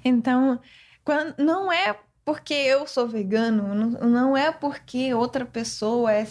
Então, 0.03 0.59
quando, 1.03 1.35
não 1.37 1.71
é 1.71 1.97
porque 2.25 2.53
eu 2.53 2.85
sou 2.85 3.07
vegano, 3.07 3.73
não, 3.73 3.89
não 4.09 4.37
é 4.37 4.51
porque 4.51 5.13
outra 5.13 5.45
pessoa 5.45 6.11
é. 6.11 6.27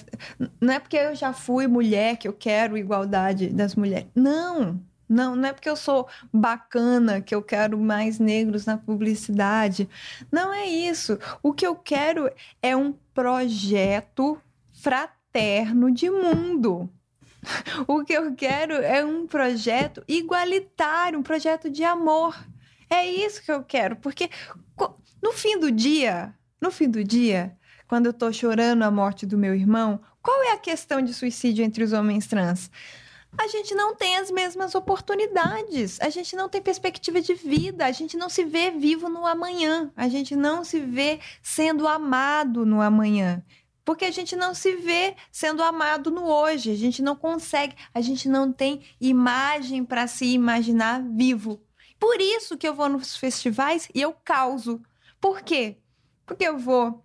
Não 0.60 0.74
é 0.74 0.78
porque 0.78 0.96
eu 0.96 1.14
já 1.14 1.32
fui 1.32 1.66
mulher 1.66 2.18
que 2.18 2.28
eu 2.28 2.34
quero 2.34 2.76
igualdade 2.76 3.48
das 3.48 3.74
mulheres. 3.74 4.08
Não! 4.14 4.78
Não, 5.08 5.36
não 5.36 5.48
é 5.48 5.52
porque 5.52 5.70
eu 5.70 5.76
sou 5.76 6.08
bacana 6.32 7.20
que 7.20 7.34
eu 7.34 7.40
quero 7.40 7.78
mais 7.78 8.18
negros 8.18 8.66
na 8.66 8.76
publicidade. 8.76 9.88
Não 10.30 10.52
é 10.52 10.66
isso. 10.66 11.18
O 11.42 11.52
que 11.52 11.66
eu 11.66 11.76
quero 11.76 12.30
é 12.60 12.76
um 12.76 12.92
projeto 13.14 14.38
fraterno 14.74 15.90
de 15.90 16.10
mundo. 16.10 16.90
O 17.86 18.04
que 18.04 18.12
eu 18.12 18.34
quero 18.34 18.74
é 18.74 19.04
um 19.04 19.24
projeto 19.24 20.02
igualitário, 20.08 21.18
um 21.20 21.22
projeto 21.22 21.70
de 21.70 21.84
amor. 21.84 22.36
É 22.88 23.06
isso 23.06 23.42
que 23.42 23.50
eu 23.50 23.62
quero, 23.64 23.96
porque 23.96 24.30
no 25.22 25.32
fim 25.32 25.58
do 25.58 25.70
dia, 25.70 26.34
no 26.60 26.70
fim 26.70 26.88
do 26.88 27.02
dia, 27.02 27.56
quando 27.88 28.06
eu 28.06 28.12
tô 28.12 28.32
chorando 28.32 28.82
a 28.82 28.90
morte 28.90 29.26
do 29.26 29.38
meu 29.38 29.54
irmão, 29.54 30.00
qual 30.22 30.42
é 30.44 30.52
a 30.52 30.58
questão 30.58 31.00
de 31.00 31.14
suicídio 31.14 31.64
entre 31.64 31.84
os 31.84 31.92
homens 31.92 32.26
trans? 32.26 32.70
A 33.38 33.48
gente 33.48 33.74
não 33.74 33.94
tem 33.94 34.16
as 34.16 34.30
mesmas 34.30 34.74
oportunidades, 34.74 36.00
a 36.00 36.08
gente 36.08 36.34
não 36.34 36.48
tem 36.48 36.62
perspectiva 36.62 37.20
de 37.20 37.34
vida, 37.34 37.84
a 37.84 37.92
gente 37.92 38.16
não 38.16 38.28
se 38.28 38.44
vê 38.44 38.70
vivo 38.70 39.08
no 39.08 39.26
amanhã, 39.26 39.92
a 39.94 40.08
gente 40.08 40.34
não 40.34 40.64
se 40.64 40.80
vê 40.80 41.20
sendo 41.42 41.86
amado 41.86 42.64
no 42.64 42.80
amanhã 42.80 43.44
porque 43.86 44.04
a 44.04 44.10
gente 44.10 44.34
não 44.34 44.52
se 44.52 44.74
vê 44.74 45.14
sendo 45.30 45.62
amado 45.62 46.10
no 46.10 46.24
hoje, 46.24 46.72
a 46.72 46.74
gente 46.74 47.00
não 47.00 47.14
consegue, 47.14 47.76
a 47.94 48.00
gente 48.00 48.28
não 48.28 48.52
tem 48.52 48.82
imagem 49.00 49.84
para 49.84 50.08
se 50.08 50.26
imaginar 50.26 51.00
vivo. 51.00 51.62
Por 51.98 52.20
isso 52.20 52.56
que 52.56 52.66
eu 52.66 52.74
vou 52.74 52.88
nos 52.88 53.16
festivais 53.16 53.88
e 53.94 54.00
eu 54.00 54.14
causo. 54.24 54.80
Por 55.20 55.42
quê? 55.42 55.78
Porque 56.24 56.44
eu 56.46 56.58
vou. 56.58 57.02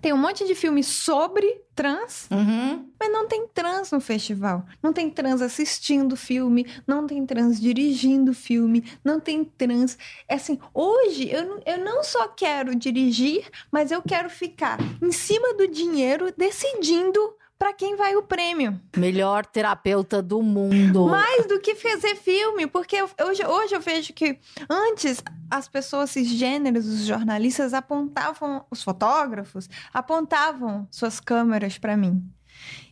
Tem 0.00 0.12
um 0.12 0.18
monte 0.18 0.46
de 0.46 0.54
filmes 0.54 0.86
sobre 0.86 1.62
trans, 1.74 2.26
uhum. 2.30 2.90
mas 2.98 3.12
não 3.12 3.28
tem 3.28 3.46
trans 3.48 3.90
no 3.90 4.00
festival. 4.00 4.64
Não 4.82 4.92
tem 4.92 5.10
trans 5.10 5.42
assistindo 5.42 6.16
filme, 6.16 6.66
não 6.86 7.06
tem 7.06 7.24
trans 7.26 7.60
dirigindo 7.60 8.32
filme, 8.32 8.84
não 9.04 9.20
tem 9.20 9.44
trans. 9.44 9.98
É 10.26 10.36
assim, 10.36 10.58
hoje 10.72 11.30
eu, 11.30 11.60
eu 11.66 11.78
não 11.84 12.02
só 12.02 12.28
quero 12.28 12.74
dirigir, 12.74 13.50
mas 13.70 13.90
eu 13.90 14.00
quero 14.00 14.30
ficar 14.30 14.78
em 15.02 15.12
cima 15.12 15.52
do 15.54 15.68
dinheiro 15.68 16.32
decidindo 16.34 17.34
para 17.60 17.74
quem 17.74 17.94
vai 17.94 18.16
o 18.16 18.22
prêmio. 18.22 18.80
Melhor 18.96 19.44
terapeuta 19.44 20.22
do 20.22 20.40
mundo. 20.40 21.06
Mais 21.08 21.46
do 21.46 21.60
que 21.60 21.74
fazer 21.74 22.16
filme, 22.16 22.66
porque 22.66 22.96
hoje, 23.02 23.44
hoje 23.44 23.74
eu 23.74 23.80
vejo 23.82 24.14
que 24.14 24.38
antes 24.68 25.22
as 25.50 25.68
pessoas 25.68 26.10
cisgêneros, 26.10 26.86
os 26.86 27.04
jornalistas 27.04 27.74
apontavam, 27.74 28.64
os 28.70 28.82
fotógrafos 28.82 29.68
apontavam 29.92 30.88
suas 30.90 31.20
câmeras 31.20 31.76
para 31.76 31.98
mim. 31.98 32.24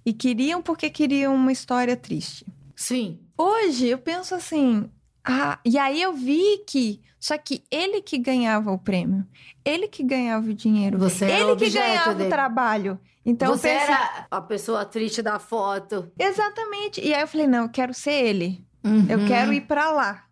E 0.05 0.13
queriam 0.13 0.61
porque 0.61 0.91
queriam 0.91 1.35
uma 1.35 1.51
história 1.51 1.97
triste. 1.97 2.45
Sim. 2.77 3.19
Hoje 3.39 3.89
eu 3.89 3.97
penso 3.97 4.35
assim, 4.35 4.91
ah, 5.29 5.59
e 5.65 5.79
aí 5.79 6.01
eu 6.01 6.13
vi 6.13 6.59
que 6.67 7.01
só 7.21 7.37
que 7.37 7.63
ele 7.71 8.01
que 8.01 8.17
ganhava 8.17 8.71
o 8.71 8.79
prêmio, 8.79 9.27
ele 9.65 9.89
que 9.89 10.03
ganhava 10.03 10.49
o 10.49 10.55
dinheiro, 10.55 10.99
Você 10.99 11.25
ele 11.25 11.57
que 11.57 11.71
ganhava 11.71 12.15
dele. 12.15 12.29
o 12.29 12.31
trabalho. 12.31 13.01
Então 13.27 13.49
Você 13.49 13.69
pensei... 13.69 13.95
era 13.95 14.27
a 14.31 14.41
pessoa 14.41 14.85
triste 14.85 15.21
da 15.21 15.39
foto. 15.39 16.11
Exatamente. 16.19 17.01
E 17.01 17.13
aí 17.13 17.21
eu 17.21 17.29
falei, 17.29 17.47
não, 17.47 17.65
eu 17.65 17.69
quero 17.69 17.93
ser 17.93 18.13
ele. 18.13 18.65
Uhum. 18.83 19.07
Eu 19.09 19.27
quero 19.27 19.53
ir 19.53 19.63
para 19.63 19.91
lá. 19.91 20.25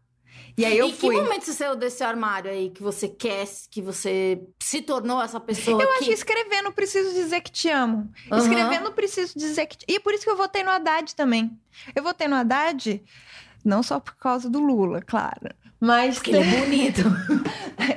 E 0.56 0.64
aí 0.64 0.78
eu 0.78 0.88
e 0.88 0.92
fui. 0.94 1.14
que 1.14 1.22
momento 1.22 1.44
você 1.44 1.52
saiu 1.52 1.76
desse 1.76 2.02
armário 2.02 2.50
aí 2.50 2.70
que 2.70 2.82
você 2.82 3.06
quer, 3.06 3.46
que 3.70 3.82
você 3.82 4.40
se 4.58 4.80
tornou 4.80 5.20
essa 5.20 5.38
pessoa? 5.38 5.82
Eu 5.82 5.86
que... 5.86 5.94
acho 5.96 6.04
que 6.04 6.12
escrever 6.12 6.62
não 6.62 6.72
preciso 6.72 7.12
dizer 7.12 7.42
que 7.42 7.50
te 7.50 7.68
amo. 7.68 8.10
Uhum. 8.30 8.38
Escrever 8.38 8.80
não 8.80 8.92
preciso 8.92 9.38
dizer 9.38 9.66
que 9.66 9.76
te... 9.76 9.84
E 9.86 10.00
por 10.00 10.14
isso 10.14 10.24
que 10.24 10.30
eu 10.30 10.36
votei 10.36 10.64
no 10.64 10.70
Haddad 10.70 11.14
também. 11.14 11.58
Eu 11.94 12.02
votei 12.02 12.26
no 12.26 12.36
Haddad 12.36 13.02
não 13.66 13.82
só 13.82 14.00
por 14.00 14.14
causa 14.16 14.48
do 14.48 14.60
Lula, 14.60 15.02
claro. 15.02 15.50
Mas 15.78 16.14
Porque 16.14 16.30
ele 16.30 16.38
é 16.38 16.56
bonito. 16.64 17.02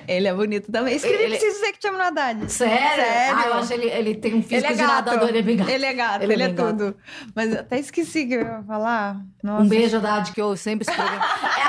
ele 0.05 0.27
é 0.27 0.33
bonito 0.33 0.69
também. 0.69 0.95
Escrevi 0.97 1.23
Ele- 1.23 1.37
preciso 1.37 1.59
dizer 1.61 1.71
que 1.71 1.79
te 1.79 1.87
amo 1.87 1.97
no 1.97 2.03
Haddad. 2.03 2.51
Sério? 2.51 2.77
Sério. 3.03 3.37
Ah, 3.37 3.47
eu 3.47 3.53
acho 3.53 3.73
ele, 3.73 3.85
ele 3.89 4.15
tem 4.15 4.33
um 4.33 4.37
Ele 4.37 4.43
físico 4.43 4.71
é 4.73 4.75
de 4.75 4.81
nadador, 4.81 5.29
ele 5.29 5.37
é 5.37 5.41
bem 5.41 5.55
gato. 5.55 5.69
Ele 5.69 5.85
é 5.85 5.93
gato, 5.93 6.23
Ele 6.23 6.33
ele, 6.33 6.43
é 6.43 6.45
é 6.47 6.51
gato. 6.51 6.67
tudo. 6.71 6.97
Mas 7.33 7.53
eu 7.53 7.59
até 7.61 7.79
esqueci 7.79 8.25
que 8.27 8.33
eu 8.33 8.41
ia 8.41 8.63
falar. 8.67 9.21
Nossa. 9.41 9.63
Um 9.63 9.67
beijo, 9.69 9.95
Haddad, 9.95 10.33
que 10.33 10.41
eu 10.41 10.57
sempre 10.57 10.85
escrevi. 10.89 11.15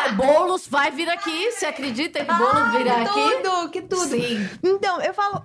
é, 0.09 0.13
Boulos 0.13 0.67
vai 0.67 0.91
vir 0.91 1.09
aqui, 1.09 1.53
você 1.53 1.67
acredita 1.67 2.25
que 2.25 2.33
Boulos 2.35 2.55
Ah, 2.57 2.75
virá 2.77 2.95
que 2.97 3.01
aqui? 3.21 3.37
tudo, 3.45 3.71
que 3.71 3.83
tudo. 3.83 4.09
Sim. 4.09 4.49
Então, 4.65 5.01
eu 5.01 5.15
falo. 5.15 5.45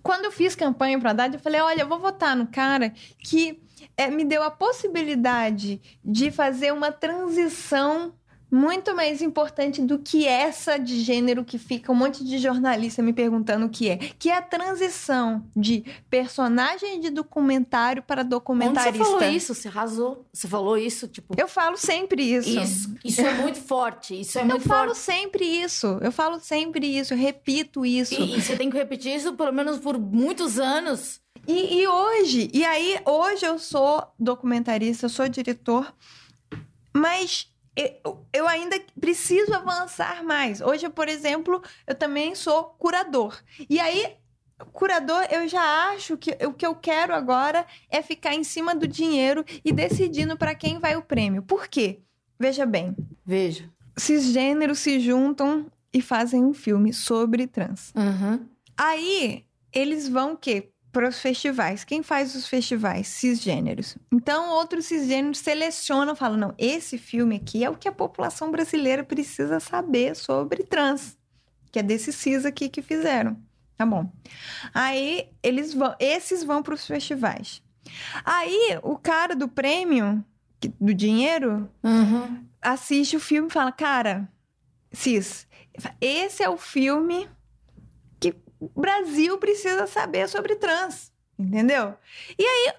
Quando 0.00 0.26
eu 0.26 0.30
fiz 0.30 0.54
campanha 0.54 0.96
para 1.00 1.10
Haddad, 1.10 1.34
eu 1.34 1.40
falei: 1.40 1.60
olha, 1.60 1.80
eu 1.82 1.88
vou 1.88 1.98
votar 1.98 2.36
no 2.36 2.46
cara 2.46 2.92
que 3.18 3.60
é, 3.96 4.08
me 4.10 4.24
deu 4.24 4.42
a 4.42 4.50
possibilidade 4.50 5.80
de 6.04 6.30
fazer 6.30 6.72
uma 6.72 6.92
transição 6.92 8.12
muito 8.50 8.94
mais 8.94 9.20
importante 9.20 9.82
do 9.82 9.98
que 9.98 10.26
essa 10.26 10.78
de 10.78 11.00
gênero 11.00 11.44
que 11.44 11.58
fica 11.58 11.90
um 11.90 11.94
monte 11.96 12.24
de 12.24 12.38
jornalista 12.38 13.02
me 13.02 13.12
perguntando 13.12 13.66
o 13.66 13.68
que 13.68 13.88
é. 13.88 13.96
Que 13.96 14.30
é 14.30 14.36
a 14.36 14.42
transição 14.42 15.44
de 15.54 15.84
personagem 16.08 17.00
de 17.00 17.10
documentário 17.10 18.02
para 18.02 18.20
Onde 18.20 18.30
documentarista. 18.30 18.92
você 18.92 18.98
falou 19.10 19.22
isso? 19.28 19.54
Você 19.54 19.68
arrasou. 19.68 20.26
Você 20.32 20.46
falou 20.46 20.78
isso, 20.78 21.08
tipo. 21.08 21.34
Eu 21.36 21.48
falo 21.48 21.76
sempre 21.76 22.22
isso. 22.22 22.48
Isso, 22.48 22.94
isso 23.04 23.20
é 23.20 23.34
muito 23.34 23.58
forte. 23.58 24.20
Isso 24.20 24.38
é 24.38 24.42
Eu 24.42 24.46
muito 24.46 24.68
falo 24.68 24.94
forte. 24.94 25.00
sempre 25.00 25.44
isso. 25.44 25.98
Eu 26.00 26.12
falo 26.12 26.38
sempre 26.38 26.86
isso. 26.86 27.14
Eu 27.14 27.18
repito 27.18 27.84
isso. 27.84 28.14
E, 28.14 28.36
e 28.38 28.42
você 28.42 28.56
tem 28.56 28.70
que 28.70 28.76
repetir 28.76 29.14
isso 29.16 29.34
pelo 29.34 29.52
menos 29.52 29.78
por 29.78 29.98
muitos 29.98 30.58
anos. 30.58 31.20
E, 31.46 31.80
e 31.80 31.88
hoje, 31.88 32.50
e 32.52 32.64
aí, 32.64 32.98
hoje 33.04 33.46
eu 33.46 33.58
sou 33.58 34.02
documentarista, 34.18 35.06
eu 35.06 35.10
sou 35.10 35.28
diretor, 35.28 35.94
mas 36.92 37.48
eu, 37.76 38.26
eu 38.32 38.48
ainda 38.48 38.80
preciso 38.98 39.54
avançar 39.54 40.24
mais. 40.24 40.60
Hoje, 40.60 40.88
por 40.88 41.08
exemplo, 41.08 41.62
eu 41.86 41.94
também 41.94 42.34
sou 42.34 42.64
curador. 42.78 43.38
E 43.70 43.78
aí, 43.78 44.16
curador, 44.72 45.26
eu 45.30 45.46
já 45.46 45.90
acho 45.92 46.16
que 46.16 46.30
o 46.44 46.52
que 46.52 46.66
eu 46.66 46.74
quero 46.74 47.14
agora 47.14 47.66
é 47.90 48.02
ficar 48.02 48.34
em 48.34 48.42
cima 48.42 48.74
do 48.74 48.88
dinheiro 48.88 49.44
e 49.64 49.72
decidindo 49.72 50.36
para 50.36 50.54
quem 50.54 50.78
vai 50.78 50.96
o 50.96 51.02
prêmio. 51.02 51.42
Por 51.42 51.68
quê? 51.68 52.00
Veja 52.38 52.66
bem, 52.66 52.94
Veja. 53.24 53.70
cisgêneros 53.96 54.80
se 54.80 55.00
juntam 55.00 55.66
e 55.92 56.02
fazem 56.02 56.44
um 56.44 56.52
filme 56.52 56.92
sobre 56.92 57.46
trans. 57.46 57.92
Uhum. 57.94 58.46
Aí, 58.76 59.44
eles 59.72 60.08
vão 60.08 60.32
o 60.32 60.36
quê? 60.36 60.70
Para 60.96 61.10
os 61.10 61.18
festivais. 61.20 61.84
Quem 61.84 62.02
faz 62.02 62.34
os 62.34 62.48
festivais? 62.48 63.06
Cisgêneros. 63.06 63.98
Então, 64.10 64.48
outros 64.52 64.86
cisgêneros 64.86 65.40
selecionam, 65.40 66.16
falam: 66.16 66.38
não, 66.38 66.54
esse 66.56 66.96
filme 66.96 67.36
aqui 67.36 67.62
é 67.62 67.68
o 67.68 67.76
que 67.76 67.86
a 67.86 67.92
população 67.92 68.50
brasileira 68.50 69.04
precisa 69.04 69.60
saber 69.60 70.16
sobre 70.16 70.62
trans. 70.62 71.14
Que 71.70 71.80
é 71.80 71.82
desse 71.82 72.14
cis 72.14 72.46
aqui 72.46 72.70
que 72.70 72.80
fizeram. 72.80 73.36
Tá 73.76 73.84
bom. 73.84 74.10
Aí, 74.72 75.28
eles 75.42 75.74
vão, 75.74 75.94
esses 76.00 76.42
vão 76.42 76.62
para 76.62 76.72
os 76.72 76.86
festivais. 76.86 77.62
Aí, 78.24 78.78
o 78.82 78.96
cara 78.96 79.36
do 79.36 79.48
prêmio, 79.48 80.24
do 80.80 80.94
dinheiro, 80.94 81.68
Uhum. 81.84 82.42
assiste 82.62 83.18
o 83.18 83.20
filme 83.20 83.48
e 83.48 83.52
fala: 83.52 83.70
Cara, 83.70 84.26
Cis, 84.90 85.46
esse 86.00 86.42
é 86.42 86.48
o 86.48 86.56
filme 86.56 87.28
o 88.60 88.80
Brasil 88.80 89.36
precisa 89.38 89.86
saber 89.86 90.28
sobre 90.28 90.56
trans. 90.56 91.12
Entendeu? 91.38 91.94
E 92.38 92.44
aí 92.44 92.72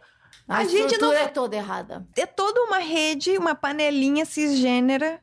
A, 0.49 0.59
A 0.59 0.63
gente 0.63 0.97
não- 0.97 1.11
é 1.11 1.27
toda 1.27 1.57
errada. 1.57 2.07
é 2.15 2.25
toda 2.25 2.63
uma 2.63 2.77
rede, 2.77 3.37
uma 3.37 3.53
panelinha 3.53 4.23
cisgênera 4.25 5.21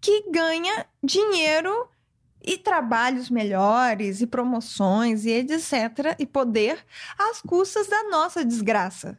que 0.00 0.30
ganha 0.30 0.86
dinheiro 1.02 1.88
e 2.42 2.56
trabalhos 2.56 3.28
melhores, 3.28 4.20
e 4.20 4.26
promoções, 4.28 5.24
e 5.26 5.30
etc., 5.30 6.14
e 6.20 6.24
poder, 6.24 6.84
às 7.18 7.42
custas 7.42 7.88
da 7.88 8.04
nossa 8.04 8.44
desgraça. 8.44 9.18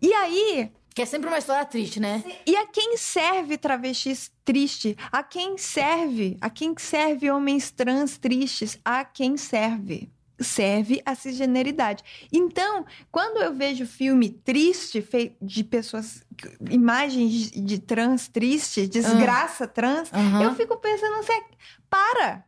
E 0.00 0.12
aí, 0.14 0.70
Que 0.94 1.02
é 1.02 1.06
sempre 1.06 1.26
uma 1.28 1.38
história 1.38 1.64
triste, 1.64 1.98
né? 1.98 2.22
E 2.46 2.54
a 2.54 2.66
quem 2.66 2.96
serve 2.96 3.58
travestis 3.58 4.30
triste? 4.44 4.96
A 5.10 5.22
quem 5.22 5.58
serve? 5.58 6.36
A 6.40 6.48
quem 6.48 6.74
serve 6.78 7.30
homens 7.30 7.70
trans 7.70 8.18
tristes? 8.18 8.78
A 8.84 9.04
quem 9.04 9.36
serve? 9.36 10.08
Serve 10.42 11.00
a 11.04 11.14
cisgeneridade. 11.14 12.02
Então, 12.32 12.84
quando 13.10 13.42
eu 13.42 13.52
vejo 13.54 13.86
filme 13.86 14.28
triste 14.30 15.04
de 15.40 15.64
pessoas, 15.64 16.22
imagens 16.70 17.50
de 17.50 17.78
trans 17.78 18.28
triste, 18.28 18.86
desgraça 18.86 19.66
trans, 19.66 20.10
Uhum. 20.12 20.42
eu 20.42 20.54
fico 20.54 20.76
pensando 20.76 21.14
assim, 21.16 21.40
para! 21.88 22.44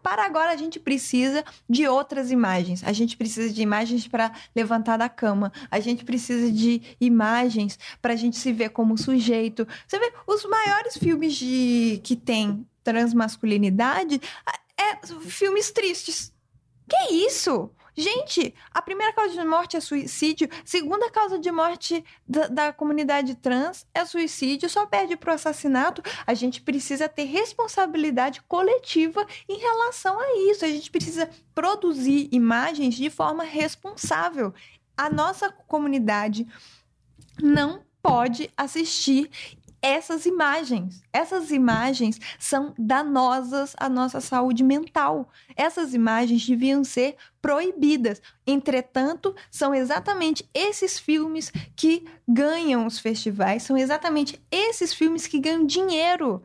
Para 0.00 0.24
agora 0.24 0.52
a 0.52 0.56
gente 0.56 0.78
precisa 0.78 1.44
de 1.68 1.86
outras 1.86 2.30
imagens. 2.30 2.82
A 2.84 2.92
gente 2.92 3.16
precisa 3.16 3.52
de 3.52 3.60
imagens 3.60 4.06
para 4.06 4.32
levantar 4.54 4.96
da 4.96 5.08
cama. 5.08 5.52
A 5.70 5.80
gente 5.80 6.04
precisa 6.04 6.50
de 6.52 6.80
imagens 7.00 7.78
para 8.00 8.12
a 8.12 8.16
gente 8.16 8.38
se 8.38 8.52
ver 8.52 8.70
como 8.70 8.96
sujeito. 8.96 9.66
Você 9.86 9.98
vê 9.98 10.10
os 10.26 10.44
maiores 10.46 10.96
filmes 10.96 11.34
de 11.34 12.00
que 12.04 12.14
tem 12.14 12.64
transmasculinidade 12.82 14.20
é 14.80 15.06
filmes 15.20 15.70
tristes. 15.72 16.32
Que 16.88 17.14
isso? 17.14 17.70
Gente, 17.98 18.54
a 18.70 18.80
primeira 18.80 19.12
causa 19.12 19.34
de 19.34 19.44
morte 19.44 19.76
é 19.76 19.80
suicídio, 19.80 20.48
segunda 20.64 21.10
causa 21.10 21.36
de 21.36 21.50
morte 21.50 22.04
da, 22.28 22.46
da 22.46 22.72
comunidade 22.72 23.34
trans 23.34 23.84
é 23.92 24.04
suicídio, 24.04 24.70
só 24.70 24.86
perde 24.86 25.16
para 25.16 25.32
o 25.32 25.34
assassinato. 25.34 26.00
A 26.24 26.32
gente 26.32 26.62
precisa 26.62 27.08
ter 27.08 27.24
responsabilidade 27.24 28.40
coletiva 28.42 29.26
em 29.48 29.58
relação 29.58 30.16
a 30.20 30.48
isso. 30.48 30.64
A 30.64 30.68
gente 30.68 30.92
precisa 30.92 31.28
produzir 31.52 32.28
imagens 32.30 32.94
de 32.94 33.10
forma 33.10 33.42
responsável. 33.42 34.54
A 34.96 35.10
nossa 35.10 35.50
comunidade 35.50 36.46
não 37.42 37.82
pode 38.00 38.48
assistir 38.56 39.28
essas 39.80 40.26
imagens. 40.26 41.02
Essas 41.12 41.50
imagens 41.50 42.18
são 42.38 42.74
danosas 42.78 43.74
à 43.78 43.88
nossa 43.88 44.20
saúde 44.20 44.62
mental. 44.64 45.28
Essas 45.56 45.94
imagens 45.94 46.46
deviam 46.46 46.82
ser 46.84 47.16
proibidas. 47.40 48.20
Entretanto, 48.46 49.34
são 49.50 49.74
exatamente 49.74 50.48
esses 50.52 50.98
filmes 50.98 51.50
que 51.76 52.04
ganham 52.26 52.86
os 52.86 52.98
festivais, 52.98 53.62
são 53.62 53.76
exatamente 53.76 54.40
esses 54.50 54.92
filmes 54.92 55.26
que 55.26 55.38
ganham 55.38 55.64
dinheiro. 55.64 56.42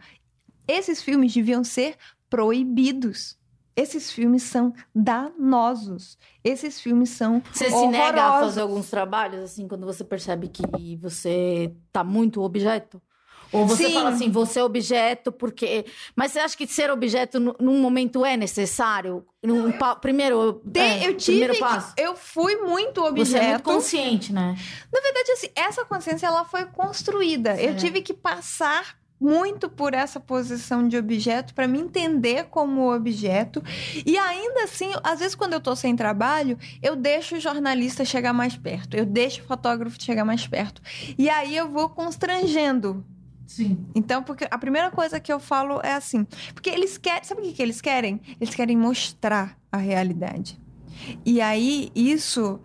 Esses 0.68 1.02
filmes 1.02 1.34
deviam 1.34 1.64
ser 1.64 1.98
proibidos. 2.30 3.38
Esses 3.76 4.12
filmes 4.12 4.44
são 4.44 4.72
danosos. 4.94 6.18
Esses 6.44 6.80
filmes 6.80 7.10
são 7.10 7.42
Você 7.52 7.66
se 7.66 7.72
horrorosos. 7.74 7.92
nega 7.92 8.24
a 8.24 8.40
fazer 8.40 8.62
alguns 8.62 8.90
trabalhos, 8.90 9.42
assim, 9.44 9.68
quando 9.68 9.86
você 9.86 10.04
percebe 10.04 10.48
que 10.48 10.96
você 10.98 11.74
tá 11.92 12.04
muito 12.04 12.42
objeto? 12.44 13.02
Ou 13.54 13.66
você 13.68 13.88
Sim. 13.88 13.94
fala 13.94 14.10
assim, 14.10 14.30
você 14.32 14.60
é 14.60 14.64
objeto 14.64 15.32
porque... 15.32 15.86
Mas 16.16 16.32
você 16.32 16.40
acha 16.40 16.58
que 16.58 16.66
ser 16.68 16.90
objeto 16.92 17.40
nu- 17.40 17.56
num 17.60 17.80
momento 17.80 18.26
é 18.26 18.36
necessário? 18.36 19.26
Num 19.44 19.72
pa- 19.72 19.96
Primeiro, 19.96 20.62
Te- 20.72 20.80
é, 20.80 21.08
eu 21.08 21.16
tive 21.16 21.40
primeiro 21.46 21.60
passo? 21.60 21.94
eu 21.98 22.16
fui 22.16 22.56
muito 22.58 23.02
Você 23.02 23.06
é 23.06 23.12
muito 23.12 23.20
objeto. 23.22 23.64
consciente, 23.64 24.34
né? 24.34 24.56
Na 24.92 25.00
verdade, 25.02 25.32
assim, 25.34 25.48
essa 25.56 25.86
consciência 25.86 26.26
ela 26.28 26.44
foi 26.46 26.66
construída. 26.66 27.56
Eu 27.62 27.72
É. 27.72 27.76
tive 27.76 28.02
que 28.02 28.14
passar 28.14 28.98
muito 29.22 29.70
por 29.70 29.94
essa 29.94 30.20
posição 30.20 30.86
de 30.86 30.98
objeto 30.98 31.54
para 31.54 31.66
me 31.66 31.80
entender 31.80 32.46
como 32.50 32.94
objeto. 32.94 33.64
E 34.06 34.18
ainda 34.18 34.64
assim, 34.66 34.92
às 35.02 35.20
vezes 35.20 35.34
quando 35.34 35.54
eu 35.54 35.62
tô 35.62 35.74
sem 35.78 35.96
trabalho, 35.96 36.58
eu 36.82 36.94
deixo 36.94 37.36
o 37.38 37.40
jornalista 37.40 38.04
chegar 38.04 38.34
mais 38.34 38.58
perto, 38.58 38.98
eu 38.98 39.06
deixo 39.06 39.42
o 39.42 39.46
fotógrafo 39.46 39.96
chegar 40.02 40.26
mais 40.26 40.46
perto. 40.46 40.82
E 41.18 41.30
aí 41.30 41.56
eu 41.56 41.70
vou 41.70 41.88
constrangendo 41.90 43.06
Sim. 43.46 43.86
então, 43.94 44.24
porque 44.24 44.48
a 44.50 44.58
primeira 44.58 44.90
coisa 44.90 45.20
que 45.20 45.32
eu 45.32 45.40
falo 45.40 45.80
é 45.84 45.94
assim, 45.94 46.26
porque 46.54 46.70
eles 46.70 46.98
querem, 46.98 47.24
sabe 47.24 47.42
o 47.42 47.44
que, 47.44 47.54
que 47.54 47.62
eles 47.62 47.82
querem? 47.82 48.20
Eles 48.40 48.56
querem 48.56 48.78
mostrar 48.78 49.58
a 49.72 49.78
realidade. 49.78 50.60
E 51.26 51.42
aí 51.42 51.92
isso 51.96 52.60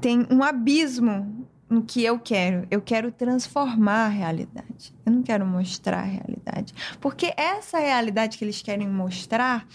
tem 0.00 0.26
um 0.30 0.42
abismo 0.42 1.46
no 1.68 1.82
que 1.82 2.02
eu 2.02 2.18
quero. 2.18 2.66
Eu 2.70 2.80
quero 2.80 3.12
transformar 3.12 4.06
a 4.06 4.08
realidade. 4.08 4.94
Eu 5.04 5.12
não 5.12 5.22
quero 5.22 5.44
mostrar 5.44 5.98
a 5.98 6.04
realidade. 6.04 6.72
Porque 7.00 7.32
essa 7.36 7.78
realidade 7.78 8.38
que 8.38 8.44
eles 8.44 8.62
querem 8.62 8.88
mostrar, 8.88 9.66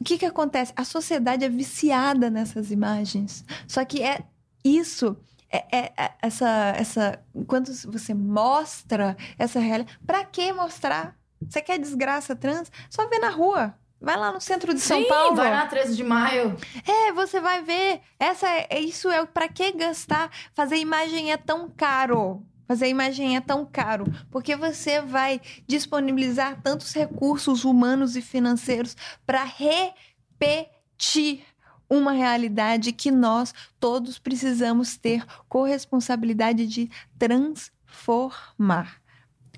o 0.00 0.04
que 0.04 0.18
que 0.18 0.24
acontece? 0.24 0.72
A 0.74 0.84
sociedade 0.84 1.44
é 1.44 1.48
viciada 1.48 2.30
nessas 2.30 2.70
imagens. 2.70 3.44
Só 3.68 3.84
que 3.84 4.02
é 4.02 4.20
isso 4.64 5.16
é, 5.50 5.64
é- 5.76 5.92
é- 5.96 6.12
essa, 6.22 6.48
essa, 6.76 7.20
quando 7.46 7.72
você 7.86 8.12
mostra 8.14 9.16
essa 9.38 9.60
realidade, 9.60 9.98
pra 10.06 10.24
que 10.24 10.52
mostrar? 10.52 11.16
Você 11.48 11.60
quer 11.62 11.78
desgraça 11.78 12.34
trans? 12.34 12.70
Só 12.90 13.06
vê 13.08 13.18
na 13.18 13.30
rua. 13.30 13.74
Vai 14.00 14.16
lá 14.16 14.30
no 14.30 14.40
centro 14.40 14.74
de 14.74 14.80
São 14.80 15.00
Sim, 15.00 15.08
Paulo. 15.08 15.36
vai 15.36 15.50
na 15.50 15.66
13 15.66 15.96
de 15.96 16.04
maio. 16.04 16.56
É, 16.86 17.12
você 17.12 17.40
vai 17.40 17.62
ver. 17.62 18.00
Essa 18.18 18.46
é, 18.48 18.66
é- 18.70 18.80
isso 18.80 19.08
é 19.10 19.24
pra 19.24 19.48
que 19.48 19.72
gastar? 19.72 20.30
Fazer 20.54 20.76
imagem 20.76 21.32
é 21.32 21.36
tão 21.36 21.68
caro. 21.70 22.42
Fazer 22.68 22.88
imagem 22.88 23.36
é 23.36 23.40
tão 23.40 23.64
caro, 23.64 24.04
porque 24.28 24.56
você 24.56 25.00
vai 25.00 25.40
disponibilizar 25.68 26.60
tantos 26.62 26.92
recursos 26.92 27.64
humanos 27.64 28.16
e 28.16 28.22
financeiros 28.22 28.96
para 29.24 29.44
repetir 29.44 31.44
uma 31.88 32.12
realidade 32.12 32.92
que 32.92 33.10
nós 33.10 33.54
todos 33.78 34.18
precisamos 34.18 34.96
ter 34.96 35.24
corresponsabilidade 35.48 36.66
de 36.66 36.90
transformar. 37.18 39.00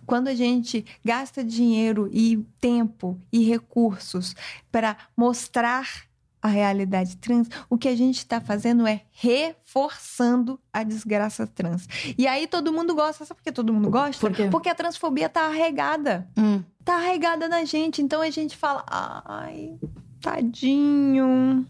Quando 0.07 0.29
a 0.29 0.35
gente 0.35 0.87
gasta 1.05 1.45
dinheiro 1.45 2.09
e 2.11 2.39
tempo 2.59 3.21
e 3.31 3.45
recursos 3.45 4.35
para 4.73 4.97
mostrar 5.15 6.09
a 6.41 6.49
realidade 6.49 7.17
trans, 7.17 7.49
o 7.69 7.77
que 7.77 7.89
a 7.89 7.97
gente 7.97 8.19
está 8.19 8.41
fazendo 8.41 8.87
é 8.87 9.03
reforçando 9.11 10.59
a 10.73 10.83
desgraça 10.83 11.47
trans. 11.47 11.87
E 12.17 12.27
aí 12.27 12.47
todo 12.47 12.73
mundo 12.73 12.95
gosta. 12.95 13.25
Sabe 13.25 13.39
por 13.39 13.45
que 13.45 13.53
todo 13.53 13.73
mundo 13.73 13.91
gosta? 13.91 14.31
Por? 14.31 14.51
Porque 14.51 14.69
a 14.69 14.75
transfobia 14.75 15.29
tá 15.29 15.43
arregada. 15.43 16.29
Hum. 16.37 16.63
Tá 16.85 16.95
arregada 16.95 17.49
na 17.49 17.65
gente. 17.65 18.01
Então 18.01 18.23
a 18.23 18.31
gente 18.31 18.57
fala, 18.57 18.85
ai, 18.89 19.79
tadinho. 20.21 21.67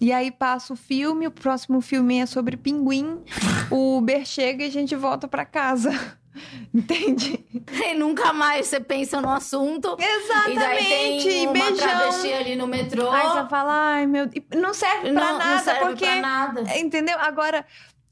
E 0.00 0.12
aí 0.12 0.30
passa 0.30 0.72
o 0.72 0.76
filme, 0.76 1.26
o 1.26 1.30
próximo 1.30 1.80
filme 1.80 2.18
é 2.18 2.26
sobre 2.26 2.56
pinguim. 2.56 3.22
O 3.70 3.98
Uber 3.98 4.24
chega 4.26 4.64
e 4.64 4.66
a 4.66 4.70
gente 4.70 4.94
volta 4.96 5.26
para 5.28 5.44
casa. 5.44 5.90
Entende? 6.74 7.44
E 7.72 7.94
nunca 7.94 8.32
mais 8.32 8.66
você 8.66 8.80
pensa 8.80 9.20
no 9.20 9.30
assunto. 9.30 9.96
E 9.98 10.54
daí 10.58 10.84
tem 10.84 11.16
Exatamente. 11.18 11.44
uma 11.46 11.52
Beijão. 11.52 11.76
travesti 11.76 12.32
ali 12.32 12.56
no 12.56 12.66
metrô. 12.66 13.08
Aí 13.10 13.28
você 13.28 13.48
fala, 13.48 13.72
ai 13.72 14.06
meu. 14.06 14.28
Não 14.56 14.74
serve 14.74 15.12
pra 15.12 15.12
não, 15.12 15.38
nada, 15.38 15.56
não 15.56 15.58
serve 15.64 15.80
porque. 15.86 16.04
pra 16.06 16.20
nada. 16.20 16.76
Entendeu? 16.76 17.16
Agora, 17.20 17.64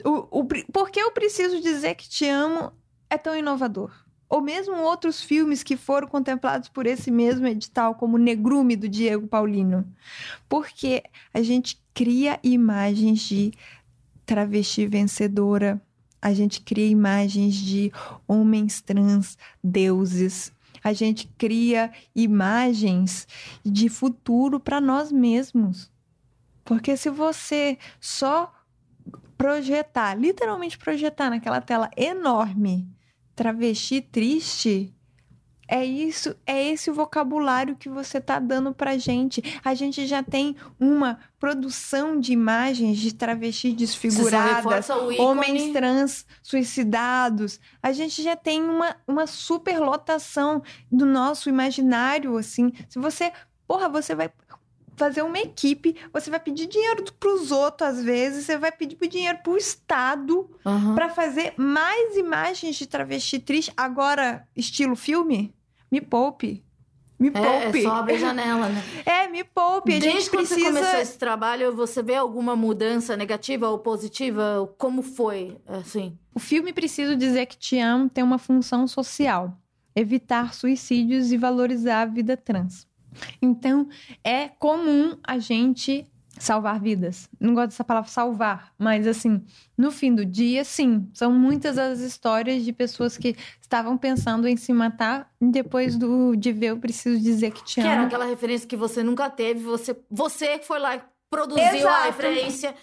o, 0.05 0.41
o, 0.41 0.45
pri- 0.45 0.65
por 0.73 0.89
que 0.89 1.01
eu 1.01 1.11
preciso 1.11 1.61
dizer 1.61 1.97
que 1.97 2.09
te 2.09 2.29
amo 2.29 2.73
é 3.11 3.19
tão 3.19 3.37
inovador? 3.37 3.91
Ou 4.33 4.41
mesmo 4.41 4.75
outros 4.77 5.23
filmes 5.23 5.63
que 5.63 5.77
foram 5.77 6.09
contemplados 6.09 6.67
por 6.67 6.87
esse 6.87 7.11
mesmo 7.11 7.47
edital, 7.47 7.97
como 7.97 8.17
Negrume, 8.17 8.77
do 8.77 8.89
Diego 8.89 9.27
Paulino. 9.27 9.87
Porque 10.49 11.03
a 11.35 11.43
gente 11.43 11.79
cria 11.93 12.41
imagens 12.43 13.21
de 13.21 13.53
travesti 14.25 14.87
vencedora, 14.87 15.79
a 16.23 16.33
gente 16.33 16.63
cria 16.63 16.87
imagens 16.87 17.55
de 17.57 17.93
homens 18.27 18.81
trans, 18.81 19.37
deuses. 19.63 20.51
A 20.83 20.95
gente 20.95 21.29
cria 21.37 21.93
imagens 22.17 23.29
de 23.63 23.91
futuro 23.91 24.59
para 24.59 24.81
nós 24.81 25.13
mesmos. 25.13 25.91
Porque 26.65 26.97
se 26.97 27.11
você 27.11 27.77
só 28.01 28.51
projetar, 29.37 30.15
literalmente 30.15 30.79
projetar 30.79 31.29
naquela 31.29 31.61
tela 31.61 31.91
enorme, 31.99 32.89
travesti 33.35 34.01
triste, 34.01 34.95
é 35.73 35.83
isso, 35.87 36.37
é 36.47 36.69
esse 36.69 36.91
o 36.91 36.95
vocabulário 36.95 37.77
que 37.77 37.89
você 37.89 38.21
tá 38.21 38.39
dando 38.39 38.75
pra 38.75 38.99
gente. 38.99 39.43
A 39.65 39.75
gente 39.75 40.07
já 40.07 40.23
tem 40.23 40.55
uma 40.79 41.19
produção 41.41 42.21
de 42.21 42.31
imagens 42.31 42.99
de 42.99 43.15
travesti 43.15 43.73
desfiguradas, 43.73 44.91
homens 45.19 45.73
trans 45.73 46.27
suicidados. 46.43 47.59
A 47.83 47.91
gente 47.91 48.23
já 48.23 48.37
tem 48.37 48.63
uma, 48.63 48.97
uma 49.07 49.27
superlotação 49.27 50.63
do 50.91 51.07
nosso 51.07 51.49
imaginário, 51.49 52.37
assim. 52.37 52.71
Se 52.87 52.99
você, 52.99 53.33
porra, 53.67 53.89
você 53.89 54.15
vai 54.15 54.31
fazer 54.97 55.23
uma 55.23 55.39
equipe, 55.39 55.97
você 56.13 56.31
vai 56.31 56.39
pedir 56.41 56.67
dinheiro 56.67 57.05
pros 57.19 57.51
outros 57.51 57.89
às 57.89 58.03
vezes, 58.05 58.45
você 58.47 58.57
vai 58.59 58.71
pedir 58.73 58.97
dinheiro 59.09 59.39
pro 59.43 59.57
Estado 59.57 60.49
Aham. 60.65 60.95
Pra 60.95 61.09
fazer 61.09 61.55
mais 61.57 62.17
imagens 62.17 62.77
de 62.77 62.87
travesti 62.87 63.39
triste, 63.39 63.73
agora 63.77 64.47
estilo 64.57 64.95
filme, 64.97 65.55
me 65.91 66.01
poupe. 66.01 66.65
Me 67.19 67.29
É, 67.29 67.31
poupe. 67.63 67.79
é 67.79 67.83
só 67.83 67.97
abrir 67.97 68.15
a 68.15 68.19
janela, 68.19 68.69
né? 68.69 68.83
É, 69.07 69.29
me 69.29 69.45
poupe. 69.45 69.95
A 69.95 69.99
Desde 70.01 70.11
gente 70.21 70.31
quando 70.31 70.47
precisa. 70.47 70.61
você 70.73 70.73
começou 70.81 71.01
esse 71.01 71.19
trabalho, 71.19 71.77
você 71.77 72.03
vê 72.03 72.17
alguma 72.17 72.57
mudança 72.57 73.17
negativa 73.17 73.69
ou 73.69 73.79
positiva? 73.79 74.69
Como 74.77 75.03
foi, 75.03 75.57
assim? 75.69 76.19
O 76.35 76.41
filme 76.41 76.73
Preciso 76.73 77.15
Dizer 77.15 77.47
Que 77.47 77.57
Te 77.57 77.79
Amo 77.79 78.09
tem 78.09 78.25
uma 78.25 78.39
função 78.39 78.89
social: 78.89 79.57
evitar 79.95 80.53
suicídios 80.53 81.31
e 81.31 81.37
valorizar 81.37 82.03
a 82.03 82.07
vida 82.07 82.37
trans. 82.37 82.89
Então, 83.41 83.89
é 84.25 84.49
comum 84.49 85.17
a 85.23 85.39
gente 85.39 86.07
salvar 86.39 86.81
vidas. 86.81 87.29
Não 87.39 87.55
gosto 87.55 87.69
dessa 87.69 87.85
palavra 87.85 88.11
salvar, 88.11 88.73
mas 88.79 89.07
assim, 89.07 89.43
no 89.77 89.91
fim 89.91 90.15
do 90.15 90.25
dia, 90.25 90.65
sim, 90.65 91.09
são 91.13 91.31
muitas 91.31 91.79
as 91.79 92.01
histórias 92.01 92.65
de 92.65 92.73
pessoas 92.73 93.17
que 93.17 93.37
estavam 93.61 93.97
pensando 93.97 94.49
em 94.49 94.57
se 94.57 94.73
matar 94.73 95.31
depois 95.41 95.97
do, 95.97 96.35
de 96.35 96.53
ver 96.53 96.69
Eu 96.69 96.79
Preciso 96.79 97.21
Dizer 97.21 97.53
Que 97.53 97.65
Te 97.65 97.75
Que 97.75 97.81
era 97.87 97.99
Amo. 97.99 98.07
aquela 98.07 98.25
referência 98.25 98.67
que 98.67 98.77
você 98.77 99.03
nunca 99.03 99.29
teve, 99.31 99.61
você, 99.61 99.97
você 100.11 100.59
foi 100.59 100.79
lá 100.79 100.97
e 100.97 101.03
produziu 101.31 101.65
a 101.65 101.77
Exato. 101.77 102.05
referência 102.07 102.75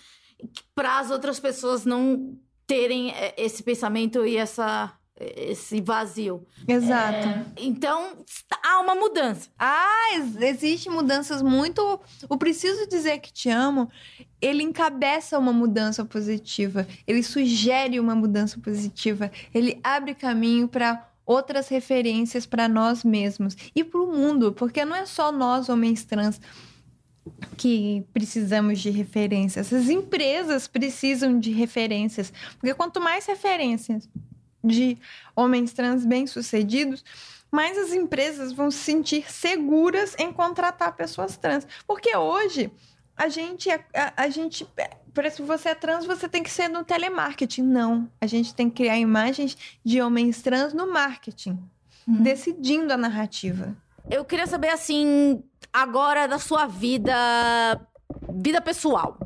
para 0.74 1.00
as 1.00 1.12
outras 1.12 1.40
pessoas 1.40 1.86
não 1.86 2.38
terem 2.66 3.12
eh, 3.12 3.34
esse 3.38 3.62
pensamento 3.64 4.26
e 4.26 4.38
essa, 4.38 4.94
esse 5.20 5.82
vazio. 5.82 6.46
Exato. 6.68 7.28
Então, 7.58 8.18
há 8.64 8.80
uma 8.80 8.96
mudança. 8.96 9.50
Ah, 9.58 10.14
ex- 10.14 10.42
existe 10.42 10.90
mudanças 10.90 11.42
muito. 11.42 12.00
O 12.30 12.38
Preciso 12.38 12.88
Dizer 12.88 13.20
Que 13.20 13.32
Te 13.34 13.50
Amo, 13.50 13.90
ele 14.42 14.64
encabeça 14.64 15.38
uma 15.38 15.52
mudança 15.52 16.06
positiva. 16.06 16.88
Ele 17.06 17.22
sugere 17.22 18.00
uma 18.00 18.16
mudança 18.16 18.60
positiva. 18.60 19.32
Ele 19.54 19.80
abre 19.84 20.16
caminho 20.16 20.68
para 20.68 21.08
outras 21.26 21.68
referências 21.68 22.46
para 22.46 22.68
nós 22.68 23.04
mesmos 23.04 23.56
e 23.76 23.84
para 23.84 24.00
o 24.02 24.08
mundo, 24.12 24.52
porque 24.54 24.84
não 24.84 24.96
é 24.96 25.06
só 25.06 25.32
nós, 25.32 25.70
homens 25.70 26.04
trans, 26.04 26.42
que 27.58 28.04
precisamos 28.14 28.80
de 28.80 28.90
referências. 28.90 29.72
As 29.72 29.90
empresas 29.90 30.68
precisam 30.68 31.40
de 31.40 31.52
referências. 31.52 32.34
Porque 32.60 32.74
quanto 32.74 33.00
mais 33.00 33.26
referências 33.26 34.10
de 34.64 34.98
homens 35.36 35.74
trans 35.74 36.06
bem-sucedidos, 36.06 37.04
mais 37.52 37.78
as 37.78 37.94
empresas 37.94 38.52
vão 38.52 38.70
se 38.70 38.78
sentir 38.78 39.32
seguras 39.32 40.16
em 40.20 40.32
contratar 40.32 40.96
pessoas 40.96 41.38
trans. 41.38 41.68
Porque 41.88 42.16
hoje 42.16 42.72
a 43.18 43.28
gente, 43.28 43.70
é- 43.70 43.84
a, 43.94 44.24
a 44.24 44.30
gente, 44.30 44.68
parece 45.14 45.38
que 45.38 45.42
você 45.44 45.70
é 45.70 45.76
trans, 45.76 46.06
você 46.06 46.30
tem 46.30 46.44
que 46.44 46.52
ser 46.52 46.68
no 46.70 46.84
telemarketing. 46.84 47.64
Não, 47.64 48.10
a 48.22 48.28
gente 48.28 48.54
tem 48.54 48.70
que 48.70 48.78
criar 48.78 48.98
imagens 48.98 49.58
de 49.84 50.02
homens 50.02 50.42
trans 50.42 50.74
no 50.74 50.92
marketing, 50.92 51.60
decidindo 52.08 52.94
a 52.94 52.98
narrativa. 52.98 53.76
Eu 54.10 54.24
queria 54.26 54.48
saber, 54.48 54.70
assim, 54.70 55.44
agora 55.72 56.28
da 56.28 56.40
sua 56.40 56.66
vida, 56.66 57.14
vida 58.34 58.62
pessoal. 58.62 59.18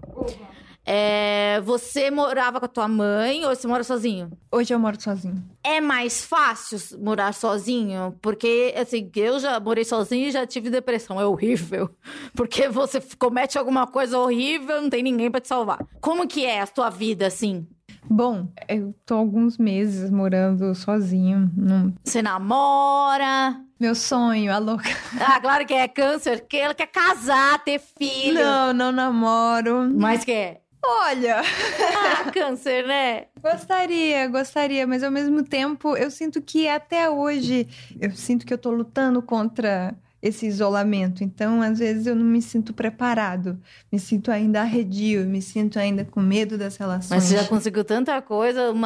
É, 0.85 1.61
você 1.61 2.11
morava 2.11 2.59
com 2.59 2.65
a 2.65 2.69
tua 2.69 2.87
mãe 2.87 3.45
ou 3.45 3.55
você 3.55 3.67
mora 3.67 3.83
sozinho? 3.83 4.31
Hoje 4.51 4.73
eu 4.73 4.79
moro 4.79 4.99
sozinho. 5.01 5.41
É 5.63 5.79
mais 5.79 6.25
fácil 6.25 6.77
morar 6.99 7.33
sozinho? 7.33 8.15
Porque, 8.21 8.73
assim, 8.77 9.09
eu 9.15 9.39
já 9.39 9.59
morei 9.59 9.85
sozinho 9.85 10.27
e 10.27 10.31
já 10.31 10.45
tive 10.45 10.69
depressão. 10.69 11.19
É 11.19 11.25
horrível. 11.25 11.89
Porque 12.35 12.67
você 12.67 13.01
comete 13.17 13.57
alguma 13.57 13.87
coisa 13.87 14.19
horrível, 14.19 14.81
não 14.81 14.89
tem 14.89 15.01
ninguém 15.01 15.31
pra 15.31 15.39
te 15.39 15.47
salvar. 15.47 15.85
Como 16.01 16.27
que 16.27 16.45
é 16.45 16.61
a 16.61 16.67
tua 16.67 16.89
vida, 16.89 17.27
assim? 17.27 17.65
Bom, 18.05 18.47
eu 18.67 18.93
tô 19.05 19.15
alguns 19.15 19.57
meses 19.57 20.11
morando 20.11 20.75
sozinho. 20.75 21.49
Num... 21.55 21.93
Você 22.03 22.21
namora? 22.21 23.57
Meu 23.79 23.95
sonho, 23.95 24.53
a 24.53 24.57
louca. 24.57 24.83
Ah, 25.19 25.39
claro 25.39 25.65
que 25.65 25.73
é 25.73 25.87
câncer, 25.87 26.45
que 26.47 26.57
ela 26.57 26.73
quer 26.73 26.87
casar, 26.87 27.63
ter 27.63 27.79
filho. 27.79 28.33
Não, 28.33 28.73
não 28.73 28.91
namoro. 28.91 29.89
Mas 29.95 30.25
quer. 30.25 30.62
Olha, 30.85 31.41
Ah, 31.41 32.31
câncer, 32.31 32.85
né? 32.85 33.25
gostaria, 33.41 34.27
gostaria, 34.27 34.85
mas 34.85 35.01
ao 35.03 35.11
mesmo 35.11 35.43
tempo 35.43 35.95
eu 35.95 36.11
sinto 36.11 36.41
que 36.41 36.67
até 36.67 37.09
hoje 37.09 37.67
eu 37.99 38.11
sinto 38.11 38.45
que 38.45 38.53
eu 38.53 38.57
tô 38.57 38.71
lutando 38.71 39.21
contra 39.21 39.95
esse 40.21 40.45
isolamento. 40.45 41.23
Então, 41.23 41.61
às 41.61 41.79
vezes 41.79 42.05
eu 42.07 42.15
não 42.15 42.25
me 42.25 42.41
sinto 42.41 42.73
preparado, 42.73 43.59
me 43.91 43.99
sinto 43.99 44.31
ainda 44.31 44.61
arredio, 44.61 45.25
me 45.25 45.41
sinto 45.41 45.77
ainda 45.77 46.05
com 46.05 46.21
medo 46.21 46.57
das 46.57 46.77
relações. 46.77 47.09
Mas 47.09 47.23
você 47.25 47.37
já 47.37 47.45
conseguiu 47.47 47.83
tanta 47.83 48.21
coisa, 48.21 48.71
um 48.71 48.81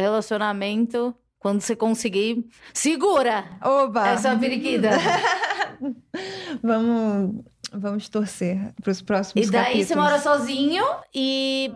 relacionamento. 0.00 1.14
Quando 1.40 1.60
você 1.60 1.76
conseguir, 1.76 2.44
segura 2.74 3.44
Oba! 3.62 4.08
essa 4.08 4.36
periquita. 4.36 4.90
Vamos, 6.62 7.44
vamos 7.72 8.08
torcer 8.08 8.72
para 8.82 8.90
os 8.90 9.02
próximos 9.02 9.46
E 9.46 9.50
daí 9.50 9.62
capítulos. 9.64 9.88
você 9.88 9.96
mora 9.96 10.18
sozinho 10.18 10.84
e. 11.14 11.72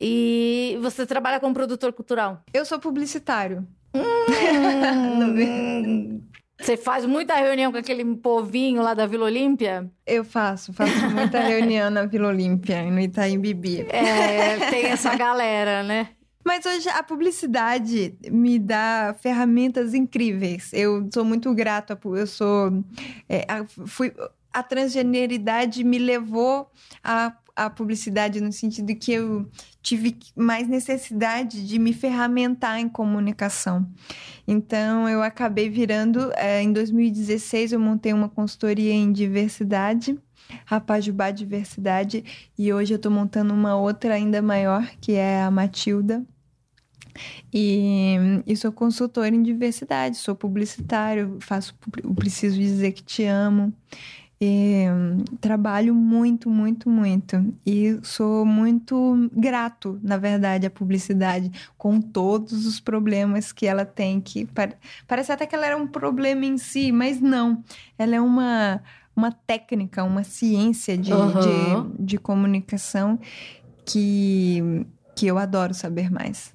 E 0.00 0.78
você 0.82 1.06
trabalha 1.06 1.40
como 1.40 1.54
produtor 1.54 1.92
cultural. 1.92 2.42
Eu 2.52 2.64
sou 2.66 2.78
publicitário. 2.78 3.66
Hum, 3.94 4.02
você 6.60 6.76
faz 6.76 7.06
muita 7.06 7.34
reunião 7.34 7.72
com 7.72 7.78
aquele 7.78 8.04
povinho 8.16 8.82
lá 8.82 8.94
da 8.94 9.06
Vila 9.06 9.26
Olímpia? 9.26 9.90
Eu 10.06 10.24
faço, 10.24 10.72
faço 10.72 11.10
muita 11.10 11.40
reunião 11.40 11.90
na 11.90 12.04
Vila 12.06 12.28
Olímpia 12.28 12.82
e 12.82 12.90
no 12.90 13.00
Itaim 13.00 13.38
Bibi. 13.38 13.86
É, 13.88 14.70
tem 14.70 14.86
essa 14.86 15.14
galera, 15.16 15.82
né? 15.82 16.08
Mas 16.44 16.66
hoje 16.66 16.88
a 16.90 17.02
publicidade 17.02 18.14
me 18.30 18.58
dá 18.58 19.14
ferramentas 19.18 19.94
incríveis. 19.94 20.70
Eu 20.74 21.08
sou 21.12 21.24
muito 21.24 21.52
grata, 21.54 21.98
eu 22.04 22.26
sou. 22.26 22.84
é, 23.28 23.46
fui, 23.86 24.12
a 24.54 24.62
transgeneridade 24.62 25.82
me 25.82 25.98
levou 25.98 26.70
à, 27.02 27.36
à 27.56 27.68
publicidade 27.68 28.40
no 28.40 28.52
sentido 28.52 28.94
que 28.94 29.12
eu 29.12 29.50
tive 29.82 30.16
mais 30.36 30.68
necessidade 30.68 31.66
de 31.66 31.78
me 31.78 31.92
ferramentar 31.92 32.78
em 32.78 32.88
comunicação. 32.88 33.84
Então 34.46 35.08
eu 35.08 35.22
acabei 35.22 35.68
virando. 35.68 36.30
é, 36.36 36.62
em 36.62 36.72
2016 36.72 37.72
eu 37.72 37.80
montei 37.80 38.12
uma 38.12 38.28
consultoria 38.28 38.92
em 38.92 39.12
diversidade. 39.12 40.16
Rapajubá 40.66 41.30
Diversidade, 41.30 42.22
e 42.56 42.70
hoje 42.70 42.92
eu 42.92 42.96
estou 42.96 43.10
montando 43.10 43.54
uma 43.54 43.76
outra 43.76 44.12
ainda 44.14 44.42
maior, 44.42 44.86
que 45.00 45.12
é 45.12 45.42
a 45.42 45.50
Matilda, 45.50 46.22
e, 47.52 48.16
e 48.46 48.56
sou 48.56 48.72
consultora 48.72 49.34
em 49.34 49.42
diversidade, 49.42 50.16
sou 50.16 50.34
publicitário, 50.34 51.38
faço 51.40 51.74
Preciso 52.14 52.56
Dizer 52.56 52.92
Que 52.92 53.02
Te 53.02 53.24
Amo. 53.24 53.72
E, 54.46 54.84
trabalho 55.40 55.94
muito, 55.94 56.50
muito, 56.50 56.88
muito. 56.90 57.36
E 57.64 57.98
sou 58.02 58.44
muito 58.44 59.30
grato, 59.32 59.98
na 60.02 60.16
verdade, 60.18 60.66
à 60.66 60.70
publicidade, 60.70 61.50
com 61.78 62.00
todos 62.00 62.66
os 62.66 62.78
problemas 62.80 63.52
que 63.52 63.66
ela 63.66 63.86
tem. 63.86 64.20
Que 64.20 64.44
pare- 64.46 64.76
parece 65.08 65.32
até 65.32 65.46
que 65.46 65.54
ela 65.54 65.64
era 65.66 65.76
um 65.76 65.86
problema 65.86 66.44
em 66.44 66.58
si, 66.58 66.92
mas 66.92 67.20
não. 67.20 67.64
Ela 67.98 68.16
é 68.16 68.20
uma, 68.20 68.82
uma 69.16 69.32
técnica, 69.32 70.04
uma 70.04 70.24
ciência 70.24 70.98
de, 70.98 71.12
Aham. 71.12 71.90
de, 71.96 72.04
de 72.04 72.18
comunicação 72.18 73.18
que, 73.84 74.84
que 75.14 75.26
eu 75.26 75.38
adoro 75.38 75.72
saber 75.72 76.10
mais. 76.10 76.52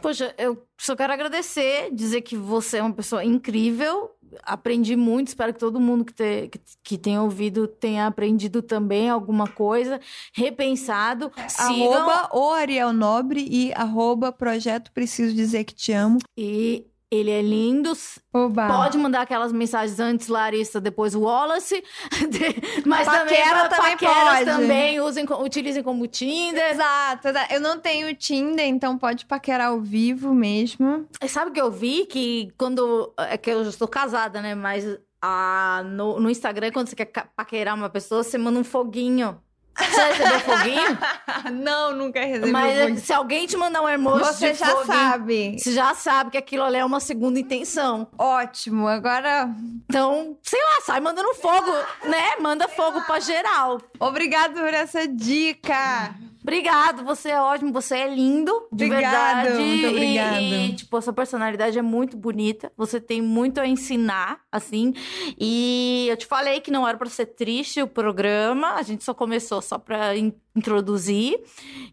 Poxa, 0.00 0.32
eu 0.38 0.62
só 0.78 0.94
quero 0.94 1.12
agradecer, 1.12 1.90
dizer 1.92 2.20
que 2.22 2.36
você 2.36 2.78
é 2.78 2.82
uma 2.82 2.92
pessoa 2.92 3.24
incrível. 3.24 4.10
Aprendi 4.42 4.96
muito, 4.96 5.28
espero 5.28 5.52
que 5.52 5.58
todo 5.60 5.80
mundo 5.80 6.04
que, 6.04 6.12
te- 6.12 6.48
que, 6.48 6.60
que 6.82 6.98
tenha 6.98 7.22
ouvido 7.22 7.66
tenha 7.66 8.06
aprendido 8.06 8.62
também 8.62 9.08
alguma 9.08 9.46
coisa, 9.46 10.00
repensado. 10.32 11.30
Sigam 11.48 11.92
Arroba 12.08 12.28
o 12.36 12.50
Ariel 12.52 12.92
Nobre 12.92 13.46
e 13.50 13.72
arroba 13.74 14.30
Projeto 14.32 14.92
Preciso 14.92 15.34
Dizer 15.34 15.64
Que 15.64 15.74
Te 15.74 15.92
Amo. 15.92 16.18
e 16.36 16.86
ele 17.10 17.30
é 17.30 17.40
lindo. 17.40 17.92
Oba! 18.32 18.66
Pode 18.66 18.98
mandar 18.98 19.22
aquelas 19.22 19.52
mensagens 19.52 19.98
antes 19.98 20.28
Larissa, 20.28 20.80
depois 20.80 21.14
Wallace. 21.14 21.82
Mas 22.84 23.06
também, 23.06 23.36
Paquera 23.38 23.68
também 23.68 23.90
paqueras 23.92 24.38
pode. 24.38 24.44
também 24.44 25.00
usem, 25.00 25.26
utilizem 25.40 25.82
como 25.82 26.06
Tinder. 26.06 26.70
Exato. 26.70 27.28
Eu 27.50 27.60
não 27.60 27.78
tenho 27.78 28.14
Tinder, 28.14 28.66
então 28.66 28.98
pode 28.98 29.24
paquerar 29.26 29.68
ao 29.68 29.80
vivo 29.80 30.34
mesmo. 30.34 31.06
E 31.22 31.28
Sabe 31.28 31.50
o 31.50 31.54
que 31.54 31.60
eu 31.60 31.70
vi? 31.70 32.04
Que 32.06 32.52
quando. 32.58 33.12
É 33.16 33.36
que 33.36 33.50
eu 33.50 33.64
já 33.64 33.70
estou 33.70 33.88
casada, 33.88 34.42
né? 34.42 34.54
Mas 34.54 34.84
ah, 35.22 35.82
no, 35.84 36.20
no 36.20 36.30
Instagram, 36.30 36.70
quando 36.72 36.88
você 36.88 36.96
quer 36.96 37.06
paquerar 37.34 37.74
uma 37.74 37.88
pessoa, 37.88 38.22
você 38.22 38.38
manda 38.38 38.58
um 38.58 38.64
foguinho. 38.64 39.40
Você 39.78 40.02
recebeu 40.02 40.40
foguinho? 40.40 40.98
não, 41.62 41.94
nunca 41.94 42.20
recebi. 42.20 42.50
Mas 42.50 43.02
se 43.02 43.12
alguém 43.12 43.46
te 43.46 43.56
mandar 43.56 43.82
um 43.82 43.88
emoji 43.88 44.24
Você 44.24 44.54
já 44.54 44.66
foguinho, 44.66 44.86
sabe. 44.86 45.56
Você 45.58 45.72
já 45.72 45.94
sabe 45.94 46.30
que 46.30 46.38
aquilo 46.38 46.64
ali 46.64 46.76
é 46.76 46.84
uma 46.84 47.00
segunda 47.00 47.38
intenção. 47.38 48.08
Ótimo. 48.18 48.88
Agora, 48.88 49.48
Então, 49.88 50.36
sei 50.42 50.60
lá, 50.60 50.80
sai 50.84 51.00
mandando 51.00 51.32
fogo, 51.34 51.70
né? 52.04 52.36
Manda 52.40 52.68
fogo 52.68 53.00
pra 53.02 53.20
geral. 53.20 53.80
obrigado 54.00 54.54
por 54.54 54.74
essa 54.74 55.06
dica. 55.06 56.14
Obrigado, 56.48 57.04
você 57.04 57.28
é 57.28 57.38
ótimo, 57.40 57.70
você 57.72 57.96
é 57.98 58.14
lindo, 58.14 58.50
de 58.72 58.86
Obrigado, 58.86 59.42
verdade. 59.44 59.62
muito 59.62 59.86
obrigada. 59.88 60.40
E, 60.40 60.70
e, 60.70 60.72
tipo, 60.74 60.96
a 60.96 61.02
sua 61.02 61.12
personalidade 61.12 61.78
é 61.78 61.82
muito 61.82 62.16
bonita. 62.16 62.72
Você 62.74 62.98
tem 62.98 63.20
muito 63.20 63.60
a 63.60 63.66
ensinar, 63.66 64.40
assim. 64.50 64.94
E 65.38 66.06
eu 66.08 66.16
te 66.16 66.24
falei 66.24 66.60
que 66.60 66.70
não 66.70 66.88
era 66.88 66.96
pra 66.96 67.08
ser 67.10 67.26
triste 67.26 67.82
o 67.82 67.86
programa. 67.86 68.72
A 68.76 68.82
gente 68.82 69.04
só 69.04 69.12
começou 69.12 69.60
só 69.60 69.76
pra 69.76 70.16
in- 70.16 70.32
introduzir. 70.56 71.38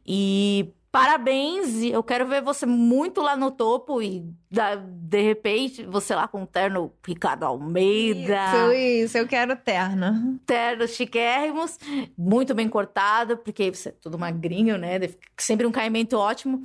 E 0.07 0.69
parabéns. 0.99 1.83
Eu 1.83 2.01
quero 2.01 2.25
ver 2.25 2.41
você 2.41 2.65
muito 2.65 3.21
lá 3.21 3.35
no 3.35 3.51
topo 3.51 4.01
e 4.01 4.23
da- 4.49 4.75
de 4.75 5.21
repente 5.21 5.83
você 5.83 6.15
lá 6.15 6.25
com 6.27 6.43
o 6.43 6.47
terno 6.47 6.91
Ricardo 7.05 7.43
Almeida 7.43 8.37
Isso, 8.45 8.71
isso, 8.73 9.17
eu 9.17 9.27
quero 9.27 9.55
terno. 9.57 10.39
ternos 10.45 10.91
chiquérrimos, 10.91 11.77
muito 12.17 12.53
bem 12.55 12.69
cortado, 12.69 13.35
porque 13.37 13.69
você 13.73 13.89
é 13.89 13.91
tudo 13.91 14.17
magrinho, 14.17 14.77
né? 14.77 14.97
Sempre 15.37 15.65
um 15.67 15.71
caimento 15.71 16.17
ótimo. 16.17 16.61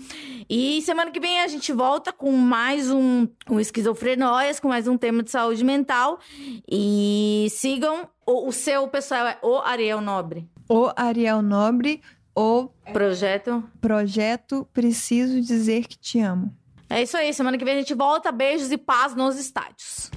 E 0.49 0.81
semana 0.83 1.11
que 1.11 1.19
vem 1.19 1.41
a 1.41 1.49
gente 1.49 1.73
volta 1.73 2.13
com 2.13 2.31
mais 2.31 2.89
um, 2.89 3.27
um 3.51 3.59
Esquizofrenóias, 3.59 4.61
com 4.61 4.69
mais 4.69 4.87
um 4.87 4.97
tema 4.97 5.23
de 5.25 5.31
saúde 5.33 5.65
mental. 5.65 6.21
E 6.71 7.49
sigam, 7.51 8.09
o, 8.25 8.49
o 8.49 8.53
seu 8.53 8.87
pessoal 8.87 9.27
é 9.27 9.39
o 9.43 9.59
Ariel 9.59 10.01
Nobre. 10.01 10.49
O 10.69 10.89
Ariel 10.95 11.43
Nobre, 11.43 12.01
o 12.35 12.69
Projeto. 12.93 13.63
projeto 13.81 14.69
Preciso 14.73 15.41
Dizer 15.41 15.87
Que 15.87 15.99
Te 15.99 16.21
Amo. 16.21 16.55
É 16.89 17.03
isso 17.03 17.17
aí, 17.17 17.33
semana 17.33 17.57
que 17.57 17.65
vem 17.65 17.75
a 17.75 17.79
gente 17.79 17.95
volta. 17.95 18.33
Beijos 18.33 18.73
e 18.73 18.77
paz 18.77 19.15
nos 19.15 19.39
estádios. 19.39 20.11